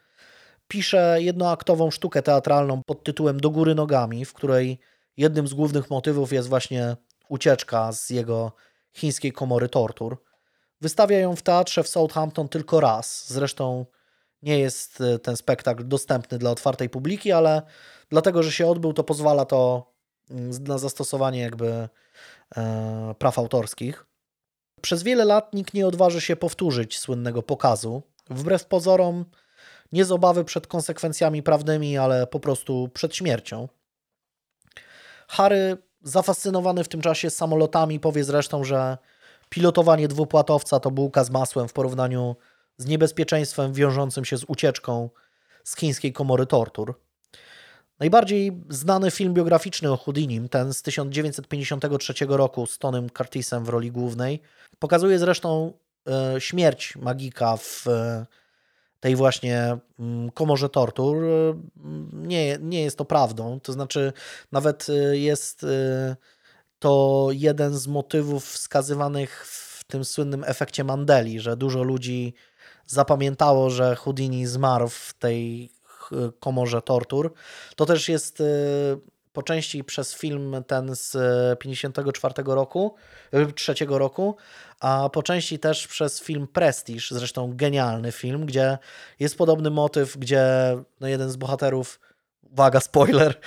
[0.70, 4.78] Pisze jednoaktową sztukę teatralną pod tytułem Do góry nogami, w której
[5.16, 6.96] jednym z głównych motywów jest właśnie
[7.28, 8.52] ucieczka z jego
[8.92, 10.22] chińskiej komory tortur.
[10.80, 13.28] Wystawia ją w teatrze w Southampton tylko raz.
[13.28, 13.86] Zresztą
[14.42, 17.62] nie jest e, ten spektakl dostępny dla otwartej publiki, ale
[18.08, 19.92] dlatego, że się odbył, to pozwala to
[20.30, 21.88] mm, na zastosowanie jakby
[22.56, 24.06] e, praw autorskich.
[24.80, 28.02] Przez wiele lat nikt nie odważy się powtórzyć słynnego pokazu.
[28.30, 29.24] Wbrew pozorom,
[29.92, 33.68] nie z obawy przed konsekwencjami prawnymi, ale po prostu przed śmiercią.
[35.28, 38.98] Harry, zafascynowany w tym czasie samolotami, powie zresztą, że
[39.48, 42.36] pilotowanie dwupłatowca to bułka z masłem w porównaniu
[42.76, 45.10] z niebezpieczeństwem wiążącym się z ucieczką
[45.64, 47.00] z chińskiej komory tortur.
[47.98, 53.92] Najbardziej znany film biograficzny o Houdinim, ten z 1953 roku z Tonym Curtisem w roli
[53.92, 54.42] głównej,
[54.78, 55.72] pokazuje zresztą
[56.08, 58.26] e, śmierć magika w e,
[59.00, 61.54] tej właśnie mm, komorze tortur, e,
[62.12, 63.60] nie, nie jest to prawdą.
[63.60, 64.12] To znaczy,
[64.52, 66.16] nawet e, jest e,
[66.78, 72.34] to jeden z motywów wskazywanych w tym słynnym efekcie Mandeli, że dużo ludzi
[72.86, 75.70] zapamiętało, że Houdini zmarł w tej
[76.40, 77.32] komorze tortur.
[77.76, 78.44] To też jest y,
[79.32, 82.94] po części przez film ten z y, 54 roku,
[83.34, 84.36] y, trzeciego roku,
[84.80, 88.78] a po części też przez film Prestige, zresztą genialny film, gdzie
[89.20, 90.44] jest podobny motyw, gdzie
[91.00, 92.00] no jeden z bohaterów,
[92.42, 93.40] uwaga, spoiler,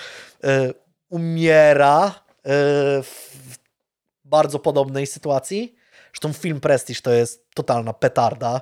[0.43, 0.73] y,
[1.09, 2.23] umiera
[3.03, 3.57] w
[4.25, 5.75] bardzo podobnej sytuacji.
[6.13, 8.61] Zresztą film Prestige to jest totalna petarda.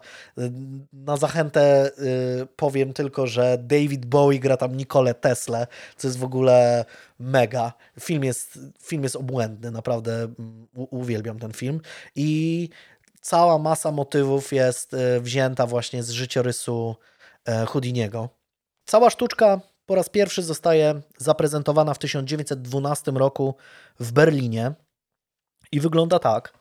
[0.94, 1.92] Na zachętę
[2.44, 5.68] y, powiem tylko, że David Bowie gra tam Nikolę Tesla,
[5.98, 6.86] co jest w ogóle
[7.20, 7.74] mega.
[8.00, 11.82] Film jest, film jest obłędny, naprawdę mm, uwielbiam ten film.
[12.16, 12.70] I
[13.22, 16.96] cała masa motywów jest y, wzięta właśnie z życiorysu
[17.46, 18.30] e, Houdiniego.
[18.86, 23.56] Cała sztuczka po raz pierwszy zostaje zaprezentowana w 1912 roku
[24.00, 24.74] w Berlinie
[25.72, 26.61] i wygląda tak.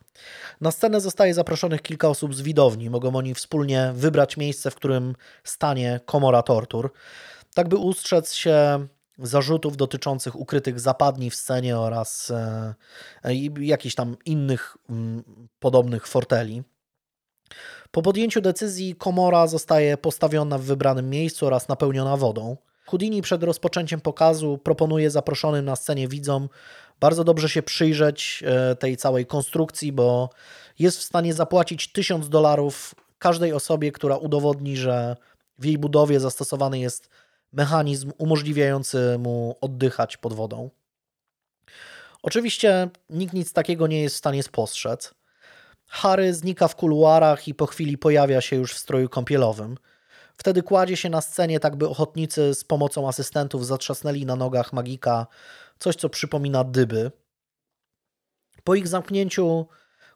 [0.61, 2.91] Na scenę zostaje zaproszonych kilka osób z widowni.
[2.91, 6.93] Mogą oni wspólnie wybrać miejsce, w którym stanie komora tortur,
[7.55, 8.87] tak by ustrzec się
[9.19, 12.75] zarzutów dotyczących ukrytych zapadni w scenie oraz e,
[13.61, 15.25] jakichś tam innych mm,
[15.59, 16.63] podobnych forteli.
[17.91, 22.57] Po podjęciu decyzji komora zostaje postawiona w wybranym miejscu oraz napełniona wodą.
[22.91, 26.49] Houdini przed rozpoczęciem pokazu proponuje zaproszonym na scenie widzom
[27.01, 30.31] bardzo dobrze się przyjrzeć e, tej całej konstrukcji, bo
[30.79, 35.17] jest w stanie zapłacić 1000 dolarów każdej osobie, która udowodni, że
[35.59, 37.09] w jej budowie zastosowany jest
[37.53, 40.71] mechanizm umożliwiający mu oddychać pod wodą.
[42.23, 45.15] Oczywiście nikt nic takiego nie jest w stanie spostrzec.
[45.87, 49.77] Harry znika w kuluarach i po chwili pojawia się już w stroju kąpielowym.
[50.41, 55.27] Wtedy kładzie się na scenie, tak by ochotnicy z pomocą asystentów zatrzasnęli na nogach magika
[55.79, 57.13] coś, co przypomina dyby.
[58.65, 59.67] Po ich zamknięciu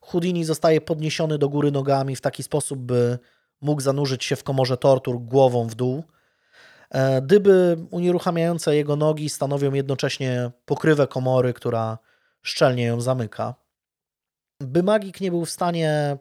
[0.01, 3.19] Houdini zostaje podniesiony do góry nogami w taki sposób, by
[3.61, 6.05] mógł zanurzyć się w komorze tortur głową w dół.
[6.91, 11.99] E, Dyby unieruchamiające jego nogi stanowią jednocześnie pokrywę komory, która
[12.43, 13.55] szczelnie ją zamyka.
[14.61, 16.19] By magik nie był w stanie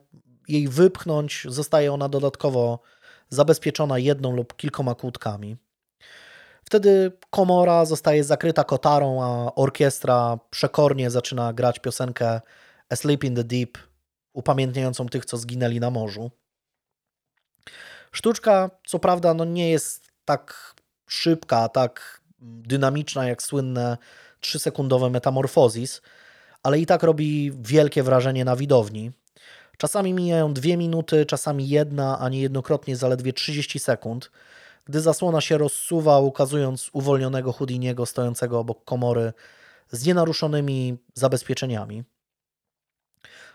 [0.48, 2.80] jej wypchnąć, zostaje ona dodatkowo
[3.34, 5.58] zabezpieczona jedną lub kilkoma kłódkami.
[6.66, 12.42] Wtedy komora zostaje zakryta kotarą, a orkiestra przekornie zaczyna grać piosenkę
[12.90, 13.78] A Sleep in the Deep,
[14.34, 16.32] upamiętniającą tych, co zginęli na morzu.
[18.12, 20.74] Sztuczka, co prawda, no nie jest tak
[21.08, 23.98] szybka, tak dynamiczna jak słynne
[24.42, 26.02] 3-sekundowe metamorfozis,
[26.64, 29.12] ale i tak robi wielkie wrażenie na widowni.
[29.84, 34.32] Czasami mijają dwie minuty, czasami jedna, a niejednokrotnie zaledwie 30 sekund,
[34.86, 39.34] gdy zasłona się rozsuwa, ukazując uwolnionego Houdiniego stojącego obok komory
[39.92, 42.04] z nienaruszonymi zabezpieczeniami.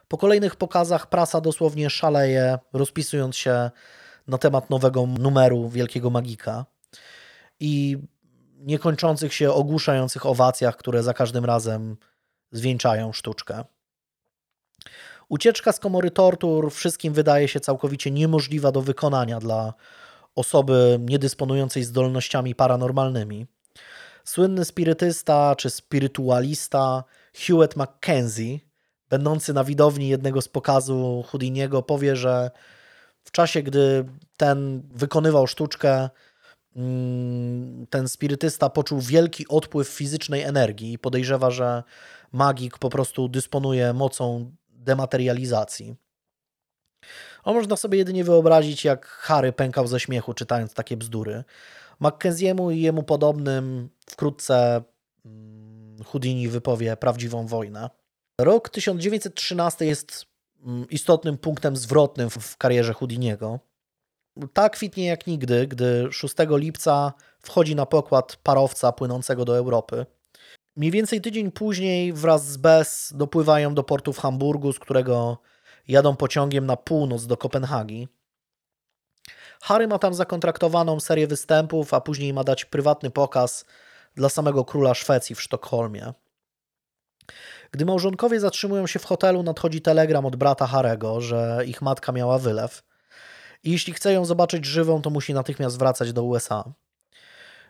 [0.09, 3.71] Po kolejnych pokazach prasa dosłownie szaleje, rozpisując się
[4.27, 6.67] na temat nowego numeru Wielkiego Magika
[7.61, 7.99] i
[8.59, 11.97] niekończących się ogłuszających owacjach, które za każdym razem
[12.53, 13.65] zwieńczają sztuczkę.
[15.29, 19.75] Ucieczka z komory tortur wszystkim wydaje się całkowicie niemożliwa do wykonania dla
[20.35, 23.47] osoby niedysponującej zdolnościami paranormalnymi.
[24.25, 28.59] Słynny spirytysta czy spirytualista Hewitt Mackenzie,
[29.11, 32.51] będący na widowni jednego z pokazu Houdiniego, powie, że
[33.25, 34.05] w czasie, gdy
[34.37, 36.09] ten wykonywał sztuczkę,
[36.77, 41.83] mm, ten spirytysta poczuł wielki odpływ fizycznej energii i podejrzewa, że
[42.33, 45.97] magik po prostu dysponuje mocą dematerializacji.
[47.45, 51.45] A można sobie jedynie wyobrazić, jak Harry pękał ze śmiechu, czytając takie bzdury.
[52.01, 54.83] Mackenziemu i jemu podobnym wkrótce
[55.25, 57.91] mm, Houdini wypowie prawdziwą wojnę.
[58.41, 60.27] Rok 1913 jest
[60.67, 63.59] mm, istotnym punktem zwrotnym w karierze Houdiniego.
[64.53, 70.07] Tak kwitnie jak nigdy, gdy 6 lipca wchodzi na pokład parowca płynącego do Europy.
[70.79, 75.39] Mniej więcej tydzień później wraz z Bess dopływają do portu w Hamburgu, z którego
[75.89, 78.09] jadą pociągiem na północ do Kopenhagi.
[79.63, 83.65] Harry ma tam zakontraktowaną serię występów, a później ma dać prywatny pokaz
[84.15, 86.13] dla samego króla Szwecji w Sztokholmie.
[87.71, 92.39] Gdy małżonkowie zatrzymują się w hotelu, nadchodzi telegram od brata Harego, że ich matka miała
[92.39, 92.83] wylew.
[93.65, 96.73] I jeśli chce ją zobaczyć żywą, to musi natychmiast wracać do USA.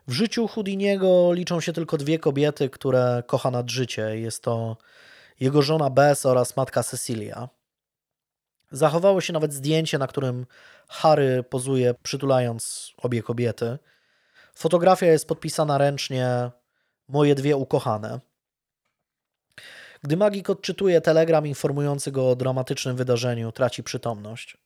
[0.09, 4.19] W życiu Houdiniego liczą się tylko dwie kobiety, które kocha nad życie.
[4.19, 4.77] Jest to
[5.41, 7.49] jego żona Bess oraz matka Cecilia.
[8.71, 10.47] Zachowało się nawet zdjęcie, na którym
[10.89, 13.79] Harry pozuje, przytulając obie kobiety.
[14.55, 16.51] Fotografia jest podpisana ręcznie
[17.09, 18.21] Moje dwie ukochane.
[20.03, 24.57] Gdy magik odczytuje telegram informujący go o dramatycznym wydarzeniu, traci przytomność.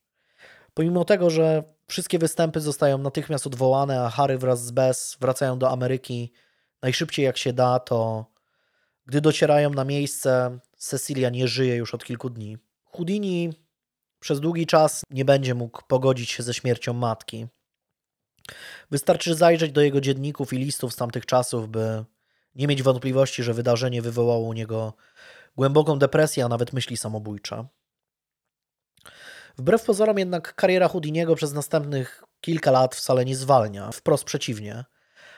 [0.74, 5.70] Pomimo tego, że wszystkie występy zostają natychmiast odwołane, a Harry wraz z Bess wracają do
[5.70, 6.32] Ameryki
[6.82, 8.26] najszybciej jak się da, to
[9.06, 12.58] gdy docierają na miejsce, Cecilia nie żyje już od kilku dni.
[12.84, 13.52] Houdini
[14.20, 17.46] przez długi czas nie będzie mógł pogodzić się ze śmiercią matki.
[18.90, 22.04] Wystarczy zajrzeć do jego dzienników i listów z tamtych czasów, by
[22.54, 24.92] nie mieć wątpliwości, że wydarzenie wywołało u niego
[25.56, 27.66] głęboką depresję, a nawet myśli samobójcze.
[29.58, 33.92] Wbrew pozorom jednak kariera Houdiniego przez następnych kilka lat wcale nie zwalnia.
[33.92, 34.84] Wprost przeciwnie.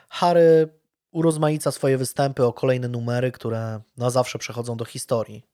[0.09, 0.69] Harry
[1.11, 5.47] urozmaica swoje występy o kolejne numery, które na zawsze przechodzą do historii.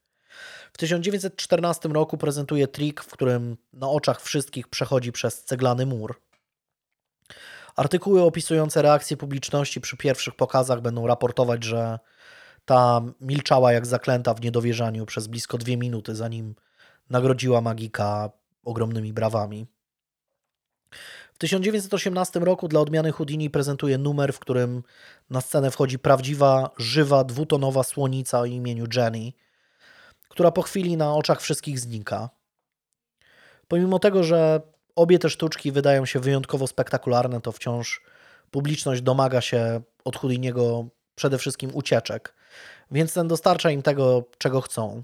[0.73, 6.21] W 1914 roku prezentuje trik, w którym na oczach wszystkich przechodzi przez ceglany mur.
[7.75, 11.99] Artykuły opisujące reakcje publiczności przy pierwszych pokazach będą raportować, że
[12.65, 16.55] ta milczała jak zaklęta w niedowierzaniu przez blisko dwie minuty, zanim
[17.09, 18.29] nagrodziła magika
[18.63, 19.67] ogromnymi brawami.
[21.33, 24.83] W 1918 roku dla odmiany Houdini prezentuje numer, w którym
[25.29, 29.31] na scenę wchodzi prawdziwa, żywa, dwutonowa słonica o imieniu Jenny,
[30.29, 32.29] która po chwili na oczach wszystkich znika.
[33.67, 34.61] Pomimo tego, że
[34.95, 38.01] obie te sztuczki wydają się wyjątkowo spektakularne, to wciąż
[38.51, 40.85] publiczność domaga się od Houdiniego
[41.15, 42.33] przede wszystkim ucieczek,
[42.91, 45.03] więc ten dostarcza im tego, czego chcą.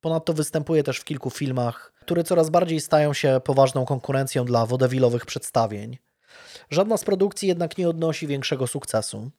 [0.00, 5.26] Ponadto występuje też w kilku filmach, które coraz bardziej stają się poważną konkurencją dla wodewilowych
[5.26, 5.98] przedstawień.
[6.70, 9.30] Żadna z produkcji jednak nie odnosi większego sukcesu.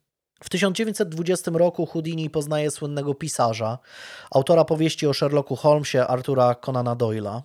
[0.43, 3.79] W 1920 roku Houdini poznaje słynnego pisarza,
[4.31, 7.41] autora powieści o Sherlocku Holmesie Artura Conana Doyle'a.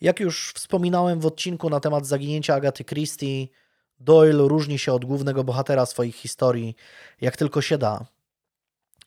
[0.00, 3.46] Jak już wspominałem w odcinku na temat zaginięcia Agaty Christie,
[4.00, 6.76] Doyle różni się od głównego bohatera swoich historii,
[7.20, 8.04] jak tylko się da.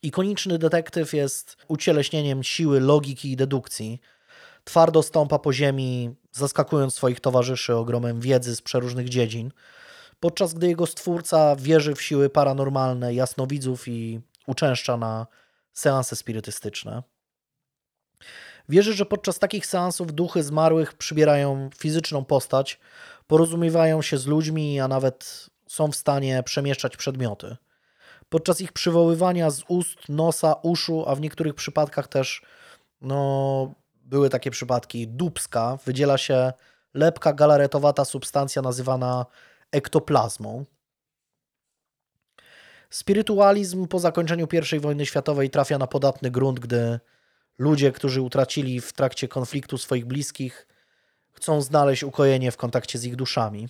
[0.02, 4.02] Ikoniczny detektyw jest ucieleśnieniem siły logiki i dedukcji.
[4.64, 9.52] Twardo stąpa po ziemi, zaskakując swoich towarzyszy ogromem wiedzy z przeróżnych dziedzin,
[10.20, 15.28] podczas gdy jego stwórca wierzy w siły paranormalne, jasnowidzów i uczęszcza na
[15.74, 17.04] seanse spirytystyczne.
[18.70, 22.80] Wierzy, że podczas takich seansów duchy zmarłych przybierają fizyczną postać,
[23.28, 27.58] porozumiewają się z ludźmi, a nawet są w stanie przemieszczać przedmioty.
[28.30, 32.42] Podczas ich przywoływania z ust, nosa, uszu, a w niektórych przypadkach też
[33.02, 36.54] no, były takie przypadki dubska, wydziela się
[36.94, 39.26] lepka galaretowata substancja nazywana
[39.72, 40.66] ektoplazmą.
[42.90, 47.00] Spirytualizm po zakończeniu I wojny światowej trafia na podatny grunt, gdy
[47.58, 50.68] ludzie, którzy utracili w trakcie konfliktu swoich bliskich,
[51.32, 53.68] chcą znaleźć ukojenie w kontakcie z ich duszami.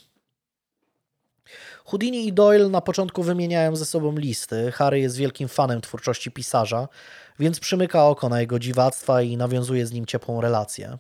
[1.88, 4.72] Houdini i Doyle na początku wymieniają ze sobą listy.
[4.72, 6.88] Harry jest wielkim fanem twórczości pisarza,
[7.39, 10.97] więc przymyka oko na jego dziwactwa i nawiązuje z nim ciepłą relację.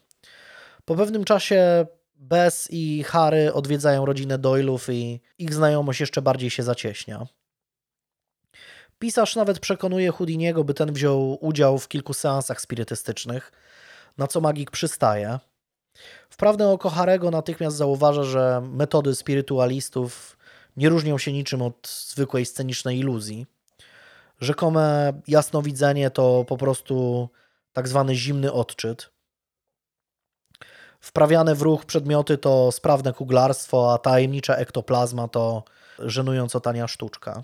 [0.85, 1.85] Po pewnym czasie
[2.15, 7.27] Bess i Harry odwiedzają rodzinę Doylów i ich znajomość jeszcze bardziej się zacieśnia.
[8.99, 13.51] Pisarz nawet przekonuje Houdiniego, by ten wziął udział w kilku seansach spirytystycznych,
[14.17, 15.39] na co magik przystaje.
[16.29, 20.36] Wprawdę oko Harego natychmiast zauważa, że metody spirytualistów
[20.77, 23.45] nie różnią się niczym od zwykłej scenicznej iluzji.
[24.41, 27.29] Rzekome jasnowidzenie to po prostu
[27.73, 29.09] tak zwany zimny odczyt.
[30.99, 35.63] Wprawiane w ruch przedmioty to sprawne kuglarstwo, a tajemnicza ektoplazma to
[35.99, 37.43] żenująco tania sztuczka.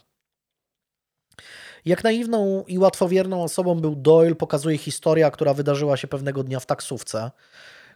[1.86, 6.66] Jak naiwną i łatwowierną osobą był Doyle, pokazuje historia, która wydarzyła się pewnego dnia w
[6.66, 7.32] taksówce,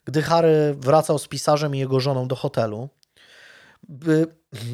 [0.05, 2.89] gdy Harry wracał z pisarzem i jego żoną do hotelu.
[3.89, 4.27] By,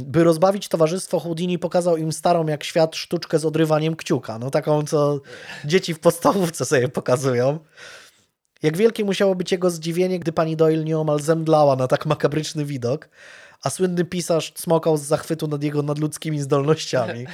[0.05, 4.39] by rozbawić towarzystwo, Houdini pokazał im starą jak świat sztuczkę z odrywaniem kciuka.
[4.39, 5.21] No taką, co
[5.65, 7.59] dzieci w podstawówce sobie pokazują.
[8.63, 13.09] Jak wielkie musiało być jego zdziwienie, gdy pani Doyle nieomal zemdlała na tak makabryczny widok,
[13.63, 17.25] a słynny pisarz smokał z zachwytu nad jego nadludzkimi zdolnościami.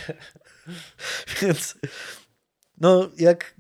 [1.42, 1.76] Więc
[2.78, 3.56] no, jak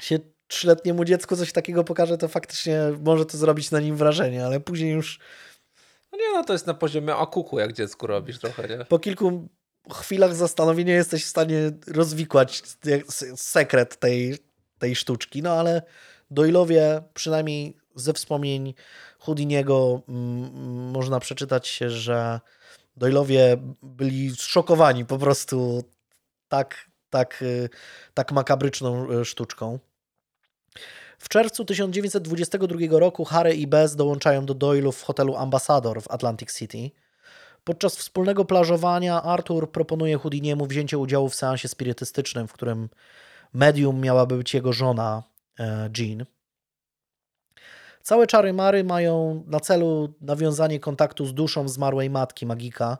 [0.00, 4.60] się trzyletniemu dziecku coś takiego pokaże, to faktycznie może to zrobić na nim wrażenie, ale
[4.60, 5.18] później już
[6.14, 8.84] No nie, no to jest na poziomie akuku, jak dziecku robisz trochę, nie?
[8.84, 9.48] po kilku
[9.92, 12.62] chwilach zastanowienia jesteś w stanie rozwikłać
[13.36, 14.38] sekret tej,
[14.78, 15.82] tej sztuczki, no ale
[16.30, 18.74] Doyle'owie, przynajmniej ze wspomnień
[19.18, 22.40] Houdiniego, mm, można przeczytać się, że
[22.98, 25.84] Doyle'owie byli zszokowani po prostu
[26.48, 27.68] tak, tak, y,
[28.14, 29.78] tak makabryczną y, sztuczką.
[31.18, 36.58] W czerwcu 1922 roku Harry i Bess dołączają do Doyle'ów w hotelu Ambassador w Atlantic
[36.58, 36.90] City.
[37.64, 42.88] Podczas wspólnego plażowania Arthur proponuje Houdiniemu wzięcie udziału w seansie spirytystycznym, w którym
[43.52, 45.22] medium miałaby być jego żona
[45.58, 46.24] e, Jean.
[48.02, 52.98] Całe czary Mary mają na celu nawiązanie kontaktu z duszą zmarłej matki magika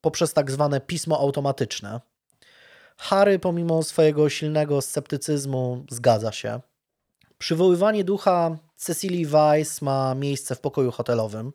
[0.00, 2.00] poprzez tak zwane pismo automatyczne.
[2.96, 6.60] Harry, pomimo swojego silnego sceptycyzmu, zgadza się.
[7.42, 11.52] Przywoływanie ducha Cecily Weiss ma miejsce w pokoju hotelowym.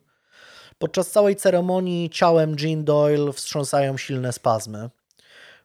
[0.78, 4.90] Podczas całej ceremonii ciałem Jean Doyle wstrząsają silne spazmy.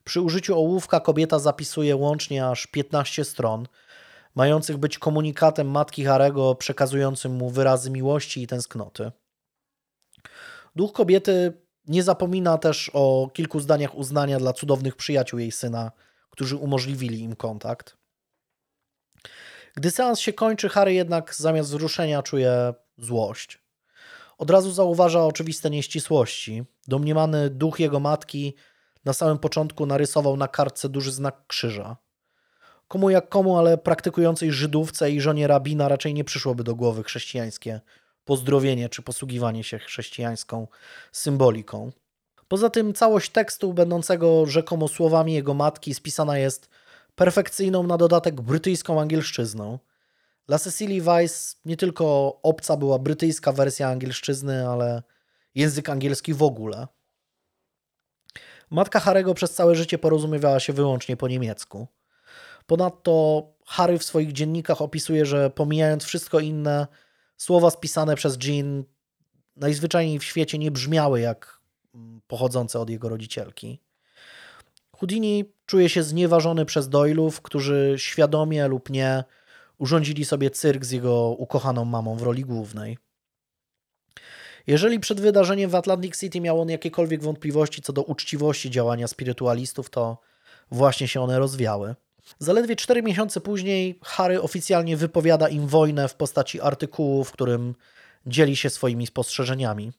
[0.04, 3.68] Przy użyciu ołówka kobieta zapisuje łącznie aż 15 stron,
[4.36, 9.12] mających być komunikatem matki Harego przekazującym mu wyrazy miłości i tęsknoty.
[10.76, 11.54] Duch kobiety
[11.88, 15.92] nie zapomina też o kilku zdaniach uznania dla cudownych przyjaciół jej syna,
[16.30, 18.03] którzy umożliwili im kontakt.
[19.76, 23.64] Gdy seans się kończy, Harry jednak zamiast wzruszenia czuje złość.
[24.38, 26.64] Od razu zauważa oczywiste nieścisłości.
[26.88, 28.56] Domniemany duch jego matki
[29.06, 31.98] na samym początku narysował na kartce duży znak krzyża.
[32.88, 37.82] Komu jak komu, ale praktykującej Żydówce i żonie rabina raczej nie przyszłoby do głowy chrześcijańskie
[38.26, 40.68] pozdrowienie czy posługiwanie się chrześcijańską
[41.12, 41.92] symboliką.
[42.48, 46.70] Poza tym całość tekstu, będącego rzekomo słowami jego matki, spisana jest
[47.16, 49.80] perfekcyjną na dodatek brytyjską angielszczyzną.
[50.48, 55.04] Dla Cecily Weiss nie tylko obca była brytyjska wersja angielszczyzny, ale
[55.56, 56.88] język angielski w ogóle.
[58.70, 61.88] Matka Harego przez całe życie porozumiewała się wyłącznie po niemiecku.
[62.66, 66.88] Ponadto Harry w swoich dziennikach opisuje, że pomijając wszystko inne,
[67.38, 68.84] słowa spisane przez Jean
[69.56, 71.60] najzwyczajniej w świecie nie brzmiały jak
[71.96, 73.82] mm, pochodzące od jego rodzicielki.
[75.04, 79.24] Houdini czuje się znieważony przez Doylów, którzy świadomie lub nie
[79.78, 82.98] urządzili sobie cyrk z jego ukochaną mamą w roli głównej.
[84.68, 89.90] Jeżeli przed wydarzeniem w Atlantic City miał on jakiekolwiek wątpliwości co do uczciwości działania spirytualistów,
[89.90, 90.18] to
[90.72, 91.96] właśnie się one rozwiały.
[92.40, 97.76] Zaledwie cztery miesiące później Harry oficjalnie wypowiada im wojnę w postaci artykułu, w którym
[98.26, 99.92] dzieli się swoimi spostrzeżeniami.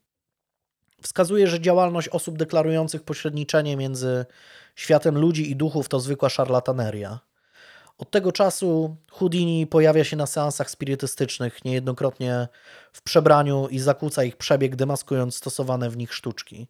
[1.05, 4.25] Wskazuje, że działalność osób deklarujących pośredniczenie między
[4.75, 7.19] światem ludzi i duchów to zwykła szarlataneria.
[7.97, 12.47] Od tego czasu Houdini pojawia się na seansach spirytystycznych, niejednokrotnie
[12.93, 16.67] w przebraniu i zakłóca ich przebieg, demaskując stosowane w nich sztuczki.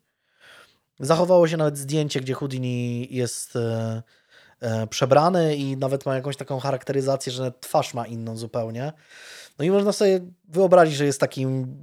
[0.99, 4.03] Zachowało się nawet zdjęcie, gdzie Houdini jest e,
[4.59, 8.93] e, przebrany i nawet ma jakąś taką charakteryzację, że twarz ma inną zupełnie.
[9.59, 11.77] No i można sobie wyobrazić, że jest takim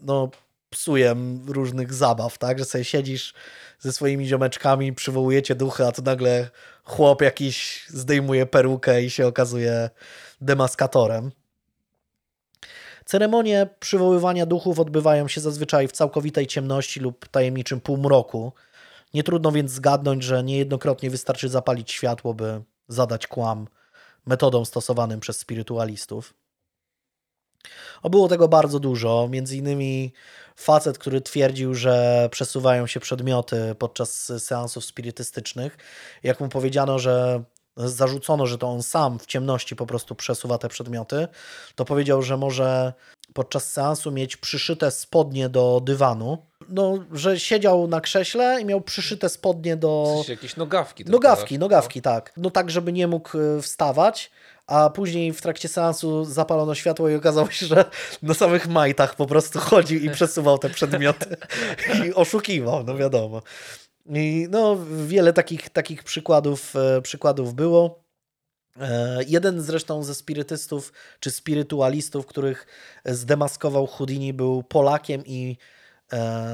[0.00, 0.30] no,
[0.74, 2.58] psujem różnych zabaw, tak?
[2.58, 3.34] Że sobie siedzisz
[3.78, 6.50] ze swoimi ziomeczkami, przywołujecie duchy, a tu nagle
[6.84, 9.90] chłop jakiś zdejmuje perukę i się okazuje
[10.40, 11.30] demaskatorem.
[13.04, 18.52] Ceremonie przywoływania duchów odbywają się zazwyczaj w całkowitej ciemności lub tajemniczym półmroku.
[19.14, 23.68] Nie trudno więc zgadnąć, że niejednokrotnie wystarczy zapalić światło, by zadać kłam
[24.26, 26.34] metodą stosowanym przez spirytualistów.
[28.02, 29.28] O, było tego bardzo dużo.
[29.30, 30.12] Między innymi
[30.56, 35.76] facet, który twierdził, że przesuwają się przedmioty podczas seansów spirytystycznych.
[36.22, 37.44] Jak mu powiedziano, że
[37.76, 41.28] zarzucono, że to on sam w ciemności po prostu przesuwa te przedmioty,
[41.74, 42.92] to powiedział, że może
[43.32, 46.38] podczas seansu mieć przyszyte spodnie do dywanu.
[46.68, 50.04] No, że siedział na krześle i miał przyszyte spodnie do.
[50.12, 51.04] W sensie jakieś nogawki.
[51.04, 51.60] Nogawki, tak?
[51.60, 52.32] nogawki, tak.
[52.36, 54.30] No tak, żeby nie mógł y, wstawać,
[54.66, 57.84] a później w trakcie seansu zapalono światło i okazało się, że
[58.22, 61.36] na samych majtach po prostu chodził i przesuwał te przedmioty
[62.06, 63.42] i oszukiwał, no wiadomo.
[64.06, 64.76] I no,
[65.06, 68.04] wiele takich, takich przykładów, e, przykładów było.
[68.80, 72.66] E, Jeden zresztą ze spirytystów czy spirytualistów, których
[73.04, 75.73] zdemaskował Houdini, był Polakiem i e,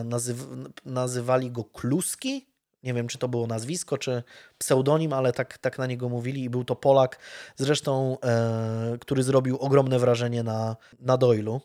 [0.04, 2.46] nazyw- nazywali go Kluski.
[2.82, 4.22] Nie wiem, czy to było nazwisko, czy
[4.58, 6.42] pseudonim, ale tak, tak na niego mówili.
[6.42, 7.18] I był to Polak,
[7.56, 11.60] zresztą, e, który zrobił ogromne wrażenie na, na Doylu.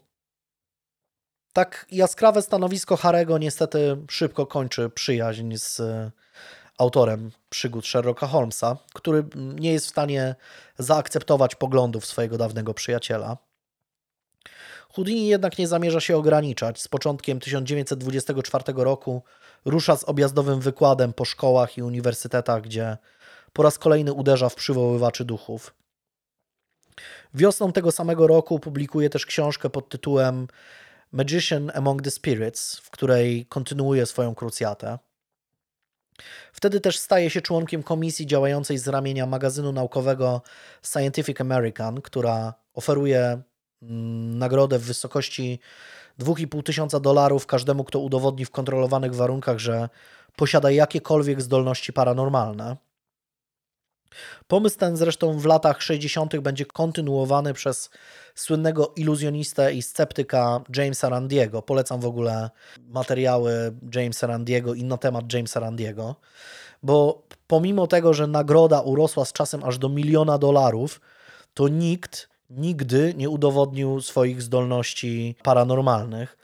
[1.54, 6.12] Tak jaskrawe stanowisko Harego niestety szybko kończy przyjaźń z e,
[6.78, 10.36] autorem przygód Sherlocka Holmesa, który nie jest w stanie
[10.78, 13.38] zaakceptować poglądów swojego dawnego przyjaciela.
[14.96, 16.82] Houdini jednak nie zamierza się ograniczać.
[16.82, 19.24] Z początkiem 1924 roku
[19.66, 22.98] rusza z objazdowym wykładem po szkołach i uniwersytetach, gdzie
[23.54, 25.76] po raz kolejny uderza w przywoływaczy duchów.
[27.34, 30.48] Wiosną tego samego roku publikuje też książkę pod tytułem
[31.12, 35.00] Magician Among the Spirits, w której kontynuuje swoją krucjatę.
[36.54, 40.42] Wtedy też staje się członkiem komisji działającej z ramienia magazynu naukowego
[40.82, 43.42] Scientific American, która oferuje
[43.82, 45.60] nagrodę w wysokości
[46.20, 49.90] 2,5 tysiąca dolarów każdemu, kto udowodni w kontrolowanych warunkach, że
[50.36, 52.78] posiada jakiekolwiek zdolności paranormalne.
[54.48, 56.40] Pomysł ten zresztą w latach 60.
[56.40, 57.90] będzie kontynuowany przez
[58.36, 61.62] słynnego iluzjonistę i sceptyka Jamesa Randiego.
[61.62, 62.50] Polecam w ogóle
[62.88, 66.16] materiały Jamesa Randiego i na temat Jamesa Randiego,
[66.84, 71.02] bo pomimo tego, że nagroda urosła z czasem aż do miliona dolarów,
[71.54, 76.38] to nikt nigdy nie udowodnił swoich zdolności paranormalnych.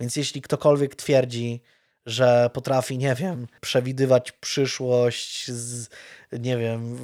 [0.00, 1.62] Więc jeśli ktokolwiek twierdzi,
[2.06, 5.88] że potrafi, nie wiem, przewidywać przyszłość, z,
[6.32, 6.98] nie wiem,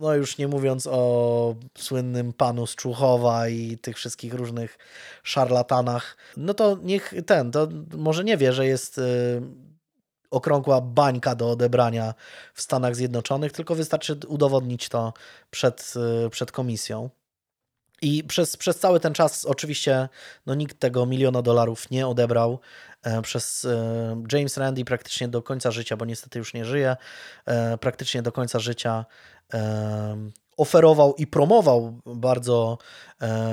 [0.00, 2.76] no już nie mówiąc o słynnym panu z
[3.50, 4.78] i tych wszystkich różnych
[5.22, 9.02] szarlatanach, no to niech ten, to może nie wie, że jest y,
[10.30, 12.14] okrągła bańka do odebrania
[12.54, 15.12] w Stanach Zjednoczonych, tylko wystarczy udowodnić to
[15.50, 15.94] przed,
[16.26, 17.10] y, przed komisją.
[18.02, 20.08] I przez, przez cały ten czas oczywiście
[20.46, 22.60] no, nikt tego miliona dolarów nie odebrał.
[23.02, 26.96] E, Przez e, James Randi praktycznie do końca życia, bo niestety już nie żyje,
[27.46, 29.04] e, praktycznie do końca życia
[30.56, 32.78] oferował i promował bardzo,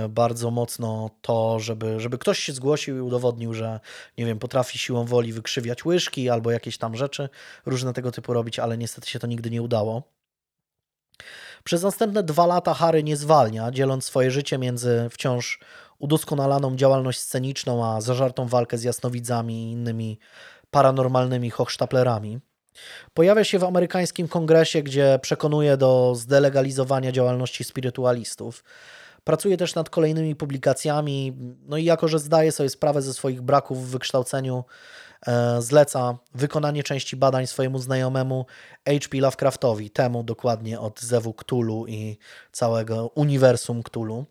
[0.10, 3.80] bardzo mocno to, żeby, żeby ktoś się zgłosił i udowodnił, że
[4.18, 7.30] nie wiem, potrafi siłą woli wykrzywiać łyżki albo jakieś tam rzeczy,
[7.66, 10.04] różne tego typu robić, ale niestety się to nigdy nie udało.
[11.64, 15.60] Przez następne dwa lata Harry nie zwalnia, dzieląc swoje życie między wciąż
[16.00, 20.20] udoskonalaną działalność sceniczną, a zażartą walkę z jasnowidzami i innymi
[20.72, 22.40] paranormalnymi hochsztaplerami.
[23.14, 28.64] Pojawia się w amerykańskim kongresie, gdzie przekonuje do zdelegalizowania działalności spirytualistów.
[29.24, 31.34] Pracuje też nad kolejnymi publikacjami,
[31.68, 34.64] no i jako, że zdaje sobie sprawę ze swoich braków w wykształceniu,
[35.60, 38.46] zleca wykonanie części badań swojemu znajomemu
[38.88, 39.18] H.P.
[39.18, 42.18] Lovecraftowi, temu dokładnie od Zewu Cthulhu i
[42.52, 44.26] całego uniwersum Cthulhu.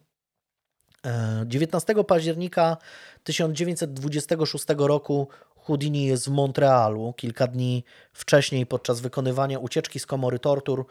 [1.06, 2.76] E, 19 października
[3.24, 7.12] 1926 roku Houdini jest w Montrealu.
[7.16, 10.86] Kilka dni wcześniej, podczas wykonywania ucieczki z komory tortur,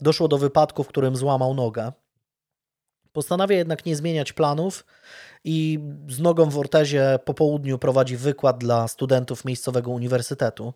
[0.00, 1.92] doszło do wypadku, w którym złamał nogę.
[3.12, 4.86] Postanawia jednak nie zmieniać planów
[5.44, 5.78] i
[6.08, 10.74] z nogą w ortezie po południu prowadzi wykład dla studentów miejscowego uniwersytetu.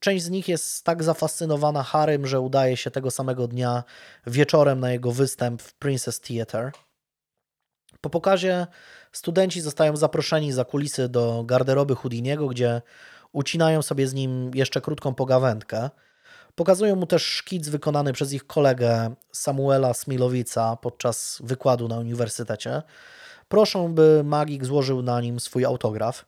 [0.00, 3.84] Część z nich jest tak zafascynowana Harrym, że udaje się tego samego dnia
[4.26, 6.72] wieczorem na jego występ w Princess Theatre.
[8.00, 8.66] Po pokazie
[9.12, 12.82] studenci zostają zaproszeni za kulisy do garderoby Houdiniego, gdzie
[13.32, 15.90] ucinają sobie z nim jeszcze krótką pogawędkę.
[16.54, 22.82] Pokazują mu też szkic wykonany przez ich kolegę Samuela Smilowica podczas wykładu na uniwersytecie.
[23.48, 26.24] Proszą, by magik złożył na nim swój autograf.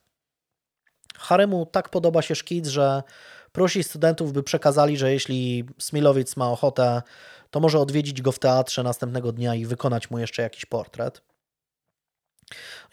[1.17, 3.03] Haremu tak podoba się szkic, że
[3.51, 7.01] prosi studentów, by przekazali, że jeśli Smilowic ma ochotę,
[7.51, 11.21] to może odwiedzić go w teatrze następnego dnia i wykonać mu jeszcze jakiś portret.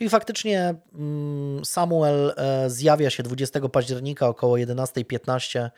[0.01, 5.71] I faktycznie mm, Samuel e, zjawia się 20 października około 11.15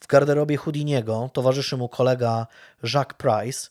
[0.00, 1.30] w garderobie Houdiniego.
[1.32, 2.46] Towarzyszy mu kolega
[2.94, 3.70] Jacques Price.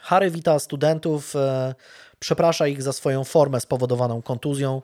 [0.00, 1.74] Harry wita studentów, e,
[2.18, 4.82] przeprasza ich za swoją formę spowodowaną kontuzją.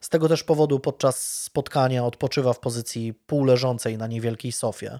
[0.00, 4.98] Z tego też powodu podczas spotkania odpoczywa w pozycji półleżącej na niewielkiej sofie.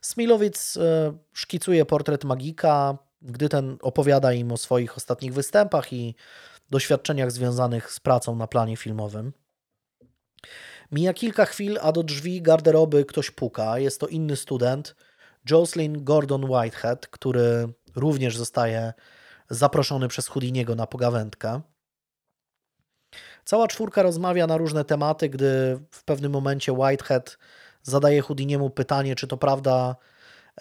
[0.00, 6.14] Smilowic e, szkicuje portret magika, gdy ten opowiada im o swoich ostatnich występach i
[6.72, 9.32] doświadczeniach związanych z pracą na planie filmowym.
[10.92, 13.78] Mija kilka chwil, a do drzwi garderoby ktoś puka.
[13.78, 14.94] Jest to inny student,
[15.50, 18.92] Jocelyn Gordon Whitehead, który również zostaje
[19.50, 21.60] zaproszony przez Houdiniego na pogawędkę.
[23.44, 27.38] Cała czwórka rozmawia na różne tematy, gdy w pewnym momencie Whitehead
[27.82, 29.96] zadaje Houdiniemu pytanie, czy to prawda,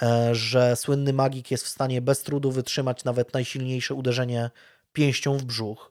[0.02, 4.50] e, że słynny magik jest w stanie bez trudu wytrzymać nawet najsilniejsze uderzenie
[4.94, 5.91] pięścią w brzuch.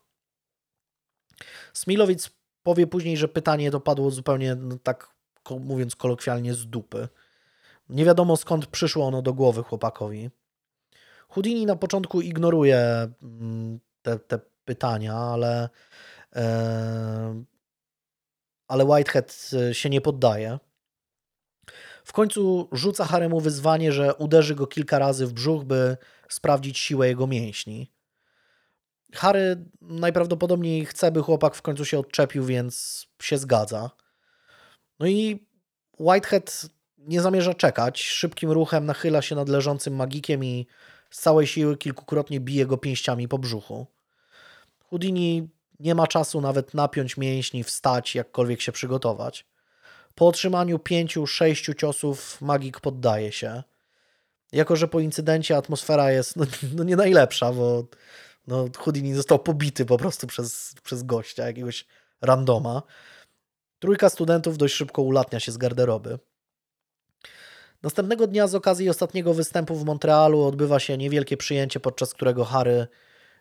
[1.73, 2.31] Smilowic
[2.63, 5.11] powie później, że pytanie to padło zupełnie, no, tak
[5.61, 7.09] mówiąc kolokwialnie, z dupy.
[7.89, 10.31] Nie wiadomo skąd przyszło ono do głowy chłopakowi.
[11.29, 15.69] Houdini na początku ignoruje mm, te, te pytania, ale,
[16.37, 17.45] e,
[18.69, 20.59] ale Whitehead e, się nie poddaje.
[22.05, 25.97] W końcu rzuca Haremu wyzwanie, że uderzy go kilka razy w brzuch, by
[26.29, 27.93] sprawdzić siłę jego mięśni.
[29.15, 33.91] Harry najprawdopodobniej chce, by chłopak w końcu się odczepił, więc się zgadza.
[34.99, 35.47] No i
[35.99, 36.67] Whitehead
[36.99, 38.03] nie zamierza czekać.
[38.03, 40.67] Szybkim ruchem nachyla się nad leżącym magikiem i
[41.11, 43.87] z całej siły kilkukrotnie bije go pięściami po brzuchu.
[44.91, 45.49] Houdini
[45.81, 49.47] nie ma czasu nawet napiąć mięśni, wstać, jakkolwiek się przygotować.
[50.15, 53.63] Po otrzymaniu pięciu, sześciu ciosów magik poddaje się.
[54.53, 56.45] Jako, że po incydencie atmosfera jest no,
[56.77, 57.85] no nie najlepsza, bo
[58.47, 61.87] no, Houdini został pobity po prostu przez, przez gościa, jakiegoś
[62.21, 62.83] randoma.
[63.79, 66.19] Trójka studentów dość szybko ulatnia się z garderoby.
[67.83, 72.87] Następnego dnia z okazji ostatniego występu w Montrealu odbywa się niewielkie przyjęcie, podczas którego Harry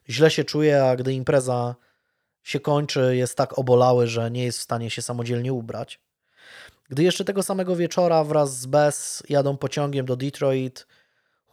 [0.10, 1.76] źle się czuje, a gdy impreza
[2.44, 6.00] się kończy, jest tak obolały, że nie jest w stanie się samodzielnie ubrać.
[6.90, 10.88] Gdy jeszcze tego samego wieczora wraz z Bess jadą pociągiem do Detroit,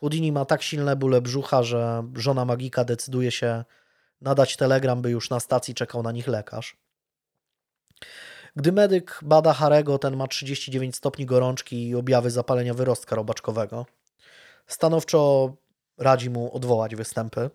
[0.01, 3.65] Houdini ma tak silne bóle brzucha, że żona magika decyduje się
[4.21, 6.77] nadać telegram, by już na stacji czekał na nich lekarz.
[8.57, 13.87] Gdy medyk bada Harego, ten ma 39 stopni gorączki i objawy zapalenia wyrostka robaczkowego.
[14.67, 15.53] Stanowczo
[15.99, 17.51] radzi mu odwołać występy.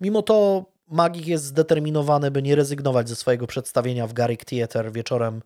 [0.00, 5.42] Mimo to magik jest zdeterminowany, by nie rezygnować ze swojego przedstawienia w Garrick Theatre wieczorem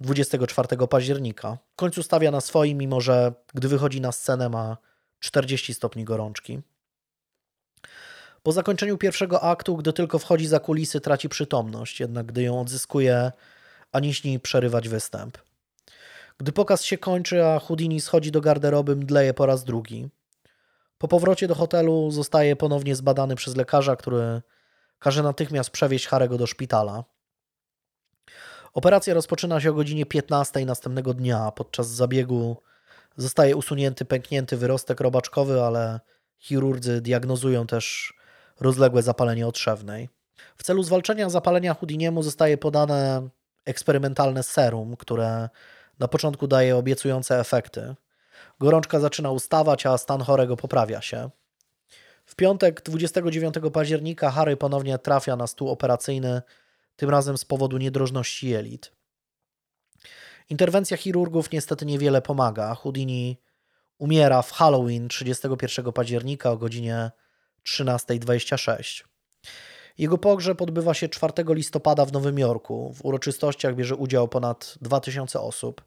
[0.00, 1.58] 24 października.
[1.72, 4.76] W końcu stawia na swoim, mimo że gdy wychodzi na scenę ma
[5.20, 6.60] 40 stopni gorączki.
[8.42, 13.32] Po zakończeniu pierwszego aktu, gdy tylko wchodzi za kulisy, traci przytomność, jednak gdy ją odzyskuje,
[13.92, 15.38] ani śni przerywać występ.
[16.38, 20.08] Gdy pokaz się kończy, a Houdini schodzi do garderoby, mdleje po raz drugi.
[20.98, 24.42] Po powrocie do hotelu zostaje ponownie zbadany przez lekarza, który
[24.98, 27.04] każe natychmiast przewieźć Harego do szpitala.
[28.76, 31.50] Operacja rozpoczyna się o godzinie 15 następnego dnia.
[31.50, 32.56] Podczas zabiegu
[33.16, 36.00] zostaje usunięty pęknięty wyrostek robaczkowy, ale
[36.38, 38.14] chirurdzy diagnozują też
[38.60, 40.08] rozległe zapalenie otrzewnej.
[40.56, 43.28] W celu zwalczenia zapalenia Houdiniemu zostaje podane
[43.64, 45.48] eksperymentalne serum, które
[45.98, 47.94] na początku daje obiecujące efekty.
[48.60, 51.30] Gorączka zaczyna ustawać, a stan chorego poprawia się.
[52.26, 56.42] W piątek 29 października Harry ponownie trafia na stół operacyjny,
[56.96, 58.92] tym razem z powodu niedrożności jelit.
[60.48, 62.74] Interwencja chirurgów niestety niewiele pomaga.
[62.74, 63.40] Houdini
[63.98, 67.10] umiera w Halloween 31 października o godzinie
[67.64, 69.04] 13.26.
[69.98, 72.92] Jego pogrzeb odbywa się 4 listopada w Nowym Jorku.
[72.94, 75.84] W uroczystościach bierze udział ponad 2000 osób.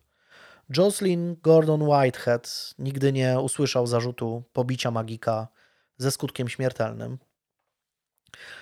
[0.77, 5.48] Jocelyn Gordon Whitehead nigdy nie usłyszał zarzutu pobicia magika
[5.98, 7.18] ze skutkiem śmiertelnym.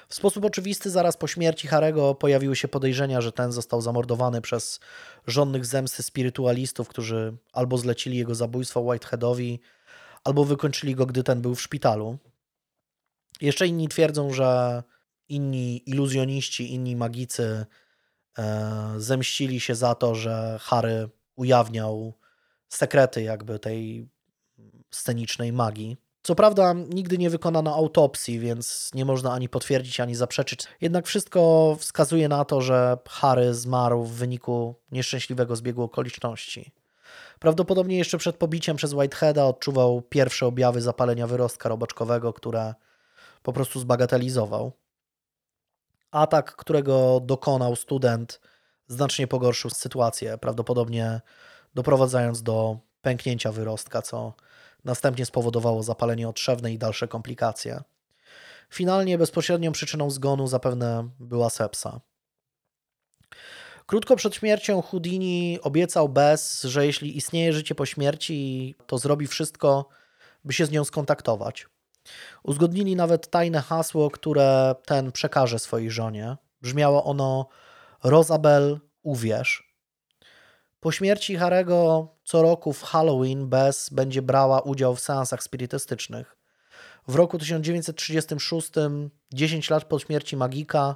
[0.08, 4.80] W sposób oczywisty zaraz po śmierci Harego pojawiły się podejrzenia, że ten został zamordowany przez
[5.28, 9.60] żonnych zemsty spirytualistów, którzy albo zlecili jego zabójstwo Whiteheadowi,
[10.24, 12.18] albo wykończyli go, gdy ten był w szpitalu.
[13.42, 14.84] Jeszcze inni twierdzą, że
[15.30, 17.66] inni iluzjoniści, inni magicy
[18.38, 22.14] e, zemścili się za to, że Harry ujawniał
[22.70, 24.10] sekrety jakby tej
[24.92, 25.98] scenicznej magii.
[26.28, 30.64] Co prawda nigdy nie wykonano autopsji, więc nie można ani potwierdzić, ani zaprzeczyć.
[30.82, 36.72] Jednak wszystko wskazuje na to, że Harry zmarł w wyniku nieszczęśliwego zbiegu okoliczności.
[37.40, 42.76] Prawdopodobnie jeszcze przed pobiciem przez Whiteheada odczuwał pierwsze objawy zapalenia wyrostka robaczkowego, które
[43.44, 44.72] po prostu zbagatelizował.
[46.12, 48.42] Atak, którego dokonał student,
[48.88, 51.22] znacznie pogorszył sytuację, prawdopodobnie
[51.76, 54.34] doprowadzając do pęknięcia wyrostka, co
[54.84, 57.84] następnie spowodowało zapalenie otrzewne i dalsze komplikacje.
[58.70, 62.02] Finalnie bezpośrednią przyczyną zgonu zapewne była sepsa.
[63.86, 69.90] Krótko przed śmiercią Houdini obiecał Bess, że jeśli istnieje życie po śmierci, to zrobi wszystko,
[70.46, 71.68] by się z nią skontaktować.
[72.44, 76.38] Uzgodnili nawet tajne hasło, które ten przekaże swojej żonie.
[76.62, 77.48] Brzmiało ono
[78.04, 79.74] Rosabel, uwierz.
[80.80, 86.38] Po śmierci Harego co roku w Halloween Bess będzie brała udział w seansach spirytystycznych.
[87.08, 88.72] W roku 1936,
[89.34, 90.96] 10 lat po śmierci Magika,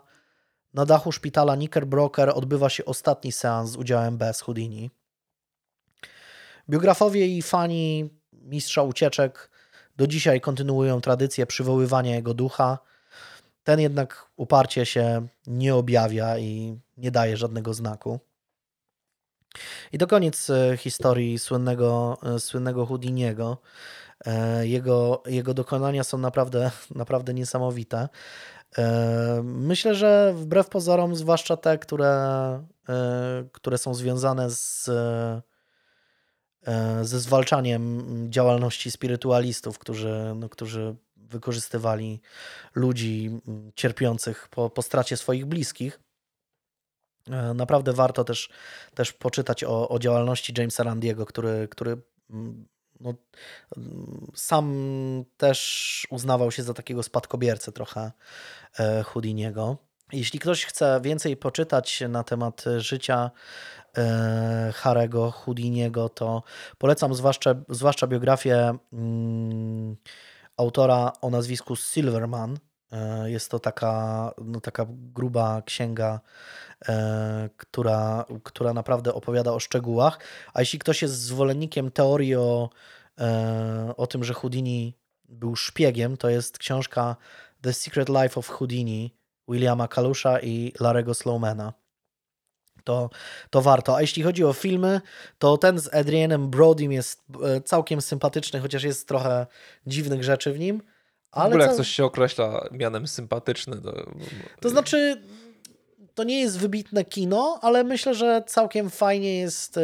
[0.73, 4.91] na dachu szpitala Knickerbroker odbywa się ostatni seans z udziałem Bess Houdini.
[6.69, 9.51] Biografowie i fani mistrza ucieczek
[9.97, 12.79] do dzisiaj kontynuują tradycję przywoływania jego ducha.
[13.63, 18.19] Ten jednak uparcie się nie objawia i nie daje żadnego znaku.
[19.91, 23.57] I to koniec e, historii słynnego, e, słynnego Houdiniego.
[24.25, 28.09] E, jego, jego dokonania są naprawdę, naprawdę niesamowite.
[29.43, 32.63] Myślę, że wbrew pozorom, zwłaszcza te, które,
[33.51, 34.89] które są związane z,
[37.01, 42.21] ze zwalczaniem działalności spirytualistów, którzy, no, którzy wykorzystywali
[42.75, 43.39] ludzi
[43.75, 45.99] cierpiących po, po stracie swoich bliskich,
[47.56, 48.49] naprawdę warto też,
[48.93, 51.98] też poczytać o, o działalności Jamesa Randiego, który, który
[52.30, 52.65] mm,
[52.99, 53.14] no,
[54.35, 54.73] sam
[55.38, 58.11] też uznawał się za takiego spadkobiercę trochę
[58.80, 59.77] e, Houdiniego.
[60.14, 63.31] Jeśli ktoś chce więcej poczytać na temat życia
[63.98, 66.43] e, Harego Houdiniego, to
[66.77, 69.95] polecam zwłaszcza, zwłaszcza biografię mm,
[70.57, 72.57] autora o nazwisku Silverman.
[72.91, 76.19] E, Jest to taka, no, taka gruba księga,
[76.89, 80.19] e, która, która naprawdę opowiada o szczegółach.
[80.53, 82.69] A jeśli ktoś jest zwolennikiem teorii o,
[83.19, 84.97] e, o tym, że Houdini
[85.30, 87.15] był szpiegiem, to jest książka
[87.61, 89.15] The Secret Life of Houdini
[89.47, 91.73] Williama Kalusza i Larego Slowmana.
[92.84, 93.09] To,
[93.49, 93.95] to warto.
[93.95, 95.01] A jeśli chodzi o filmy,
[95.39, 97.23] to ten z Adrianem Brodym jest
[97.65, 99.47] całkiem sympatyczny, chociaż jest trochę
[99.88, 100.81] dziwnych rzeczy w nim.
[101.31, 104.11] W Ale ogóle jak coś się określa mianem sympatyczny, to...
[104.59, 105.21] To znaczy,
[106.15, 109.81] to nie jest wybitne kino, ale myślę, że całkiem fajnie jest, e,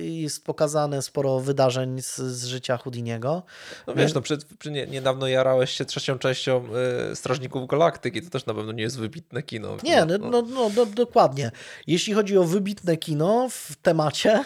[0.00, 3.42] jest pokazane sporo wydarzeń z, z życia Houdiniego.
[3.86, 6.64] No wiesz, no przed, przy nie, niedawno jarałeś się trzecią częścią
[7.12, 9.76] y, Strażników Galaktyki, to też na pewno nie jest wybitne kino.
[9.84, 11.50] Nie, no, no, no, do, dokładnie.
[11.86, 14.44] Jeśli chodzi o wybitne kino w temacie,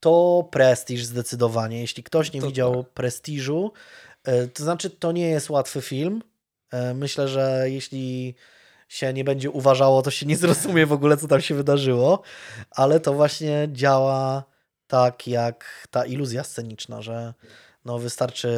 [0.00, 1.80] to Prestiż zdecydowanie.
[1.80, 4.01] Jeśli ktoś nie To widział Prestiżu, e,
[4.54, 6.22] to znaczy to nie jest łatwy film.
[6.70, 8.34] E, Myślę, że jeśli
[8.88, 12.22] się nie będzie uważało, to się nie zrozumie w ogóle, co tam się wydarzyło,
[12.70, 14.44] ale to właśnie działa
[14.86, 17.34] tak jak ta iluzja sceniczna, że
[17.84, 18.50] no wystarczy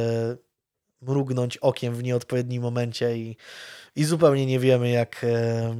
[1.02, 3.36] mrugnąć okiem w nieodpowiednim momencie i,
[3.96, 5.76] i zupełnie nie wiemy, jak, e,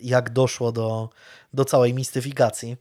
[0.00, 1.08] jak doszło do,
[1.52, 2.76] do całej mistyfikacji.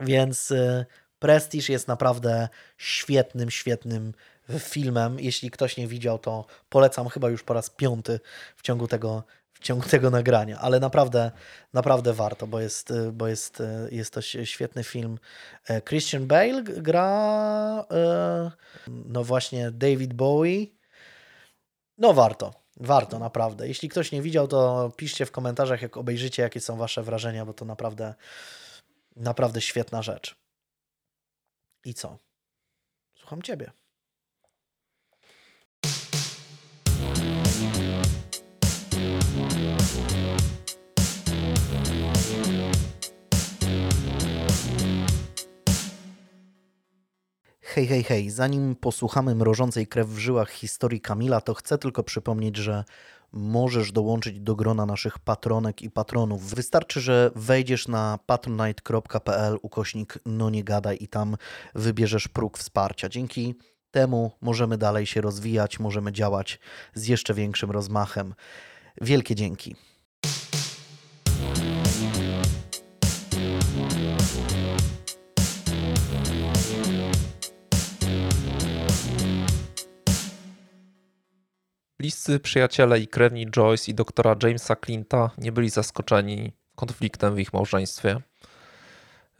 [0.00, 0.86] Więc e,
[1.20, 4.12] Prestiż jest naprawdę świetnym, świetnym
[4.58, 5.20] filmem.
[5.20, 8.20] Jeśli ktoś nie widział, to polecam chyba już po raz piąty
[8.56, 11.30] w ciągu tego, w ciągu tego nagrania, ale naprawdę,
[11.72, 15.18] naprawdę warto, bo jest, bo jest, jest to świetny film.
[15.68, 18.50] E, Christian Bale gra, e,
[18.88, 20.66] no właśnie David Bowie.
[21.98, 23.68] No warto, warto naprawdę.
[23.68, 27.54] Jeśli ktoś nie widział, to piszcie w komentarzach, jak obejrzycie, jakie są wasze wrażenia, bo
[27.54, 28.14] to naprawdę,
[29.16, 30.36] naprawdę świetna rzecz.
[31.84, 32.18] I co?
[33.14, 33.70] Słucham ciebie.
[47.74, 48.30] Hej, hej, hej.
[48.30, 52.84] Zanim posłuchamy mrożącej krew w żyłach historii Kamila, to chcę tylko przypomnieć, że
[53.32, 56.54] możesz dołączyć do grona naszych patronek i patronów.
[56.54, 61.36] Wystarczy, że wejdziesz na patronite.pl ukośnik no nie gadaj i tam
[61.74, 63.08] wybierzesz próg wsparcia.
[63.08, 63.54] Dzięki
[63.90, 66.58] temu możemy dalej się rozwijać, możemy działać
[66.94, 68.34] z jeszcze większym rozmachem.
[69.00, 69.76] Wielkie dzięki.
[82.00, 87.52] Bliscy przyjaciele i krewni Joyce i doktora Jamesa Clint'a nie byli zaskoczeni konfliktem w ich
[87.52, 88.20] małżeństwie.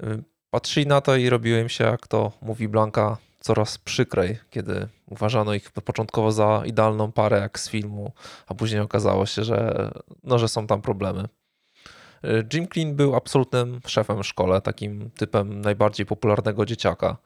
[0.03, 4.89] Y, Patrzyli na to i robiło im się, jak to mówi Blanka, coraz przykrej, kiedy
[5.07, 8.13] uważano ich początkowo za idealną parę jak z filmu,
[8.47, 9.91] a później okazało się, że,
[10.25, 11.29] no, że są tam problemy.
[12.25, 17.17] Y, Jim Clean był absolutnym szefem w szkole, takim typem najbardziej popularnego dzieciaka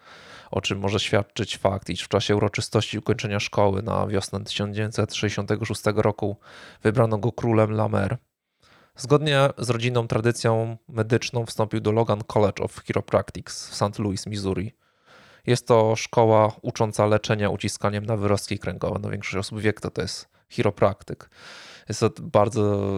[0.55, 6.37] o czym może świadczyć fakt, iż w czasie uroczystości ukończenia szkoły na wiosnę 1966 roku
[6.83, 8.17] wybrano go królem Lamer.
[8.97, 13.99] Zgodnie z rodzinną tradycją medyczną wstąpił do Logan College of Chiropractics w St.
[13.99, 14.73] Louis, Missouri.
[15.47, 18.99] Jest to szkoła ucząca leczenia uciskaniem na wyrostki kręgowe.
[19.03, 21.31] No większość osób wie, kto to jest chiropraktyk.
[21.89, 22.94] Jest to bardzo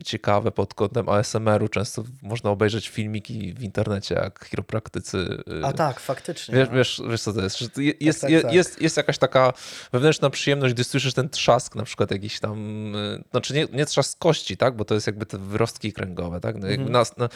[0.00, 1.68] e, ciekawe pod kątem ASMR-u.
[1.68, 6.54] Często można obejrzeć filmiki w internecie, jak chiropraktycy e, A tak, faktycznie.
[6.54, 7.78] Wiesz, wiesz, wiesz co to jest?
[7.78, 8.52] Je- jest, tak, je- tak.
[8.52, 9.52] Jest, jest jakaś taka
[9.92, 12.58] wewnętrzna przyjemność, gdy słyszysz ten trzask na przykład jakiś tam,
[12.96, 14.76] y, znaczy nie, nie trzask kości, tak?
[14.76, 16.40] bo to jest jakby te wyrostki kręgowe.
[16.40, 16.56] Tak?
[16.56, 17.04] No jakby, Mhm.
[17.18, 17.28] no,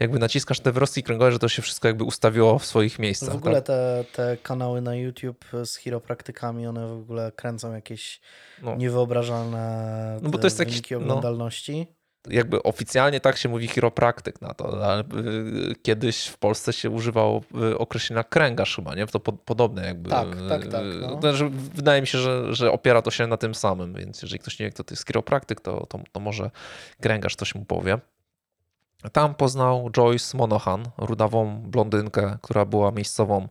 [0.00, 3.32] jakby naciskasz te wyrostki kręgowe, że to się wszystko jakby ustawiło w swoich miejscach.
[3.32, 3.66] W ogóle tak?
[3.66, 8.20] te, te kanały na YouTube z chiropraktykami, one w ogóle kręcą jakieś
[8.62, 8.76] No.
[8.76, 10.96] niewyobrażalne No bo to jest jakiś- no.
[10.98, 11.86] oglądalności.
[12.28, 17.40] Jakby oficjalnie tak się mówi chiropraktyk na to, ale y, kiedyś w Polsce się używało
[17.70, 19.06] y, określenia kręgarz chyba, nie?
[19.06, 20.10] To po, podobne jakby.
[20.10, 21.20] Tak, tak, tak, y, no.
[21.20, 24.58] Znaczy, wydaje mi się, że, że opiera to się na tym samym, więc jeżeli ktoś
[24.58, 26.50] nie wie, kto to jest chiropraktyk, to, to, to może
[27.00, 27.98] kręgarz coś mu powie.
[29.12, 33.48] Tam poznał Joyce Monohan, rudawą blondynkę, która była miejscową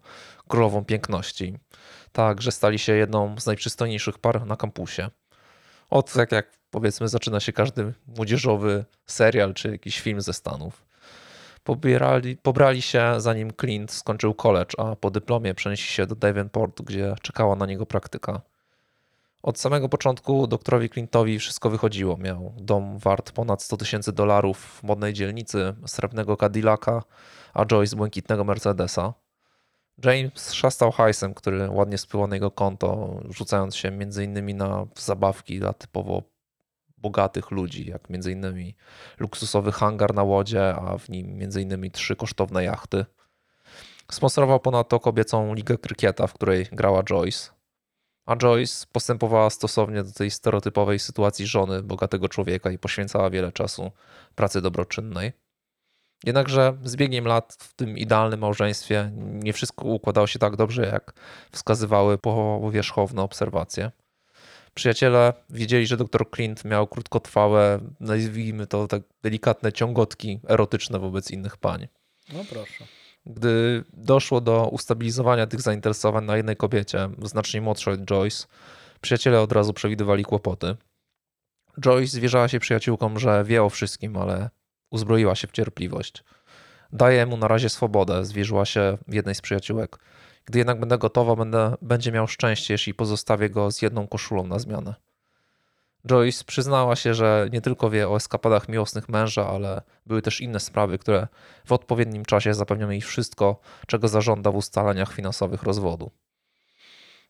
[0.48, 1.58] królową piękności.
[2.12, 5.10] Tak, że stali się jedną z najprzystojniejszych par na kampusie.
[5.90, 10.86] Od tak jak powiedzmy zaczyna się każdy młodzieżowy serial czy jakiś film ze Stanów.
[11.64, 17.16] Pobierali, pobrali się zanim Clint skończył college, a po dyplomie przenieśli się do Davenport, gdzie
[17.22, 18.42] czekała na niego praktyka.
[19.44, 22.18] Od samego początku doktorowi Clintowi wszystko wychodziło.
[22.18, 27.04] Miał dom wart ponad 100 tysięcy dolarów w modnej dzielnicy, srebrnego Cadillaca,
[27.54, 29.14] a Joyce błękitnego Mercedesa.
[30.04, 34.58] James szastał hajsem, który ładnie spływał na jego konto, rzucając się m.in.
[34.58, 36.24] na zabawki dla typowo
[37.02, 38.74] bogatych ludzi, jak m.in.
[39.20, 41.92] luksusowy hangar na łodzie, a w nim m.in.
[41.92, 43.06] trzy kosztowne jachty.
[44.12, 47.50] Sponsorował ponadto kobiecą ligę krykieta, w której grała Joyce.
[48.26, 53.92] A Joyce postępowała stosownie do tej stereotypowej sytuacji żony bogatego człowieka i poświęcała wiele czasu
[54.36, 55.32] pracy dobroczynnej.
[56.24, 61.14] Jednakże z biegiem lat w tym idealnym małżeństwie nie wszystko układało się tak dobrze, jak
[61.52, 63.92] wskazywały powierzchowne obserwacje.
[64.74, 71.58] Przyjaciele wiedzieli, że dr Clint miał krótkotrwałe, nazwijmy to tak delikatne ciągotki erotyczne wobec innych
[71.58, 71.88] pań.
[72.34, 72.86] No proszę.
[73.26, 78.48] Gdy doszło do ustabilizowania tych zainteresowań na jednej kobiecie, znacznie młodszej od Joyce,
[79.02, 80.76] przyjaciele od razu przewidywali kłopoty.
[81.82, 84.50] Joyce zwierzała się przyjaciółkom, że wie o wszystkim, ale
[84.92, 86.24] uzbroiła się w cierpliwość.
[86.94, 89.98] Daję mu na razie swobodę, zwierzyła się jednej z przyjaciółek.
[90.50, 94.60] Gdy jednak będę gotowa, będę, będzie miał szczęście, jeśli pozostawię go z jedną koszulą na
[94.60, 94.96] zmianę.
[96.08, 100.60] Joyce przyznała się, że nie tylko wie o eskapadach miłosnych męża, ale były też inne
[100.60, 101.28] sprawy, które
[101.66, 106.12] w odpowiednim czasie zapewnią jej wszystko, czego zażąda w ustaleniach finansowych rozwodu.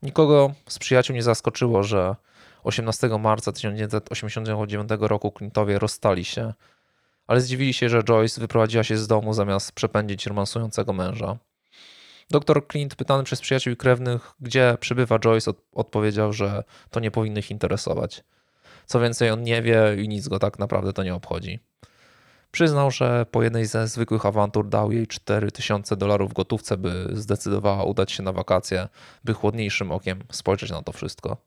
[0.02, 2.16] Nikogo z przyjaciół nie zaskoczyło, że
[2.64, 6.54] 18 marca 1989 roku Clintowie rozstali się,
[7.28, 11.38] ale zdziwili się, że Joyce wyprowadziła się z domu zamiast przepędzić romansującego męża.
[12.32, 17.40] Doktor Clint, pytany przez przyjaciół i krewnych, gdzie przebywa Joyce, odpowiedział, że to nie powinno
[17.40, 18.24] ich interesować.
[18.86, 21.60] Co więcej, on nie wie i nic go tak naprawdę to nie obchodzi.
[22.52, 28.12] Przyznał, że po jednej ze zwykłych awantur dał jej 4000 dolarów gotówce, by zdecydowała udać
[28.12, 28.88] się na wakacje,
[29.24, 31.38] by chłodniejszym okiem spojrzeć na to wszystko.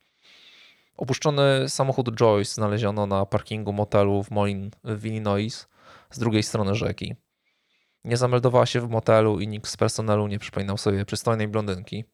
[0.97, 5.67] Opuszczony samochód Joyce znaleziono na parkingu motelu w Moline w Illinois
[6.11, 7.15] z drugiej strony rzeki.
[8.05, 12.05] Nie zameldowała się w motelu i nikt z personelu nie przypominał sobie przystojnej blondynki.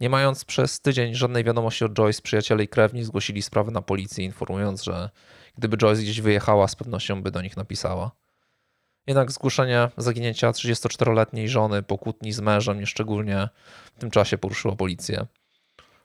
[0.00, 4.24] Nie mając przez tydzień żadnej wiadomości od Joyce, przyjaciele i krewni zgłosili sprawę na policję,
[4.24, 5.10] informując, że
[5.58, 8.10] gdyby Joyce gdzieś wyjechała, z pewnością by do nich napisała.
[9.06, 13.48] Jednak zgłoszenie zaginięcia 34-letniej żony po kłótni z mężem nieszczególnie
[13.94, 15.26] w tym czasie poruszyło policję.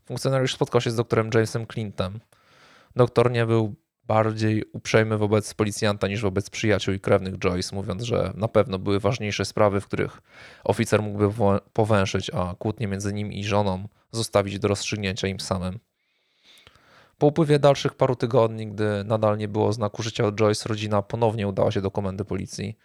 [0.05, 2.19] Funkcjonariusz spotkał się z doktorem Jamesem Clintem.
[2.95, 3.75] Doktor nie był
[4.09, 8.99] bardziej uprzejmy wobec policjanta niż wobec przyjaciół i krewnych Joyce, mówiąc, że na pewno były
[8.99, 10.21] ważniejsze sprawy, w których
[10.63, 11.29] oficer mógłby
[11.73, 15.79] powęszyć, a kłótnie między nim i żoną zostawić do rozstrzygnięcia im samym.
[17.17, 21.47] Po upływie dalszych paru tygodni, gdy nadal nie było znaku życia od Joyce, rodzina ponownie
[21.47, 22.77] udała się do komendy policji.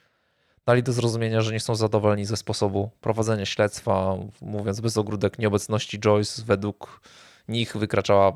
[0.66, 5.98] Dali do zrozumienia, że nie są zadowoleni ze sposobu prowadzenia śledztwa, mówiąc bez ogródek, nieobecności
[5.98, 7.00] Joyce według
[7.48, 8.32] nich wykraczała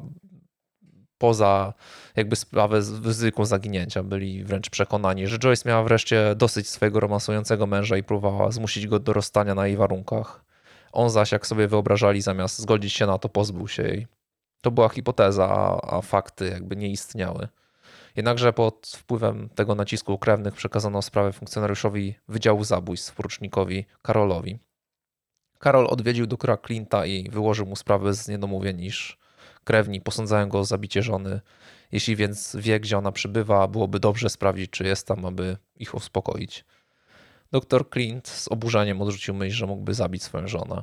[1.19, 1.73] poza
[2.16, 4.03] jakby sprawę z ryzyką zaginięcia.
[4.03, 8.99] Byli wręcz przekonani, że Joyce miała wreszcie dosyć swojego romansującego męża i próbowała zmusić go
[8.99, 10.45] do rozstania na jej warunkach.
[10.93, 14.07] On zaś, jak sobie wyobrażali, zamiast zgodzić się na to, pozbył się jej.
[14.61, 17.49] To była hipoteza, a, a fakty jakby nie istniały.
[18.16, 24.59] Jednakże pod wpływem tego nacisku krewnych przekazano sprawę funkcjonariuszowi Wydziału Zabójstw, porucznikowi Karolowi.
[25.59, 29.19] Karol odwiedził doktora Clint'a i wyłożył mu sprawę z niedomówień, iż
[29.69, 31.40] krewni posądzają go o zabicie żony.
[31.93, 36.65] Jeśli więc wie, gdzie ona przybywa, byłoby dobrze sprawdzić, czy jest tam, aby ich uspokoić.
[37.51, 40.82] Doktor Clint z oburzeniem odrzucił myśl, że mógłby zabić swoją żonę.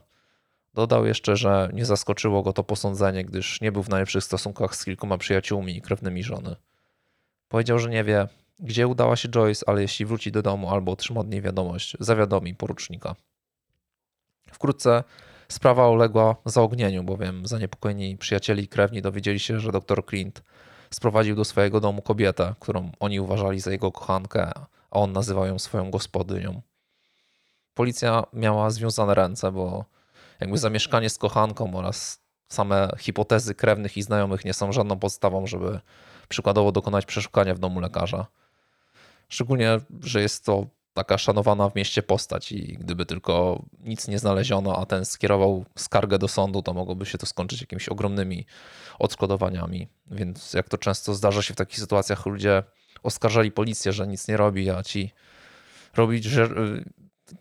[0.74, 4.86] Dodał jeszcze, że nie zaskoczyło go to posądzenie, gdyż nie był w najlepszych stosunkach z
[4.86, 6.56] kilkoma przyjaciółmi i krewnymi żony.
[7.50, 8.28] Powiedział, że nie wie,
[8.60, 12.56] gdzie udała się Joyce, ale jeśli wróci do domu albo otrzyma od niej wiadomość, zawiadomi
[12.56, 13.16] porucznika.
[14.52, 15.04] Wkrótce
[15.48, 20.44] sprawa uległa zaognieniu, bowiem zaniepokojeni przyjacieli i krewni dowiedzieli się, że dr Clint
[20.90, 24.52] sprowadził do swojego domu kobietę, którą oni uważali za jego kochankę,
[24.92, 26.62] a on nazywał ją swoją gospodynią.
[27.74, 29.86] Policja miała związane ręce, bo
[30.40, 32.20] jakby zamieszkanie z kochanką oraz
[32.50, 35.80] same hipotezy krewnych i znajomych nie są żadną podstawą, żeby
[36.30, 38.26] przykładowo dokonać przeszukania w domu lekarza.
[39.30, 40.66] Szczególnie, że jest to
[40.96, 46.20] taka szanowana w mieście postać i gdyby tylko nic nie znaleziono, a ten skierował skargę
[46.20, 48.46] do sądu, to mogłoby się to skończyć jakimiś ogromnymi
[49.00, 49.88] odszkodowaniami.
[50.12, 52.64] Więc jak to często zdarza się w takich sytuacjach, ludzie
[53.04, 55.12] oskarżali policję, że nic nie robi, a ci
[55.96, 56.50] robić że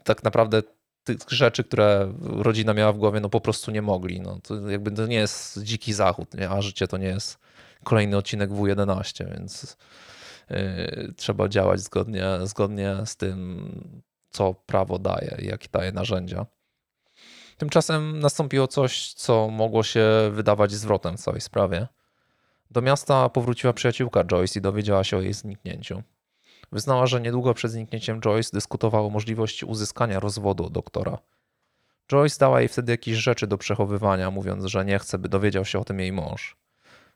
[0.05, 0.63] tak naprawdę
[1.05, 4.21] tych rzeczy, które rodzina miała w głowie, no po prostu nie mogli.
[4.21, 6.51] No, to jakby to nie jest dziki zachód, nie?
[6.51, 7.39] a życie to nie jest
[7.85, 9.77] kolejny odcinek W11, więc
[11.17, 13.71] trzeba działać zgodnie, zgodnie z tym,
[14.31, 16.47] co prawo daje jakie daje narzędzia.
[17.57, 21.89] Tymczasem nastąpiło coś, co mogło się wydawać zwrotem w całej sprawie.
[22.71, 26.03] Do miasta powróciła przyjaciółka Joyce i dowiedziała się o jej zniknięciu.
[26.73, 31.19] Wyznała, że niedługo przed zniknięciem Joyce dyskutowała o możliwości uzyskania rozwodu od doktora.
[32.13, 35.79] Joyce dała jej wtedy jakieś rzeczy do przechowywania, mówiąc, że nie chce, by dowiedział się
[35.79, 36.57] o tym jej mąż.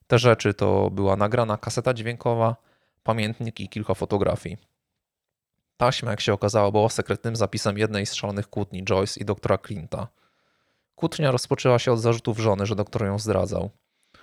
[0.07, 2.57] Te rzeczy to była nagrana kaseta dźwiękowa,
[3.03, 4.57] pamiętnik i kilka fotografii.
[5.77, 10.07] Taśma, jak się okazało, była sekretnym zapisem jednej z szalonych kłótni Joyce i doktora Clint'a.
[10.95, 13.71] Kłótnia rozpoczęła się od zarzutów żony, że doktor ją zdradzał.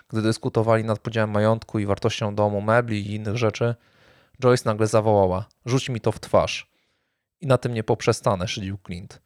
[0.10, 3.76] Gdy dyskutowali nad podziałem majątku i wartością domu, mebli i innych rzeczy,
[4.44, 6.72] Joyce nagle zawołała: Rzuć mi to w twarz.
[7.42, 9.22] I na tym nie poprzestanę, szydził Clint.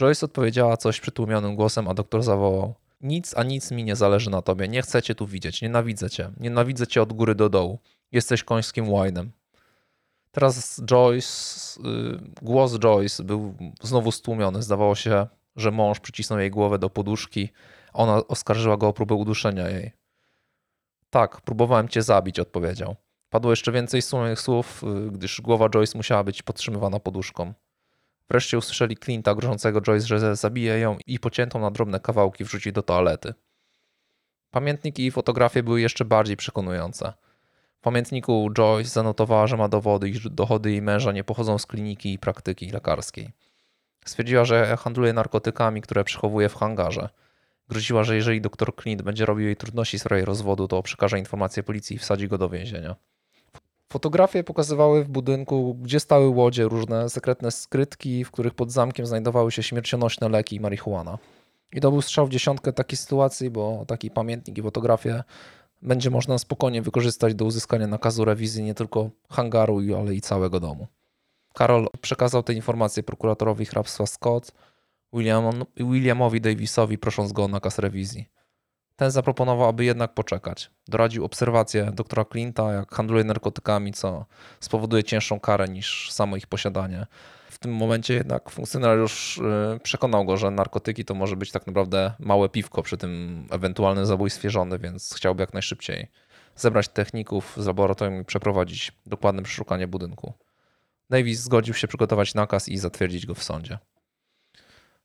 [0.00, 4.42] Joyce odpowiedziała coś przytłumionym głosem, a doktor zawołał: Nic, a nic mi nie zależy na
[4.42, 4.68] tobie.
[4.68, 5.62] Nie chcę cię tu widzieć.
[5.62, 6.30] Nienawidzę cię.
[6.40, 7.78] Nienawidzę cię od góry do dołu.
[8.12, 9.32] Jesteś końskim łajnem.
[10.30, 14.62] Teraz Joyce, y, głos Joyce był znowu stłumiony.
[14.62, 15.26] Zdawało się,
[15.56, 17.48] że mąż przycisnął jej głowę do poduszki,
[17.92, 19.92] ona oskarżyła go o próbę uduszenia jej.
[21.10, 22.96] Tak, próbowałem cię zabić, odpowiedział.
[23.30, 27.54] Padło jeszcze więcej słomnych słów, y, gdyż głowa Joyce musiała być podtrzymywana poduszką.
[28.30, 32.82] Wreszcie usłyszeli Clint'a grożącego Joyce, że zabije ją i pociętą na drobne kawałki wrzuci do
[32.82, 33.34] toalety.
[34.50, 37.12] Pamiętniki i fotografie były jeszcze bardziej przekonujące.
[37.78, 42.12] W pamiętniku Joyce zanotowała, że ma dowody, iż dochody jej męża nie pochodzą z kliniki
[42.12, 43.30] i praktyki lekarskiej.
[44.04, 47.08] Stwierdziła, że handluje narkotykami, które przechowuje w hangarze.
[47.68, 51.62] Groziła, że jeżeli dr Clint będzie robił jej trudności w sprawie rozwodu, to przekaże informację
[51.62, 52.96] policji i wsadzi go do więzienia.
[53.92, 59.52] Fotografie pokazywały w budynku, gdzie stały łodzie, różne sekretne skrytki, w których pod zamkiem znajdowały
[59.52, 61.18] się śmiercionośne leki i marihuana.
[61.72, 65.24] I to był strzał w dziesiątkę takiej sytuacji, bo taki pamiętnik i fotografię
[65.82, 70.86] będzie można spokojnie wykorzystać do uzyskania nakazu rewizji nie tylko hangaru, ale i całego domu.
[71.54, 74.52] Karol przekazał te informacje prokuratorowi hrabstwa Scott,
[75.12, 78.28] William, Williamowi Davisowi, prosząc go o nakaz rewizji.
[78.96, 80.70] Ten zaproponował, aby jednak poczekać.
[80.88, 84.26] Doradził obserwację doktora Clint'a, jak handluje narkotykami, co
[84.60, 87.06] spowoduje cięższą karę niż samo ich posiadanie.
[87.58, 92.12] W tym momencie jednak funkcjonariusz y, przekonał go, że narkotyki to może być tak naprawdę
[92.18, 96.08] małe piwko przy tym ewentualnym zabójstwie żony, więc chciałby jak najszybciej
[96.56, 100.32] zebrać techników z laboratorium i przeprowadzić dokładne przeszukanie budynku.
[101.10, 103.78] Davis zgodził się przygotować nakaz i zatwierdzić go w sądzie.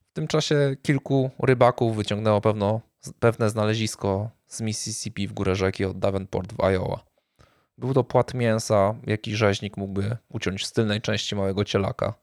[0.10, 2.82] W tym czasie kilku rybaków wyciągnęło pewno,
[3.20, 7.06] pewne znalezisko z Mississippi w górę rzeki od Davenport w Iowa.
[7.78, 12.23] Był to płat mięsa, jaki rzeźnik mógłby uciąć z tylnej części małego cielaka.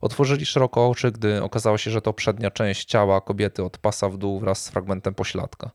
[0.00, 4.16] Otworzyli szeroko oczy, gdy okazało się, że to przednia część ciała kobiety od pasa w
[4.16, 5.70] dół wraz z fragmentem pośladka.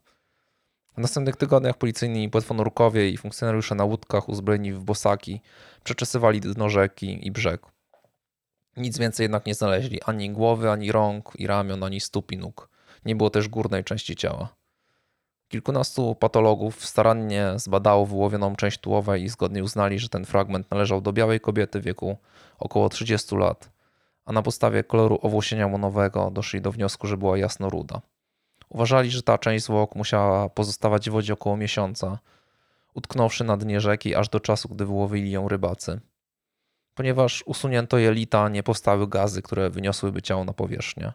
[0.98, 5.42] W następnych tygodniach policyjni płetwonurkowie i funkcjonariusze na łódkach uzbrojeni w bosaki
[5.84, 7.62] przeczesywali dno rzeki i brzeg.
[8.78, 12.70] Nic więcej jednak nie znaleźli, ani głowy, ani rąk i ramion, ani stóp i nóg.
[13.06, 14.56] Nie było też górnej części ciała.
[15.48, 21.14] Kilkunastu patologów starannie zbadało wyłowioną część tułowej i zgodnie uznali, że ten fragment należał do
[21.14, 22.18] białej kobiety wieku
[22.60, 23.70] około 30 lat,
[24.26, 28.02] a na podstawie koloru owłosienia monowego doszli do wniosku, że była jasnoruda.
[28.70, 32.20] Uważali, że ta część zwłok musiała pozostawać w wodzie około miesiąca,
[32.94, 36.00] utknąwszy na dnie rzeki aż do czasu, gdy wyłowili ją rybacy.
[36.94, 41.14] Ponieważ usunięto jelita, nie powstały gazy, które wyniosłyby ciało na powierzchnię.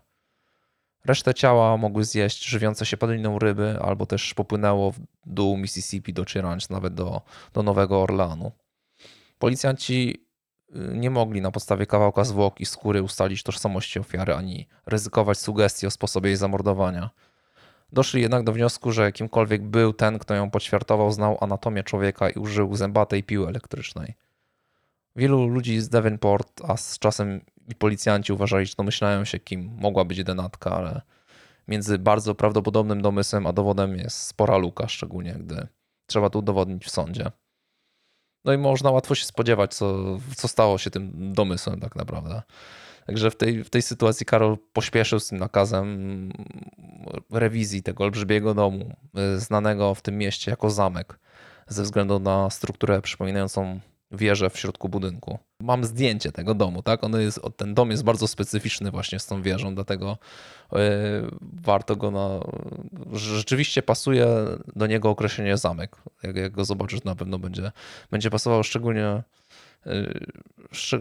[1.05, 6.71] Resztę ciała mogły zjeść żywiące się padliną ryby, albo też popłynęło w dół Mississippi docierając
[6.71, 7.23] nawet do,
[7.53, 8.53] do Nowego Orleanu.
[9.39, 10.28] Policjanci
[10.75, 15.91] nie mogli na podstawie kawałka zwłok i skóry ustalić tożsamości ofiary, ani ryzykować sugestii o
[15.91, 17.11] sposobie jej zamordowania.
[17.93, 22.39] Doszli jednak do wniosku, że kimkolwiek był ten, kto ją poćwiartował, znał anatomię człowieka i
[22.39, 24.15] użył zębatej piły elektrycznej.
[25.17, 30.05] Wielu ludzi z Davenport, a z czasem i policjanci uważali, że domyślają się, kim mogła
[30.05, 31.03] być denatka, ale
[31.69, 35.67] między bardzo prawdopodobnym domysłem a dowodem jest spora luka, szczególnie gdy
[36.07, 37.31] trzeba to udowodnić w sądzie.
[38.49, 42.43] No i można łatwo się spodziewać, co, co stało się tym domysłem tak naprawdę.
[43.07, 46.33] Także w tej, w tej sytuacji Karol pośpieszył z tym nakazem
[47.31, 48.97] rewizji tego olbrzymiego domu,
[49.37, 51.19] y, znanego w tym mieście jako zamek,
[51.67, 55.39] ze względu na strukturę przypominającą wieżę w środku budynku.
[55.61, 57.05] Mam zdjęcie tego domu, tak?
[57.05, 60.19] On jest, ten dom jest bardzo specyficzny właśnie z tą wieżą, dlatego
[60.73, 60.79] yy,
[61.43, 62.41] warto go na...
[63.13, 64.27] Rzeczywiście pasuje
[64.77, 65.97] do niego określenie zamek.
[66.23, 67.73] Jak, jak go zobaczysz, na pewno będzie,
[68.11, 69.23] będzie pasował szczególnie
[69.87, 70.27] yy,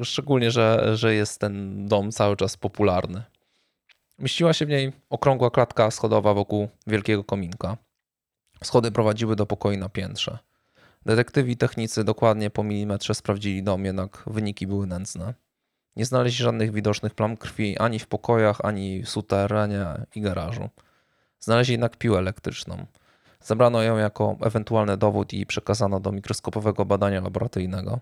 [0.03, 3.23] szczególnie, że, że jest ten dom cały czas popularny.
[4.19, 7.77] Mieściła się w niej okrągła klatka schodowa wokół wielkiego kominka.
[8.63, 10.38] Schody prowadziły do pokoi na piętrze.
[11.07, 15.34] Detektywi technicy dokładnie po milimetrze sprawdzili dom, jednak wyniki były nędzne.
[15.95, 19.85] Nie znaleźli żadnych widocznych plam krwi ani w pokojach, ani w suterenie
[20.15, 20.69] i garażu.
[21.39, 22.85] Znaleźli jednak piłę elektryczną.
[23.41, 27.99] Zabrano ją jako ewentualny dowód i przekazano do mikroskopowego badania laboratoryjnego.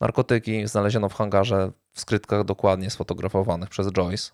[0.00, 4.32] Narkotyki znaleziono w hangarze w skrytkach dokładnie sfotografowanych przez Joyce.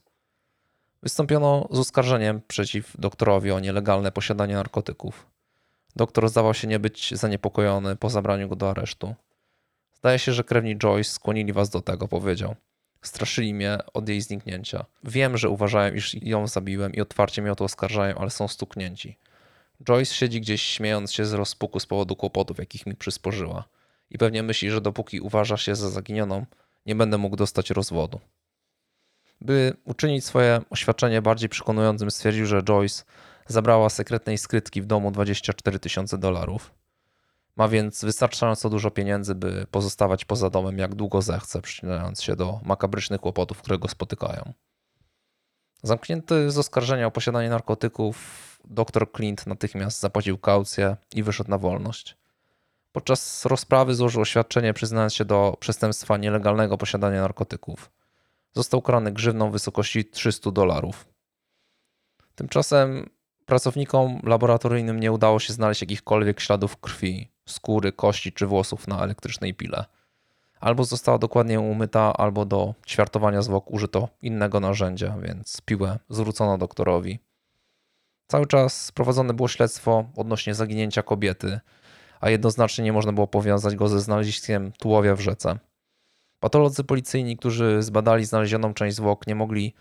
[1.03, 5.27] Wystąpiono z oskarżeniem przeciw doktorowi o nielegalne posiadanie narkotyków.
[5.97, 9.15] Doktor zdawał się nie być zaniepokojony po zabraniu go do aresztu.
[9.93, 12.57] Zdaje się, że krewni Joyce skłonili was do tego, powiedział.
[13.03, 14.85] Straszyli mnie od jej zniknięcia.
[15.05, 19.19] Wiem, że uważają, iż ją zabiłem i otwarcie mnie o to oskarżają, ale są stuknięci.
[19.89, 23.65] Joyce siedzi gdzieś śmiejąc się z rozpuku z powodu kłopotów, jakich mi przysporzyła.
[24.11, 26.47] I pewnie myśli, że dopóki uważa się za zaginioną,
[26.87, 28.21] nie będę mógł dostać rozwodu.
[29.41, 33.05] By uczynić swoje oświadczenie bardziej przekonującym, stwierdził, że Joyce
[33.53, 36.75] zabrała sekretnej skrytki w domu 24 tysiące dolarów.
[37.57, 42.61] Ma więc wystarczająco dużo pieniędzy, by pozostawać poza domem jak długo zechce, przyczynając się do
[42.63, 44.53] makabrycznych kłopotów, które go spotykają.
[45.83, 48.17] Zamknięty z oskarżenia o posiadanie narkotyków,
[48.65, 52.17] dr Clint natychmiast zapłacił kaucję i wyszedł na wolność.
[52.93, 57.91] Podczas rozprawy złożył oświadczenie, przyznając się do przestępstwa nielegalnego posiadania narkotyków.
[58.53, 61.09] Został karany grzywną w wysokości 300 dolarów.
[62.35, 63.11] Tymczasem
[63.51, 69.55] pracownikom laboratoryjnym nie udało się znaleźć jakichkolwiek śladów krwi, skóry, kości czy włosów na elektrycznej
[69.55, 69.85] pile.
[70.61, 77.19] Albo została dokładnie umyta, albo do ćwiartowania zwłok użyto innego narzędzia, więc piłę zwrócono doktorowi.
[78.27, 81.61] Cały czas prowadzone było śledztwo odnośnie zaginięcia kobiety,
[82.21, 85.59] a jednoznacznie nie można było powiązać go ze znaleziskiem tułowia w rzece.
[86.41, 89.75] Patolodzy policyjni, którzy zbadali znalezioną część zwłok, nie mogli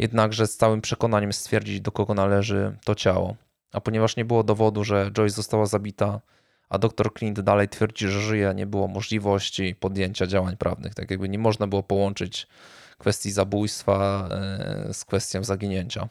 [0.00, 3.36] jednakże z całym przekonaniem stwierdzić, do kogo należy to ciało.
[3.72, 6.20] A ponieważ nie było dowodu, że Joyce została zabita,
[6.68, 10.94] a dr Clint dalej twierdzi, że żyje, nie było możliwości podjęcia działań prawnych.
[10.94, 12.46] Tak jakby nie można było połączyć
[12.98, 16.08] kwestii zabójstwa e, z kwestią zaginięcia.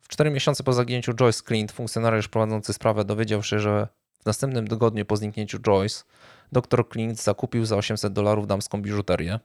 [0.00, 3.88] W cztery miesiące po zaginięciu Joyce Clint, funkcjonariusz prowadzący sprawę dowiedział się, że
[4.22, 6.04] w następnym tygodniu po zniknięciu Joyce
[6.52, 9.40] dr Clint zakupił za 800 dolarów damską biżuterię.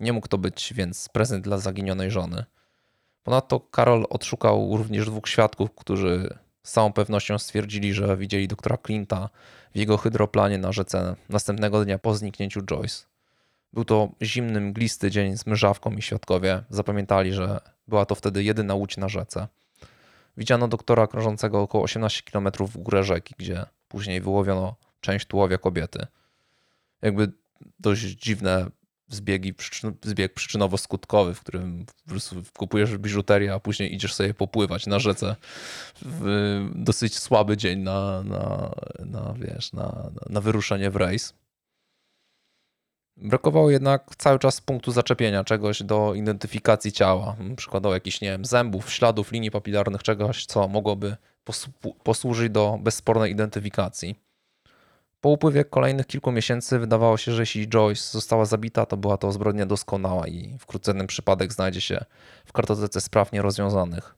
[0.00, 2.44] Nie mógł to być więc prezent dla zaginionej żony.
[3.24, 9.28] Ponadto Karol odszukał również dwóch świadków, którzy z całą pewnością stwierdzili, że widzieli doktora Clinta
[9.74, 13.04] w jego hydroplanie na rzece następnego dnia po zniknięciu Joyce.
[13.72, 18.74] Był to zimny, mglisty dzień z mrzawką i świadkowie zapamiętali, że była to wtedy jedyna
[18.74, 19.48] łódź na rzece.
[20.36, 26.06] Widziano doktora krążącego około 18 km w górę rzeki, gdzie później wyłowiono część tułowia kobiety.
[27.02, 27.32] Jakby
[27.80, 28.66] dość dziwne
[29.08, 29.54] zbiegi,
[30.02, 31.86] zbieg przyczynowo-skutkowy, w którym
[32.56, 35.36] kupujesz biżuterię, a później idziesz sobie popływać na rzece
[36.02, 41.34] w dosyć słaby dzień na, na, na wiesz, na, na wyruszenie w rejs.
[43.16, 47.36] Brakowało jednak cały czas punktu zaczepienia, czegoś do identyfikacji ciała.
[47.56, 51.16] Przykładowo jakichś, nie wiem, zębów, śladów, linii papilarnych, czegoś, co mogłoby
[52.02, 54.23] posłużyć do bezspornej identyfikacji.
[55.24, 59.32] Po upływie kolejnych kilku miesięcy wydawało się, że jeśli Joyce została zabita, to była to
[59.32, 62.04] zbrodnia doskonała i wkrótce ten przypadek znajdzie się
[62.44, 64.14] w kartotece spraw nierozwiązanych.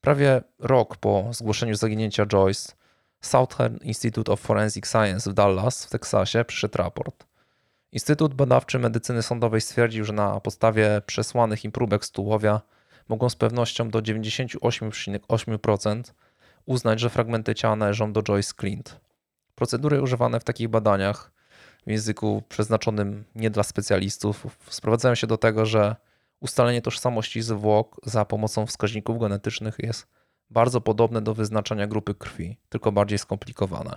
[0.00, 2.72] Prawie rok po zgłoszeniu zaginięcia Joyce,
[3.20, 7.26] Southern Institute of Forensic Science w Dallas w Teksasie przyszedł raport.
[7.92, 12.60] Instytut Badawczy Medycyny Sądowej stwierdził, że na podstawie przesłanych im próbek z tułowia
[13.08, 16.02] mogą z pewnością do 98,8%
[16.66, 19.09] uznać, że fragmenty ciała należą do Joyce Clint.
[19.60, 21.32] Procedury używane w takich badaniach
[21.86, 25.96] w języku przeznaczonym nie dla specjalistów sprowadzają się do tego, że
[26.40, 30.06] ustalenie tożsamości zwłok za pomocą wskaźników genetycznych jest
[30.50, 33.96] bardzo podobne do wyznaczania grupy krwi, tylko bardziej skomplikowane.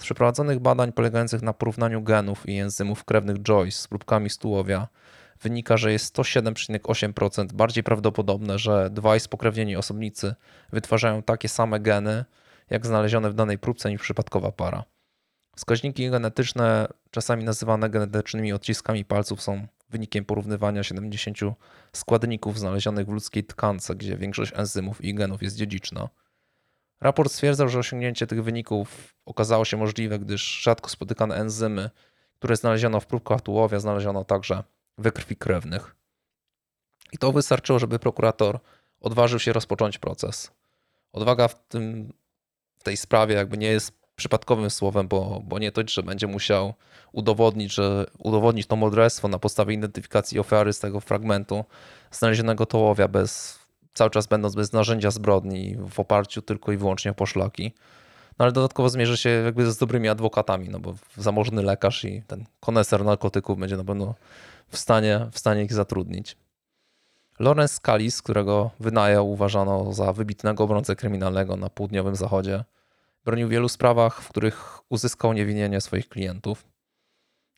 [0.00, 4.88] Z przeprowadzonych badań polegających na porównaniu genów i enzymów krewnych Joyce z próbkami z tułowia
[5.40, 10.34] wynika, że jest 107,8% bardziej prawdopodobne, że dwaj spokrewnieni osobnicy
[10.72, 12.24] wytwarzają takie same geny,
[12.74, 14.84] jak znalezione w danej próbce niż przypadkowa para.
[15.56, 21.38] Wskaźniki genetyczne, czasami nazywane genetycznymi odciskami palców, są wynikiem porównywania 70
[21.92, 26.08] składników znalezionych w ludzkiej tkance, gdzie większość enzymów i genów jest dziedziczna.
[27.00, 31.90] Raport stwierdzał, że osiągnięcie tych wyników okazało się możliwe, gdyż rzadko spotykane enzymy,
[32.34, 34.64] które znaleziono w próbkach tułowia, znaleziono także
[34.98, 35.96] we krwi krewnych.
[37.12, 38.58] I to wystarczyło, żeby prokurator
[39.00, 40.50] odważył się rozpocząć proces.
[41.12, 42.12] Odwaga w tym
[42.84, 46.74] tej sprawie jakby nie jest przypadkowym słowem, bo, bo nie to, że będzie musiał
[47.12, 51.64] udowodnić, że udowodnić to morderstwo na podstawie identyfikacji ofiary z tego fragmentu
[52.10, 53.58] znalezionego tołowia bez,
[53.94, 57.72] cały czas będąc bez narzędzia zbrodni w oparciu tylko i wyłącznie o poszlaki.
[58.38, 62.44] No ale dodatkowo zmierzy się jakby z dobrymi adwokatami, no bo zamożny lekarz i ten
[62.60, 64.14] koneser narkotyków będzie na pewno
[64.68, 66.36] w stanie, w stanie ich zatrudnić.
[67.38, 72.64] Lawrence Scalis, którego wynajął, uważano za wybitnego obrońcę kryminalnego na południowym zachodzie,
[73.24, 76.64] bronił w wielu sprawach, w których uzyskał niewinienie swoich klientów.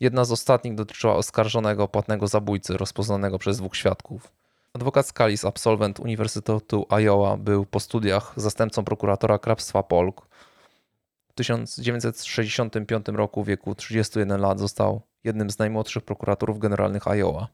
[0.00, 4.32] Jedna z ostatnich dotyczyła oskarżonego płatnego zabójcy rozpoznanego przez dwóch świadków.
[4.72, 10.28] Adwokat Scalis, absolwent Uniwersytetu Iowa, był po studiach zastępcą prokuratora hrabstwa Polk.
[11.28, 17.48] W 1965 roku w wieku 31 lat został jednym z najmłodszych prokuratorów generalnych Iowa.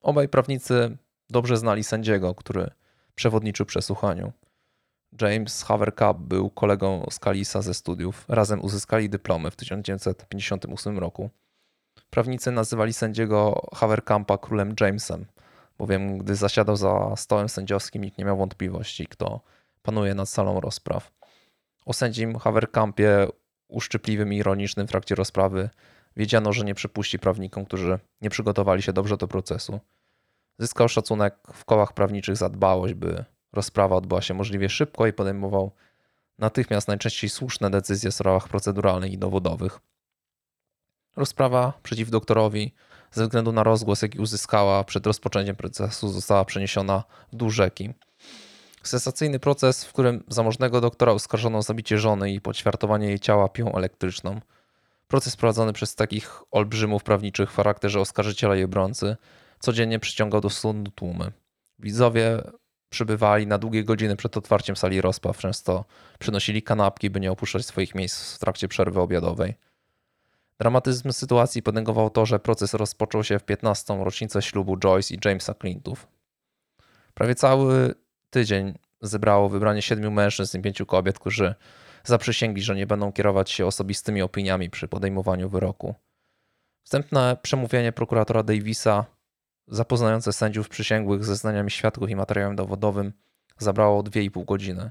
[0.00, 0.96] Obaj prawnicy
[1.30, 2.70] dobrze znali sędziego, który
[3.14, 4.32] przewodniczył przesłuchaniu.
[5.20, 8.24] James Havercup był kolegą Scalisa ze studiów.
[8.28, 11.30] Razem uzyskali dyplomy w 1958 roku.
[12.10, 15.26] Prawnicy nazywali sędziego Haverkampa królem Jamesem,
[15.78, 19.40] bowiem gdy zasiadał za stołem sędziowskim, nikt nie miał wątpliwości, kto
[19.82, 21.12] panuje nad salą rozpraw.
[21.86, 23.26] O sędzim Haverkampie
[23.68, 25.70] uszczypliwym i ironicznym w trakcie rozprawy
[26.16, 29.80] wiedziano, że nie przypuści prawnikom, którzy nie przygotowali się dobrze do procesu.
[30.58, 35.72] Zyskał szacunek w kołach prawniczych za dbałość, by rozprawa odbyła się możliwie szybko i podejmował
[36.38, 39.80] natychmiast najczęściej słuszne decyzje w sprawach proceduralnych i dowodowych.
[41.16, 42.74] Rozprawa przeciw doktorowi
[43.12, 47.94] ze względu na rozgłos, jaki uzyskała przed rozpoczęciem procesu, została przeniesiona dół rzeki.
[48.82, 53.72] Sensacyjny proces, w którym zamożnego doktora oskarżono o zabicie żony i poćwiartowanie jej ciała piłą
[53.72, 54.40] elektryczną.
[55.10, 59.16] Proces prowadzony przez takich olbrzymów prawniczych w charakterze oskarżyciela i obrońcy
[59.58, 61.32] codziennie przyciągał do sądu tłumy.
[61.78, 62.42] Widzowie
[62.90, 65.84] przybywali na długie godziny przed otwarciem sali rozpraw, często
[66.18, 69.54] przynosili kanapki, by nie opuszczać swoich miejsc w trakcie przerwy obiadowej.
[70.58, 74.04] Dramatyzm sytuacji potęgował to, że proces rozpoczął się w 15.
[74.04, 76.08] rocznicę ślubu Joyce i Jamesa Clintów.
[77.14, 77.94] Prawie cały
[78.30, 81.54] tydzień zebrało wybranie siedmiu mężczyzn i pięciu kobiet, którzy
[82.04, 85.94] zaprzysięgli, że nie będą kierować się osobistymi opiniami przy podejmowaniu wyroku.
[86.82, 89.04] Wstępne przemówienie prokuratora Davisa,
[89.68, 93.12] zapoznające sędziów przysięgłych ze zeznaniami świadków i materiałem dowodowym,
[93.58, 94.90] zabrało 2,5 godziny.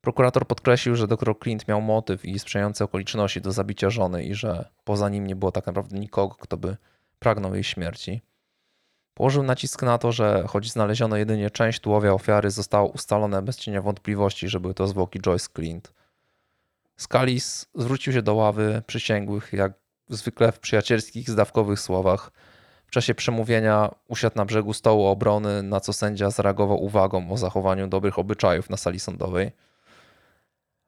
[0.00, 4.68] Prokurator podkreślił, że dr Clint miał motyw i sprzyjające okoliczności do zabicia żony i że
[4.84, 6.76] poza nim nie było tak naprawdę nikogo, kto by
[7.18, 8.22] pragnął jej śmierci.
[9.14, 13.82] Położył nacisk na to, że choć znaleziono jedynie część tułowia ofiary, zostało ustalone bez cienia
[13.82, 15.92] wątpliwości, że były to zwłoki Joyce Clint.
[16.96, 19.72] Scalis zwrócił się do ławy przysięgłych, jak
[20.08, 22.32] zwykle w przyjacielskich, zdawkowych słowach.
[22.86, 27.88] W czasie przemówienia usiadł na brzegu stołu obrony, na co sędzia zareagował uwagą o zachowaniu
[27.88, 29.50] dobrych obyczajów na sali sądowej.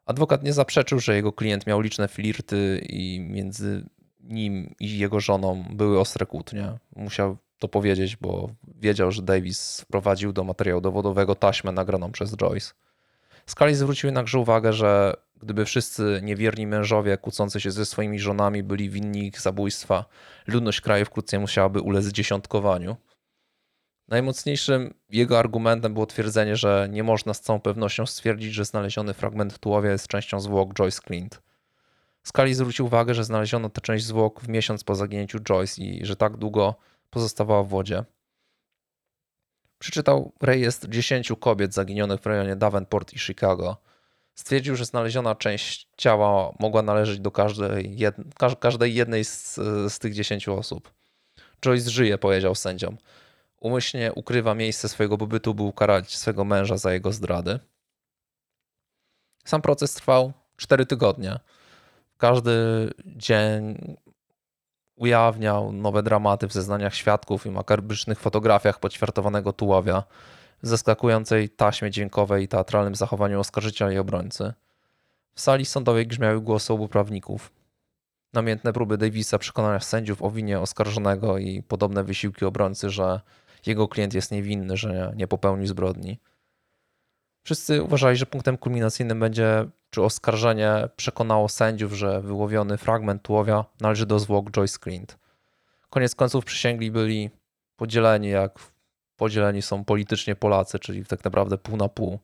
[0.06, 3.84] Adwokat nie zaprzeczył, że jego klient miał liczne flirty i między
[4.20, 6.78] nim i jego żoną były ostre kłótnie.
[6.96, 12.72] Musiał to powiedzieć, bo wiedział, że Davis wprowadził do materiału dowodowego taśmę nagraną przez Joyce.
[13.46, 18.90] Scalia zwrócił jednakże uwagę, że gdyby wszyscy niewierni mężowie kłócący się ze swoimi żonami byli
[18.90, 20.04] winni ich zabójstwa,
[20.46, 22.96] ludność kraju wkrótce musiałaby ulec dziesiątkowaniu.
[24.08, 29.58] Najmocniejszym jego argumentem było twierdzenie, że nie można z całą pewnością stwierdzić, że znaleziony fragment
[29.58, 31.42] tułowia jest częścią zwłok Joyce Clint.
[32.22, 36.16] Scully zwrócił uwagę, że znaleziono tę część zwłok w miesiąc po zaginięciu Joyce i że
[36.16, 36.74] tak długo
[37.10, 38.04] pozostawała w wodzie.
[39.84, 43.76] Przeczytał rejestr 10 kobiet zaginionych w rejonie Davenport i Chicago.
[44.34, 48.16] Stwierdził, że znaleziona część ciała mogła należeć do każdej, jed...
[48.60, 49.54] każdej jednej z,
[49.88, 50.92] z tych 10 osób.
[51.64, 52.96] Joyce żyje, powiedział sędziom.
[53.60, 57.58] Umyślnie ukrywa miejsce swojego pobytu, by ukarać swego męża za jego zdrady.
[59.44, 61.38] Sam proces trwał 4 tygodnie.
[62.18, 62.52] Każdy
[63.06, 63.78] dzień
[64.96, 70.02] ujawniał nowe dramaty w zeznaniach świadków i makabrycznych fotografiach poćwiartowanego tułowia,
[70.62, 74.52] w zaskakującej taśmie dźwiękowej i teatralnym zachowaniu oskarżyciela i obrońcy.
[75.34, 77.52] W sali sądowej grzmiały głosy obu prawników.
[78.32, 83.20] Namiętne próby Davisa przekonania sędziów o winie oskarżonego i podobne wysiłki obrońcy, że
[83.66, 86.18] jego klient jest niewinny, że nie popełnił zbrodni.
[87.44, 94.06] Wszyscy uważali, że punktem kulminacyjnym będzie, czy oskarżenie przekonało sędziów, że wyłowiony fragment tułowia należy
[94.06, 95.18] do zwłok Joyce Clint.
[95.90, 97.30] Koniec końców przysięgli byli
[97.76, 98.58] podzieleni, jak
[99.16, 102.18] podzieleni są politycznie Polacy, czyli tak naprawdę pół na pół.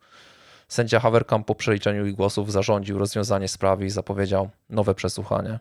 [0.68, 5.58] Sędzia Haverkamp po przeliczeniu ich głosów zarządził rozwiązanie sprawy i zapowiedział nowe przesłuchanie.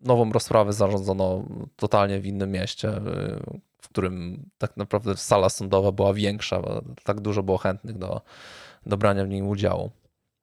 [0.00, 1.44] Nową rozprawę zarządzono
[1.76, 3.00] totalnie w innym mieście,
[3.82, 6.62] w którym tak naprawdę sala sądowa była większa,
[7.04, 8.20] tak dużo było chętnych do,
[8.86, 9.90] do brania w nim udziału.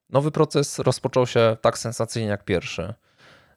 [0.10, 2.94] Nowy proces rozpoczął się tak sensacyjnie jak pierwszy.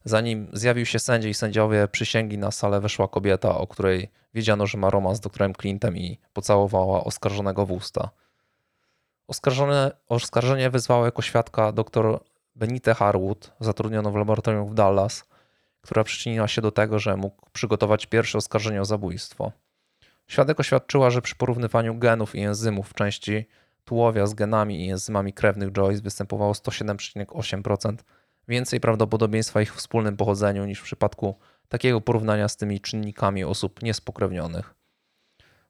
[0.05, 4.79] Zanim zjawił się sędzia i sędziowie przysięgli na salę weszła kobieta, o której wiedziano, że
[4.79, 8.11] ma romans z doktorem Clintem i pocałowała oskarżonego w usta.
[9.29, 12.21] Oskarżone, oskarżenie wezwało jako świadka dr
[12.57, 15.25] Benite Harwood, zatrudnioną w laboratorium w Dallas,
[15.81, 19.53] która przyczyniła się do tego, że mógł przygotować pierwsze oskarżenie o zabójstwo.
[20.31, 23.47] Świadek oświadczyła, że przy porównywaniu genów i enzymów w części
[23.85, 27.97] tułowia z genami i enzymami krewnych Joyce występowało 107,8%
[28.49, 34.75] więcej prawdopodobieństwa ich wspólnym pochodzeniu niż w przypadku takiego porównania z tymi czynnikami osób niespokrewnionych.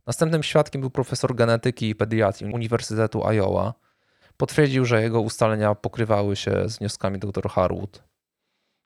[0.06, 3.74] Następnym świadkiem był profesor genetyki i pediatrii Uniwersytetu Iowa.
[4.36, 8.09] Potwierdził, że jego ustalenia pokrywały się z wnioskami dr Harwood.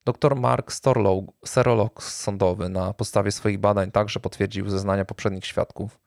[0.05, 5.99] Dr Mark Storlow, serolog sądowy, na podstawie swoich badań także potwierdził zeznania poprzednich świadków.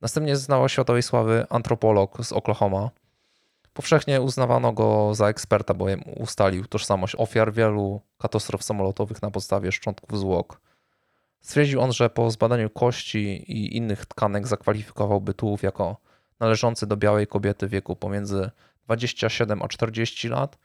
[0.00, 2.90] Następnie znała światowej sławy antropolog z Oklahoma.
[3.72, 10.18] Powszechnie uznawano go za eksperta, bowiem ustalił tożsamość ofiar wielu katastrof samolotowych na podstawie szczątków
[10.18, 10.60] zwłok.
[11.40, 15.96] Stwierdził on, że po zbadaniu kości i innych tkanek zakwalifikowałby tułów jako
[16.40, 18.50] należący do białej kobiety wieku pomiędzy
[18.84, 20.58] 27 a 40 lat,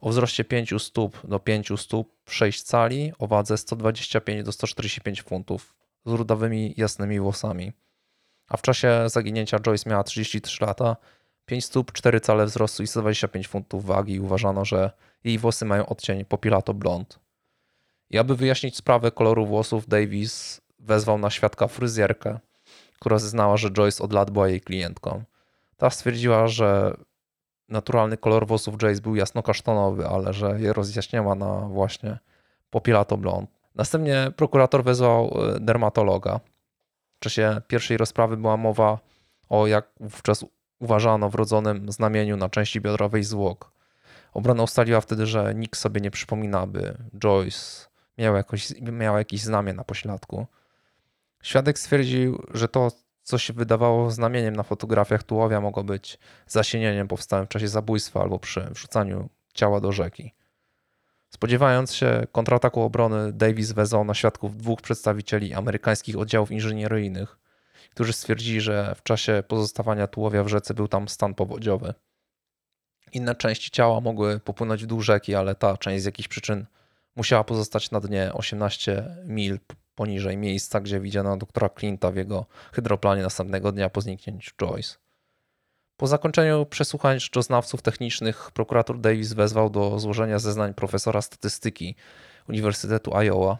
[0.00, 5.74] o wzroście 5 stóp do 5 stóp, 6 cali, o wadze 125 do 145 funtów,
[6.06, 7.72] z rudawymi, jasnymi włosami.
[8.48, 10.96] A w czasie zaginięcia Joyce miała 33 lata,
[11.46, 14.90] 5 stóp, 4 cale wzrostu i 125 funtów wagi i uważano, że
[15.24, 17.18] jej włosy mają odcień popilato blond.
[18.10, 22.38] I aby wyjaśnić sprawę koloru włosów, Davis wezwał na świadka fryzjerkę,
[22.98, 25.24] która zeznała, że Joyce od lat była jej klientką.
[25.76, 26.96] Ta stwierdziła, że
[27.68, 32.18] naturalny kolor włosów Joyce był jasno-kasztanowy, ale że je rozjaśniała na właśnie
[32.70, 33.50] popilato blond.
[33.74, 36.40] Następnie prokurator wezwał e, dermatologa.
[37.16, 38.98] W czasie pierwszej rozprawy była mowa
[39.48, 40.44] o, jak wówczas
[40.78, 43.72] uważano, wrodzonym znamieniu na części biodrowej zwłok.
[44.34, 47.86] Obrona ustaliła wtedy, że nikt sobie nie przypomina, by Joyce
[48.18, 50.46] miał, jakoś, miał jakieś znamię na pośladku.
[51.42, 52.90] Świadek stwierdził, że to,
[53.26, 58.38] co się wydawało znamieniem na fotografiach tułowia, mogło być zasienieniem powstałym w czasie zabójstwa albo
[58.38, 60.34] przy wrzucaniu ciała do rzeki.
[61.30, 67.38] Spodziewając się kontrataku obrony, Davis wezwał na świadków dwóch przedstawicieli amerykańskich oddziałów inżynieryjnych,
[67.90, 71.94] którzy stwierdzili, że w czasie pozostawania tułowia w rzece był tam stan powodziowy.
[73.12, 76.66] Inne części ciała mogły popłynąć w dół rzeki, ale ta część z jakichś przyczyn
[77.16, 79.58] musiała pozostać na dnie 18 mil
[79.96, 84.96] poniżej miejsca, gdzie widziano doktora Clint'a w jego hydroplanie następnego dnia po zniknięciu Joyce.
[85.96, 91.94] Po zakończeniu przesłuchań szczoznawców technicznych prokurator Davis wezwał do złożenia zeznań profesora statystyki
[92.48, 93.58] Uniwersytetu Iowa.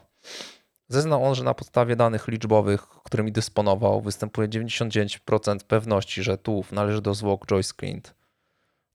[0.89, 7.01] Zeznał on, że na podstawie danych liczbowych, którymi dysponował, występuje 99% pewności, że tułów należy
[7.01, 8.13] do zwłok Joyce Clint.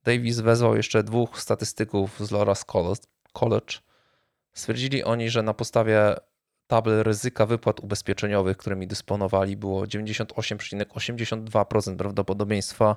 [0.05, 2.65] Davis wezwał jeszcze dwóch statystyków z Loras
[3.33, 3.79] College.
[4.53, 6.17] Stwierdzili oni, że na podstawie
[6.67, 12.97] tabel ryzyka wypłat ubezpieczeniowych, którymi dysponowali, było 98,82% prawdopodobieństwa,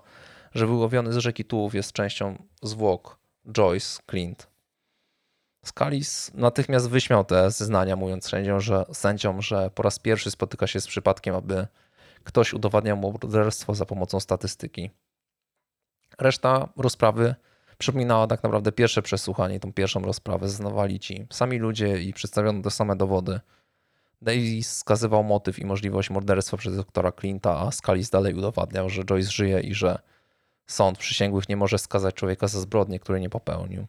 [0.54, 3.20] że wyłowiony z rzeki tułów jest częścią zwłok
[3.52, 4.56] Joyce Clint.
[5.66, 10.82] Scalis natychmiast wyśmiał te zeznania, mówiąc sędziom że, sędziom, że po raz pierwszy spotyka się
[10.82, 11.68] z przypadkiem, aby
[12.24, 14.92] ktoś udowadniał morderstwo za pomocą statystyki.
[16.20, 17.36] Reszta rozprawy
[17.78, 20.50] przypominała tak naprawdę pierwsze przesłuchanie, tą pierwszą rozprawę.
[20.50, 23.40] Zeznawali ci sami ludzie i przedstawiono te same dowody.
[24.22, 29.32] Davis wskazywał motyw i możliwość morderstwa przez doktora Clint'a, a Scalis dalej udowadniał, że Joyce
[29.32, 30.00] żyje i że
[30.68, 33.86] sąd przysięgłych nie może skazać człowieka za zbrodnię, której nie popełnił.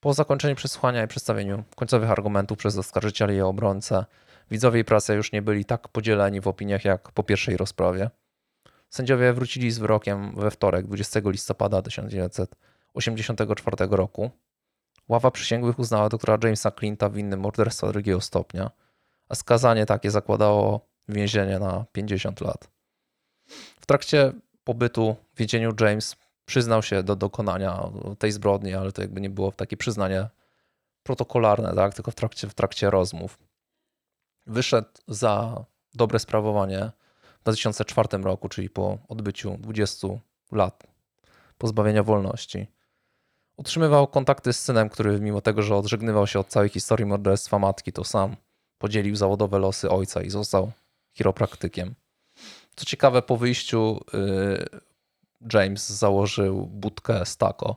[0.00, 4.04] Po zakończeniu przesłuchania i przedstawieniu końcowych argumentów przez oskarżycieli i obrońcę,
[4.50, 8.10] widzowie i praca już nie byli tak podzieleni w opiniach jak po pierwszej rozprawie.
[8.90, 11.82] Sędziowie wrócili z wyrokiem we wtorek, 20 listopada
[12.94, 14.30] 1984 roku.
[15.08, 18.70] Ława przysięgłych uznała doktora Jamesa Clint'a winnym morderstwa drugiego stopnia,
[19.28, 22.68] a skazanie takie zakładało więzienie na 50 lat.
[23.80, 24.32] W trakcie
[24.64, 29.52] pobytu w więzieniu James przyznał się do dokonania tej zbrodni, ale to jakby nie było
[29.52, 30.28] takie przyznanie
[31.02, 31.94] protokolarne, tak?
[31.94, 33.38] tylko w trakcie, w trakcie rozmów.
[34.46, 35.64] Wyszedł za
[35.94, 36.90] dobre sprawowanie
[37.40, 40.08] w 2004 roku, czyli po odbyciu 20
[40.52, 40.86] lat
[41.58, 42.66] pozbawienia wolności.
[43.56, 47.92] Utrzymywał kontakty z synem, który mimo tego, że odżegnywał się od całej historii morderstwa matki,
[47.92, 48.36] to sam
[48.78, 50.72] podzielił zawodowe losy ojca i został
[51.12, 51.94] chiropraktykiem.
[52.76, 54.80] Co ciekawe, po wyjściu y,
[55.52, 57.76] James założył budkę Stako,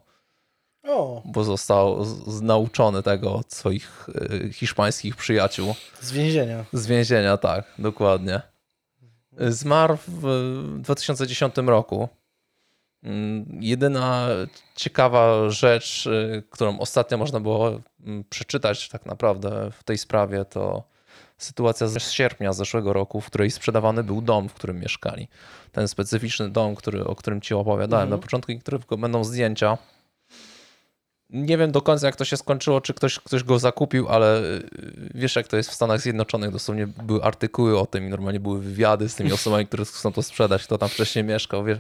[0.84, 2.06] O, bo został
[2.42, 6.66] nauczony tego od swoich y, hiszpańskich przyjaciół z więzienia.
[6.74, 8.42] z więzienia, tak, dokładnie.
[9.40, 12.10] Zmarł w 2010 roku.
[13.60, 14.28] Jedyna
[14.76, 20.84] ciekawa rzecz, y, którą ostatnio można było mm, przeczytać tak naprawdę w tej sprawie, to
[21.38, 25.28] sytuacja z sierpnia zeszłego roku, w której sprzedawany był dom, w którym mieszkali.
[25.72, 28.20] Ten specyficzny dom, który, o którym ci opowiadałem Mhm.
[28.20, 29.78] na początku i którego będą zdjęcia.
[31.30, 34.70] Nie wiem do końca, jak to się skończyło, czy ktoś, ktoś go zakupił, ale y,
[35.16, 36.52] wiesz, jak to jest w Stanach Zjednoczonych.
[36.52, 40.24] Dosłownie były artykuły o tym i normalnie były wywiady z tymi osobami, które chcą to
[40.24, 41.64] sprzedać, kto tam wcześniej mieszkał.
[41.64, 41.80] Wiesz,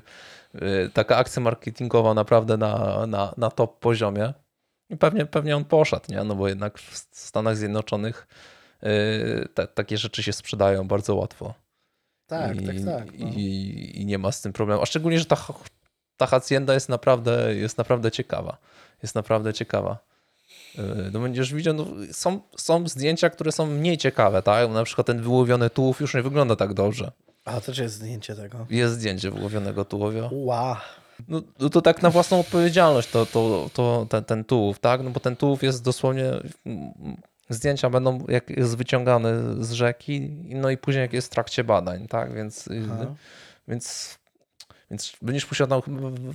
[0.93, 4.33] taka akcja marketingowa naprawdę na, na, na top poziomie.
[4.89, 6.23] I pewnie, pewnie on poszedł, nie?
[6.23, 8.27] No bo jednak w Stanach Zjednoczonych
[8.83, 11.53] y, te, takie rzeczy się sprzedają bardzo łatwo.
[12.27, 13.19] Tak, I, tak, tak.
[13.19, 13.27] No.
[13.27, 14.81] I, I nie ma z tym problemu.
[14.81, 15.37] A szczególnie, że ta,
[16.17, 18.57] ta hacienda jest naprawdę, jest naprawdę ciekawa.
[19.03, 19.97] Jest naprawdę ciekawa.
[20.75, 24.69] Yy, No będziesz widział, no, są, są zdjęcia, które są mniej ciekawe, tak?
[24.69, 27.11] Na przykład ten wyłowiony tułów już nie wygląda tak dobrze.
[27.47, 28.65] A też jest zdjęcie tego.
[28.69, 30.29] Jest zdjęcie wyłowionego tułowia.
[30.31, 30.81] Ła.
[31.27, 35.03] No, no to tak na własną odpowiedzialność to, to, to ten, ten tułów, tak?
[35.03, 36.25] No bo ten tułów jest dosłownie...
[36.65, 36.93] mm,
[37.49, 42.07] Zdjęcia będą jak jest wyciągany z rzeki, no i później jak jest w trakcie badań,
[42.07, 42.33] tak?
[42.33, 43.05] Więc, Aha.
[43.67, 44.17] więc,
[44.91, 45.81] więc będziesz musiał tam,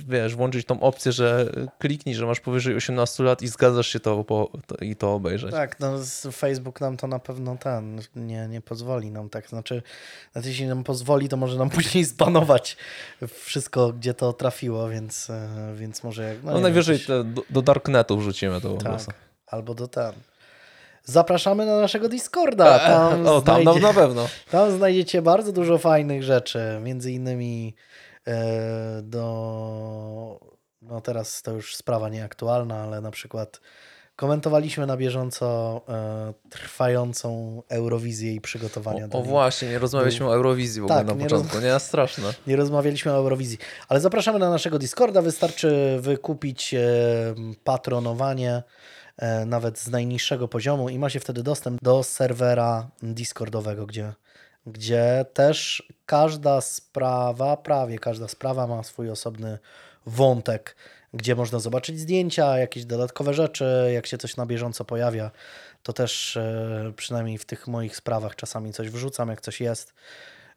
[0.07, 4.23] wiesz, włączyć tą opcję, że kliknij, że masz powyżej 18 lat i zgadzasz się to,
[4.23, 5.51] po, to i to obejrzeć.
[5.51, 5.91] Tak, no
[6.31, 9.49] Facebook nam to na pewno ten nie, nie pozwoli nam tak.
[9.49, 9.81] Znaczy,
[10.35, 12.77] nawet jeśli nam pozwoli, to może nam później zbanować
[13.43, 16.43] wszystko, gdzie to trafiło, więc, e, więc może jak.
[16.43, 19.11] No, wiem, najwyżej jakoś- do, do Darknetu wrzucimy to po prostu.
[19.11, 19.15] tak,
[19.47, 20.13] albo do ten.
[21.05, 22.79] Zapraszamy na naszego Discorda.
[22.79, 24.27] Tam, o, tam no, znajdzie, na pewno.
[24.51, 26.79] tam znajdziecie bardzo dużo fajnych rzeczy.
[26.81, 27.93] Między innymi e,
[29.03, 30.39] do.
[30.81, 33.61] No teraz to już sprawa nieaktualna, ale na przykład
[34.15, 39.31] komentowaliśmy na bieżąco e, trwającą Eurowizję i przygotowania do O, o niej.
[39.31, 41.59] właśnie, nie rozmawialiśmy o Eurowizji w ogóle Tak, na nie początku.
[41.59, 42.33] Nie, straszne.
[42.47, 45.21] Nie rozmawialiśmy o Eurowizji, ale zapraszamy na naszego Discorda.
[45.21, 46.81] Wystarczy wykupić e,
[47.63, 48.63] patronowanie
[49.17, 54.13] e, nawet z najniższego poziomu i macie wtedy dostęp do serwera Discordowego, gdzie,
[54.65, 59.59] gdzie też każda sprawa, prawie każda sprawa ma swój osobny
[60.05, 60.75] wątek,
[61.13, 65.31] gdzie można zobaczyć zdjęcia, jakieś dodatkowe rzeczy, jak się coś na bieżąco pojawia.
[65.83, 69.93] To też e, przynajmniej w tych moich sprawach czasami coś wrzucam, jak coś jest.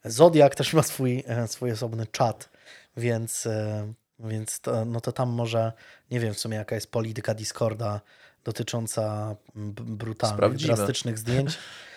[0.05, 2.49] Zodiak też ma swój, e, swój osobny czat,
[2.97, 5.73] więc, e, więc to, no to tam może,
[6.11, 8.01] nie wiem w sumie jaka jest polityka Discorda
[8.45, 10.75] dotycząca brutalnych, Sprawdzimy.
[10.75, 11.59] drastycznych zdjęć,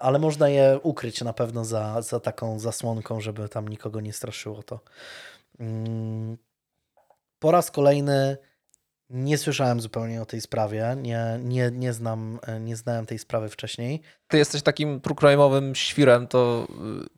[0.00, 4.62] ale można je ukryć na pewno za, za taką zasłonką, żeby tam nikogo nie straszyło
[4.62, 4.80] to.
[5.60, 6.36] Mm,
[7.38, 8.36] Po raz kolejny
[9.12, 13.48] nie słyszałem zupełnie o tej sprawie, nie, nie, nie, znam, e, nie znałem tej sprawy
[13.48, 14.02] wcześniej.
[14.28, 16.66] Ty jesteś takim trukrajmowym świrem, to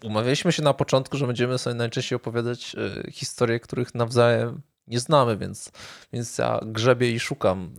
[0.02, 5.00] y, umawialiśmy się na początku, że będziemy sobie najczęściej opowiadać y, historie, których nawzajem nie
[5.00, 5.72] znamy, więc,
[6.12, 7.74] więc ja grzebię i szukam,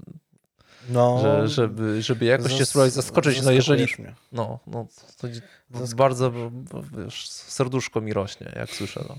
[0.89, 3.41] No, że, żeby, żeby jakoś Zas- spróbować zaskoczyć.
[3.41, 3.87] No jeżeli,
[4.31, 5.27] no, no to
[5.73, 6.31] Zask- bardzo,
[7.05, 9.03] wiesz, serduszko mi rośnie, jak słyszę.
[9.09, 9.17] No.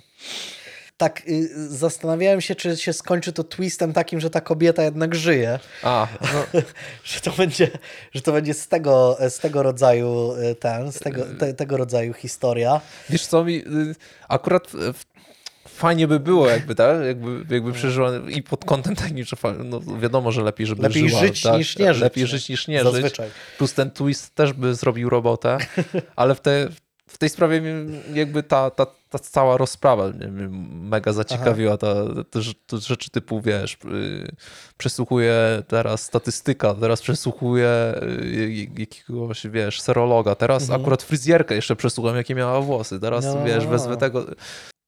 [0.97, 5.59] Tak, y, zastanawiałem się, czy się skończy to twistem takim, że ta kobieta jednak żyje,
[5.83, 6.61] A, no,
[7.05, 7.71] że to będzie,
[8.15, 12.13] że to będzie z tego, z tego rodzaju y, ten, z tego, te, tego rodzaju
[12.13, 12.81] historia.
[13.11, 13.95] wiesz co, mi y,
[14.29, 15.16] akurat w-
[15.69, 17.05] fajnie by było jakby, tak?
[17.07, 18.95] Jakby, jakby przeżyła i pod kątem
[19.37, 21.59] fa- no, wiadomo, że lepiej, żeby Lepiej żyła, żyć tak?
[21.59, 22.93] niż nie żyć, Lepiej żyć niż nie żyć.
[22.93, 23.29] Zazwyczaj.
[23.59, 25.59] Plus ten twist też by zrobił robotę,
[26.17, 26.69] ale w, te,
[27.09, 27.63] w tej sprawie
[28.15, 31.77] jakby ta, ta, ta cała rozprawa mnie mega zaciekawiła.
[31.77, 31.95] Ta,
[32.31, 34.29] te, te rzeczy typu, wiesz, yy,
[34.79, 40.81] przesłuchuję teraz statystyka, teraz przesłuchuję yy, jakiegoś, wiesz, serologa, teraz Mhm.
[40.81, 43.45] akurat fryzjerkę jeszcze przesłucham, jakie miała włosy, teraz, No.
[43.45, 44.27] wiesz, wezwę tego...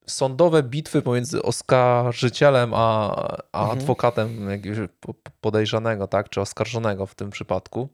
[0.08, 3.14] Sądowe bitwy pomiędzy oskarżycielem a,
[3.52, 3.78] a Mhm.
[3.78, 7.88] adwokatem jakiegoś po- podejrzanego, tak, czy oskarżonego w tym przypadku.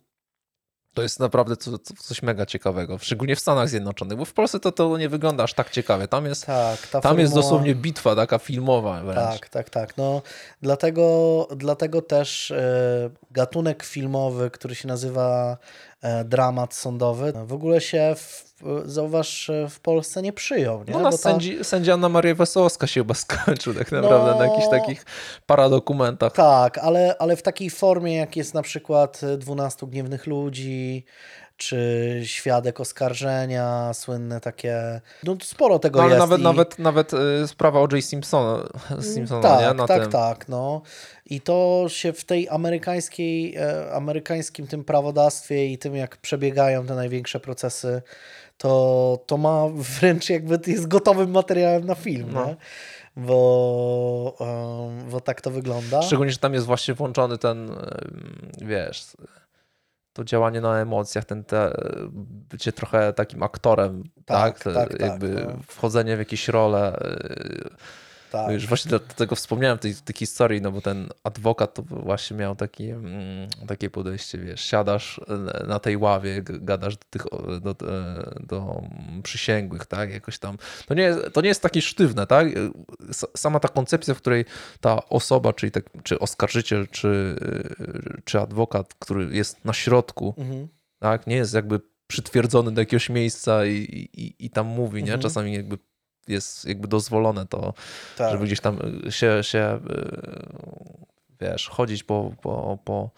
[0.94, 4.60] To jest naprawdę co, co, coś mega ciekawego, szczególnie w Stanach Zjednoczonych, bo w Polsce
[4.60, 6.08] to, to nie wygląda aż tak ciekawie.
[6.08, 9.16] Tam jest, Tak, ta tam jest formuła- dosłownie bitwa taka filmowa wręcz.
[9.40, 9.96] Tak, tak, tak.
[9.96, 10.22] No,
[10.62, 15.56] dlatego, dlatego też e, gatunek filmowy, który się nazywa
[16.24, 20.84] dramat sądowy, w ogóle się, w, zauważ, e, w Polsce nie przyjął.
[20.84, 20.92] Nie?
[20.92, 24.38] No ta- sędzi, sędzia Anna Maria Wesołowska się chyba skończył tak naprawdę No.
[24.38, 25.04] na jakichś takich
[25.46, 26.32] paradokumentach.
[26.32, 31.04] Tak, ale, ale w takiej formie, jak jest na przykład 12 gniewnych ludzi,
[31.56, 35.00] czy świadek oskarżenia, słynne takie.
[35.24, 36.20] No sporo tego No, ale jest.
[36.20, 36.42] nawet, i...
[36.42, 38.04] nawet, nawet y, sprawa O.J.
[38.04, 38.68] Simpsona,
[39.14, 39.74] Simpsona tak, nie?
[39.74, 40.10] Na tak, tym.
[40.10, 40.48] tak.
[40.48, 40.82] No.
[41.26, 46.94] I to się w tej amerykańskiej, e, amerykańskim tym prawodawstwie i tym, jak przebiegają te
[46.94, 48.02] największe procesy,
[48.58, 52.46] to, to ma wręcz jakby jest gotowym materiałem na film, No.
[52.46, 52.56] nie?
[53.16, 54.36] Bo,
[55.10, 56.02] bo tak to wygląda.
[56.02, 57.70] Szczególnie, że tam jest właśnie włączony ten,
[58.62, 59.04] wiesz,
[60.14, 61.72] to działanie na emocjach, ten te,
[62.50, 64.74] bycie trochę takim aktorem, Tak, tak?
[64.74, 65.52] tak, tak, Jakby no.
[65.66, 66.96] wchodzenie w jakieś role.
[68.34, 68.52] Tak.
[68.52, 72.36] Już właśnie do, do tego wspomniałem tej, tej historii, no bo ten adwokat to właśnie
[72.36, 75.20] miał takie, mm, takie podejście, wiesz, siadasz
[75.66, 77.22] na tej ławie, gadasz do tych,
[77.60, 78.82] do, e, do
[79.22, 80.58] przysięgłych, tak, jakoś tam.
[80.86, 82.48] To nie, jest, to nie jest takie sztywne, tak?
[83.36, 84.44] Sama ta koncepcja, w której
[84.80, 87.36] ta osoba, czyli tak, czy oskarżyciel, czy,
[88.24, 90.68] czy adwokat, który jest na środku, Mhm.
[90.98, 93.76] tak, nie jest jakby przytwierdzony do jakiegoś miejsca i,
[94.12, 95.02] i, i tam mówi, nie?
[95.02, 95.20] Mhm.
[95.20, 95.78] Czasami jakby
[96.28, 97.74] jest jakby dozwolone to,
[98.16, 98.32] Tak.
[98.32, 100.86] żeby gdzieś tam y, się, się y,
[101.40, 103.10] wiesz, chodzić po, po, po,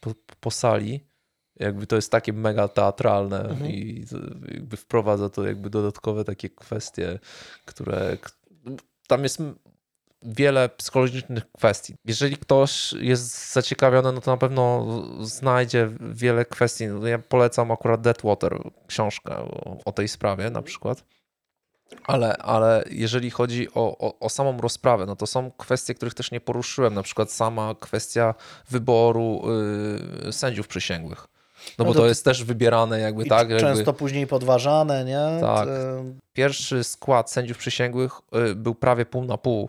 [0.00, 1.00] po, po sali.
[1.56, 3.70] Jakby to jest takie mega teatralne Mhm.
[3.70, 4.04] i
[4.54, 7.18] jakby wprowadza to jakby dodatkowe takie kwestie,
[7.64, 8.16] które
[9.06, 9.42] tam jest
[10.22, 11.94] wiele psychologicznych kwestii.
[12.04, 14.86] Jeżeli ktoś jest zaciekawiony, no to na pewno
[15.20, 16.86] znajdzie wiele kwestii.
[16.86, 21.04] No Ja polecam akurat Deadwater, książkę o, o tej sprawie na przykład.
[22.06, 26.30] Ale, ale jeżeli chodzi o, o, o samą rozprawę, no to są kwestie, których też
[26.30, 26.94] nie poruszyłem.
[26.94, 28.34] Na przykład sama kwestia
[28.70, 29.42] wyboru
[30.28, 31.26] y, sędziów przysięgłych.
[31.66, 33.48] No, No bo to- to jest też wybierane jakby I tak.
[33.48, 35.40] często Jakby później podważane, nie?
[35.40, 35.68] Tak.
[36.32, 38.12] Pierwszy skład sędziów przysięgłych
[38.50, 39.68] y, był prawie pół na pół.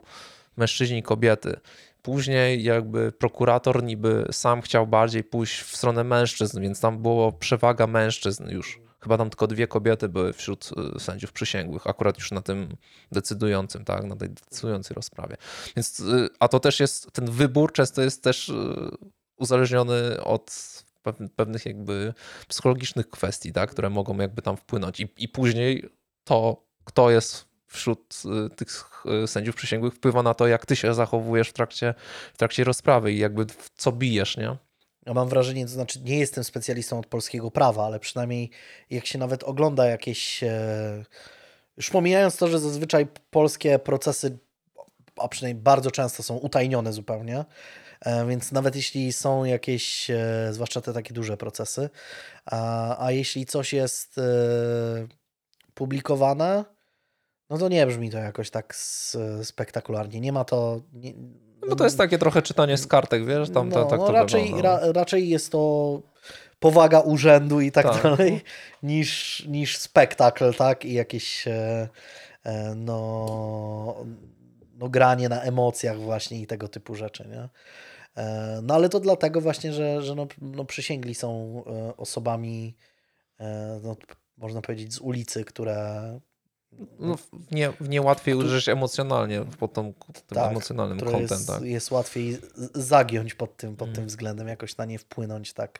[0.57, 1.59] Mężczyźni i kobiety.
[2.01, 7.87] Później jakby prokurator niby sam chciał bardziej pójść w stronę mężczyzn, więc tam była przewaga
[7.87, 8.82] mężczyzn już.
[9.03, 12.77] Chyba tam tylko dwie kobiety były wśród y, sędziów przysięgłych, akurat już na tym
[13.11, 15.37] decydującym, tak, na tej decydującej rozprawie.
[15.75, 18.53] Więc, y, a to też jest, ten wybór często jest też y,
[19.37, 20.51] uzależniony od
[21.03, 22.13] pew- pewnych jakby
[22.47, 24.99] psychologicznych kwestii, tak, które mogą jakby tam wpłynąć.
[24.99, 25.89] I, i później
[26.23, 28.23] to, kto jest wśród
[28.55, 28.69] tych
[29.25, 31.93] sędziów przysięgłych, wpływa na to, jak ty się zachowujesz w trakcie,
[32.33, 34.57] w trakcie rozprawy i jakby w co bijesz, nie?
[35.05, 38.49] Mam wrażenie, to znaczy nie jestem specjalistą od polskiego prawa, ale przynajmniej
[38.89, 40.43] jak się nawet ogląda jakieś.
[40.43, 41.03] E,
[41.77, 44.37] już pomijając to, że zazwyczaj polskie procesy,
[45.17, 47.45] a przynajmniej bardzo często są utajnione zupełnie,
[48.01, 51.89] e, więc nawet jeśli są jakieś, e, zwłaszcza te takie duże procesy,
[52.45, 54.19] a, a jeśli coś jest
[55.73, 56.65] publikowane,
[57.49, 58.75] no to nie brzmi to jakoś tak
[59.43, 60.19] spektakularnie.
[60.19, 60.81] Nie ma to.
[60.93, 61.13] Nie,
[61.69, 64.11] No to jest takie trochę czytanie z kartek, wiesz, tam no, ta, tak no to
[64.13, 64.79] raczej, wygląda.
[64.79, 66.01] ra, raczej jest to
[66.59, 68.03] powaga urzędu i tak, Tak.
[68.03, 68.41] dalej,
[68.83, 70.85] niż, niż spektakl, tak?
[70.85, 71.89] I jakieś e,
[72.43, 73.95] e, no,
[74.77, 77.49] no granie na emocjach właśnie i tego typu rzeczy, nie?
[78.23, 81.63] E, No ale to dlatego właśnie, że, że no, no przysięgli są
[81.97, 82.75] osobami,
[83.83, 83.95] no,
[84.37, 86.19] można powiedzieć, z ulicy, które
[86.99, 89.93] No, w nie, w nie łatwiej użyć emocjonalnie pod tą,
[90.27, 91.61] tym Tak, emocjonalnym kątem, jest, tak.
[91.61, 92.41] jest łatwiej z-
[92.73, 93.95] zagiąć pod tym, pod Mm.
[93.95, 95.79] tym względem, jakoś na nie wpłynąć tak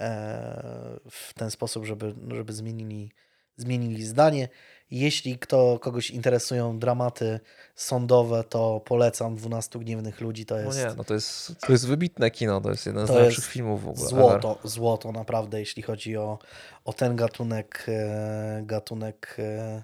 [0.00, 3.12] e, w ten sposób, żeby, żeby zmienili,
[3.56, 4.48] zmienili zdanie.
[4.90, 7.40] Jeśli kto, kogoś interesują dramaty
[7.74, 10.46] sądowe, to polecam 12 Gniewnych Ludzi.
[10.46, 13.08] To No jest nie, no to jest, to jest wybitne kino, to jest jeden z
[13.08, 14.06] To najlepszych jest filmów w ogóle.
[14.06, 14.18] ever.
[14.20, 16.38] złoto, złoto naprawdę, jeśli chodzi o,
[16.84, 19.82] o ten gatunek, e, gatunek e,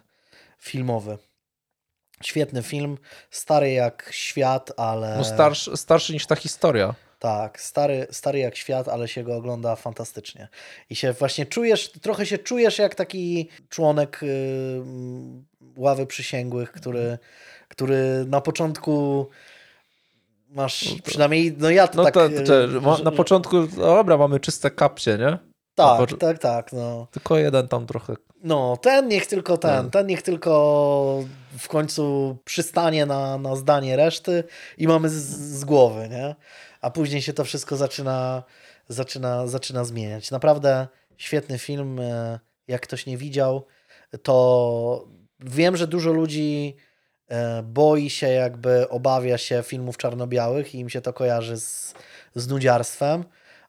[0.64, 1.18] filmowy.
[2.22, 2.98] Świetny film,
[3.30, 5.16] stary jak świat, ale...
[5.16, 6.94] No starszy, starszy niż ta historia.
[7.18, 10.48] Tak, stary, stary jak świat, ale się go ogląda fantastycznie.
[10.90, 14.26] I się właśnie czujesz, trochę się czujesz jak taki członek y,
[14.76, 15.44] mm,
[15.76, 17.18] ławy przysięgłych, który,
[17.68, 19.26] który na początku
[20.48, 22.14] masz, przynajmniej, no ja to No tak...
[22.14, 25.53] to, y, to, na początku, no dobra, mamy czyste kapcie, nie?
[25.74, 27.06] Tak, tak, tak, no.
[27.10, 28.14] Tylko jeden tam trochę.
[28.42, 29.90] No, ten niech tylko ten, Ten.
[29.90, 31.24] ten niech tylko
[31.58, 34.44] w końcu przystanie na, na zdanie reszty
[34.78, 35.14] i mamy z,
[35.58, 36.34] z głowy, nie?
[36.80, 38.42] A później się to wszystko zaczyna,
[38.88, 40.30] zaczyna, zaczyna zmieniać.
[40.30, 40.86] Naprawdę
[41.16, 42.00] świetny film.
[42.00, 43.66] e, Jak ktoś nie widział,
[44.22, 45.04] to
[45.40, 46.76] wiem, że dużo ludzi
[47.28, 51.94] e, boi się, jakby obawia się filmów czarno-białych i im się to kojarzy z,
[52.34, 53.24] z nudziarstwem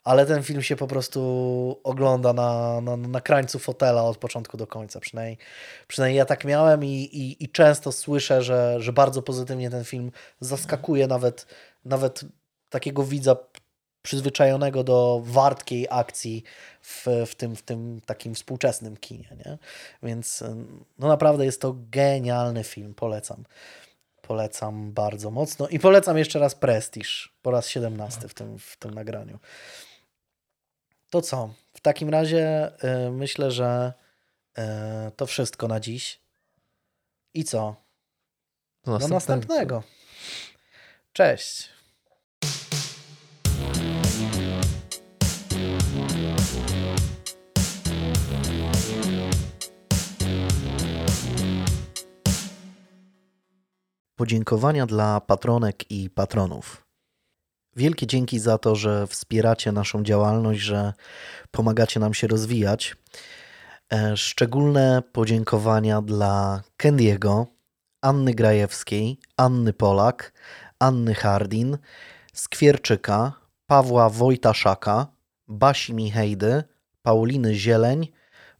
[0.06, 1.22] ale ten film się po prostu
[1.84, 5.00] ogląda na, na, na krańcu fotela od początku do końca.
[5.00, 5.38] Przynajmniej,
[5.88, 10.11] przynajmniej ja tak miałem i, i, i często słyszę, że, że bardzo pozytywnie ten film
[10.40, 11.45] zaskakuje nawet,
[11.85, 12.22] nawet
[12.69, 13.35] takiego widza
[14.01, 16.43] przyzwyczajonego do wartkiej akcji
[16.82, 19.30] w, w, tym, w tym takim współczesnym kinie.
[19.45, 19.58] Nie?
[20.03, 20.43] Więc
[21.00, 23.43] no naprawdę jest to genialny film, polecam.
[24.22, 27.09] Polecam bardzo mocno i polecam jeszcze raz Prestige
[27.42, 29.40] po raz 17 w tym, w tym nagraniu.
[31.09, 31.53] To co?
[31.74, 32.72] W takim razie
[33.08, 33.93] y, myślę, że
[34.58, 34.61] y,
[35.16, 36.19] to wszystko na dziś.
[37.34, 37.75] I co?
[38.84, 39.84] Do Do następnego.
[41.14, 41.75] Cześć.
[54.16, 56.84] podziękowania dla patronek i patronów.
[57.76, 60.94] Wielkie dzięki za to, że wspieracie naszą działalność, że
[61.52, 62.95] pomagacie nam się rozwijać.
[63.94, 67.48] E, Szczególne podziękowania dla Kendiego,
[68.02, 70.34] Anny Grajewskiej, Anny Polak,
[70.80, 71.78] Anny Hardin,
[72.34, 73.34] Skwierczyka,
[73.68, 75.08] Pawła Wojtaszaka,
[75.48, 76.64] Basi Michejdy,
[77.02, 78.08] Pauliny Zieleń,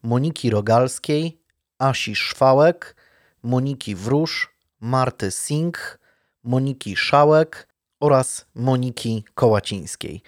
[0.04, 1.42] Moniki Rogalskiej,
[1.80, 2.96] Asi Szwałek,
[3.44, 6.00] Moniki Wróż, Marty Singh,
[6.44, 7.75] Moniki Szałek
[8.06, 10.22] oraz Moniki Kołacińskiej.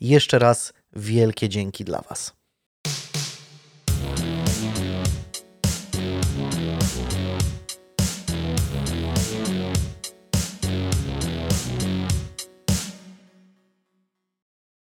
[0.00, 2.32] Jeszcze raz wielkie dzięki dla Was.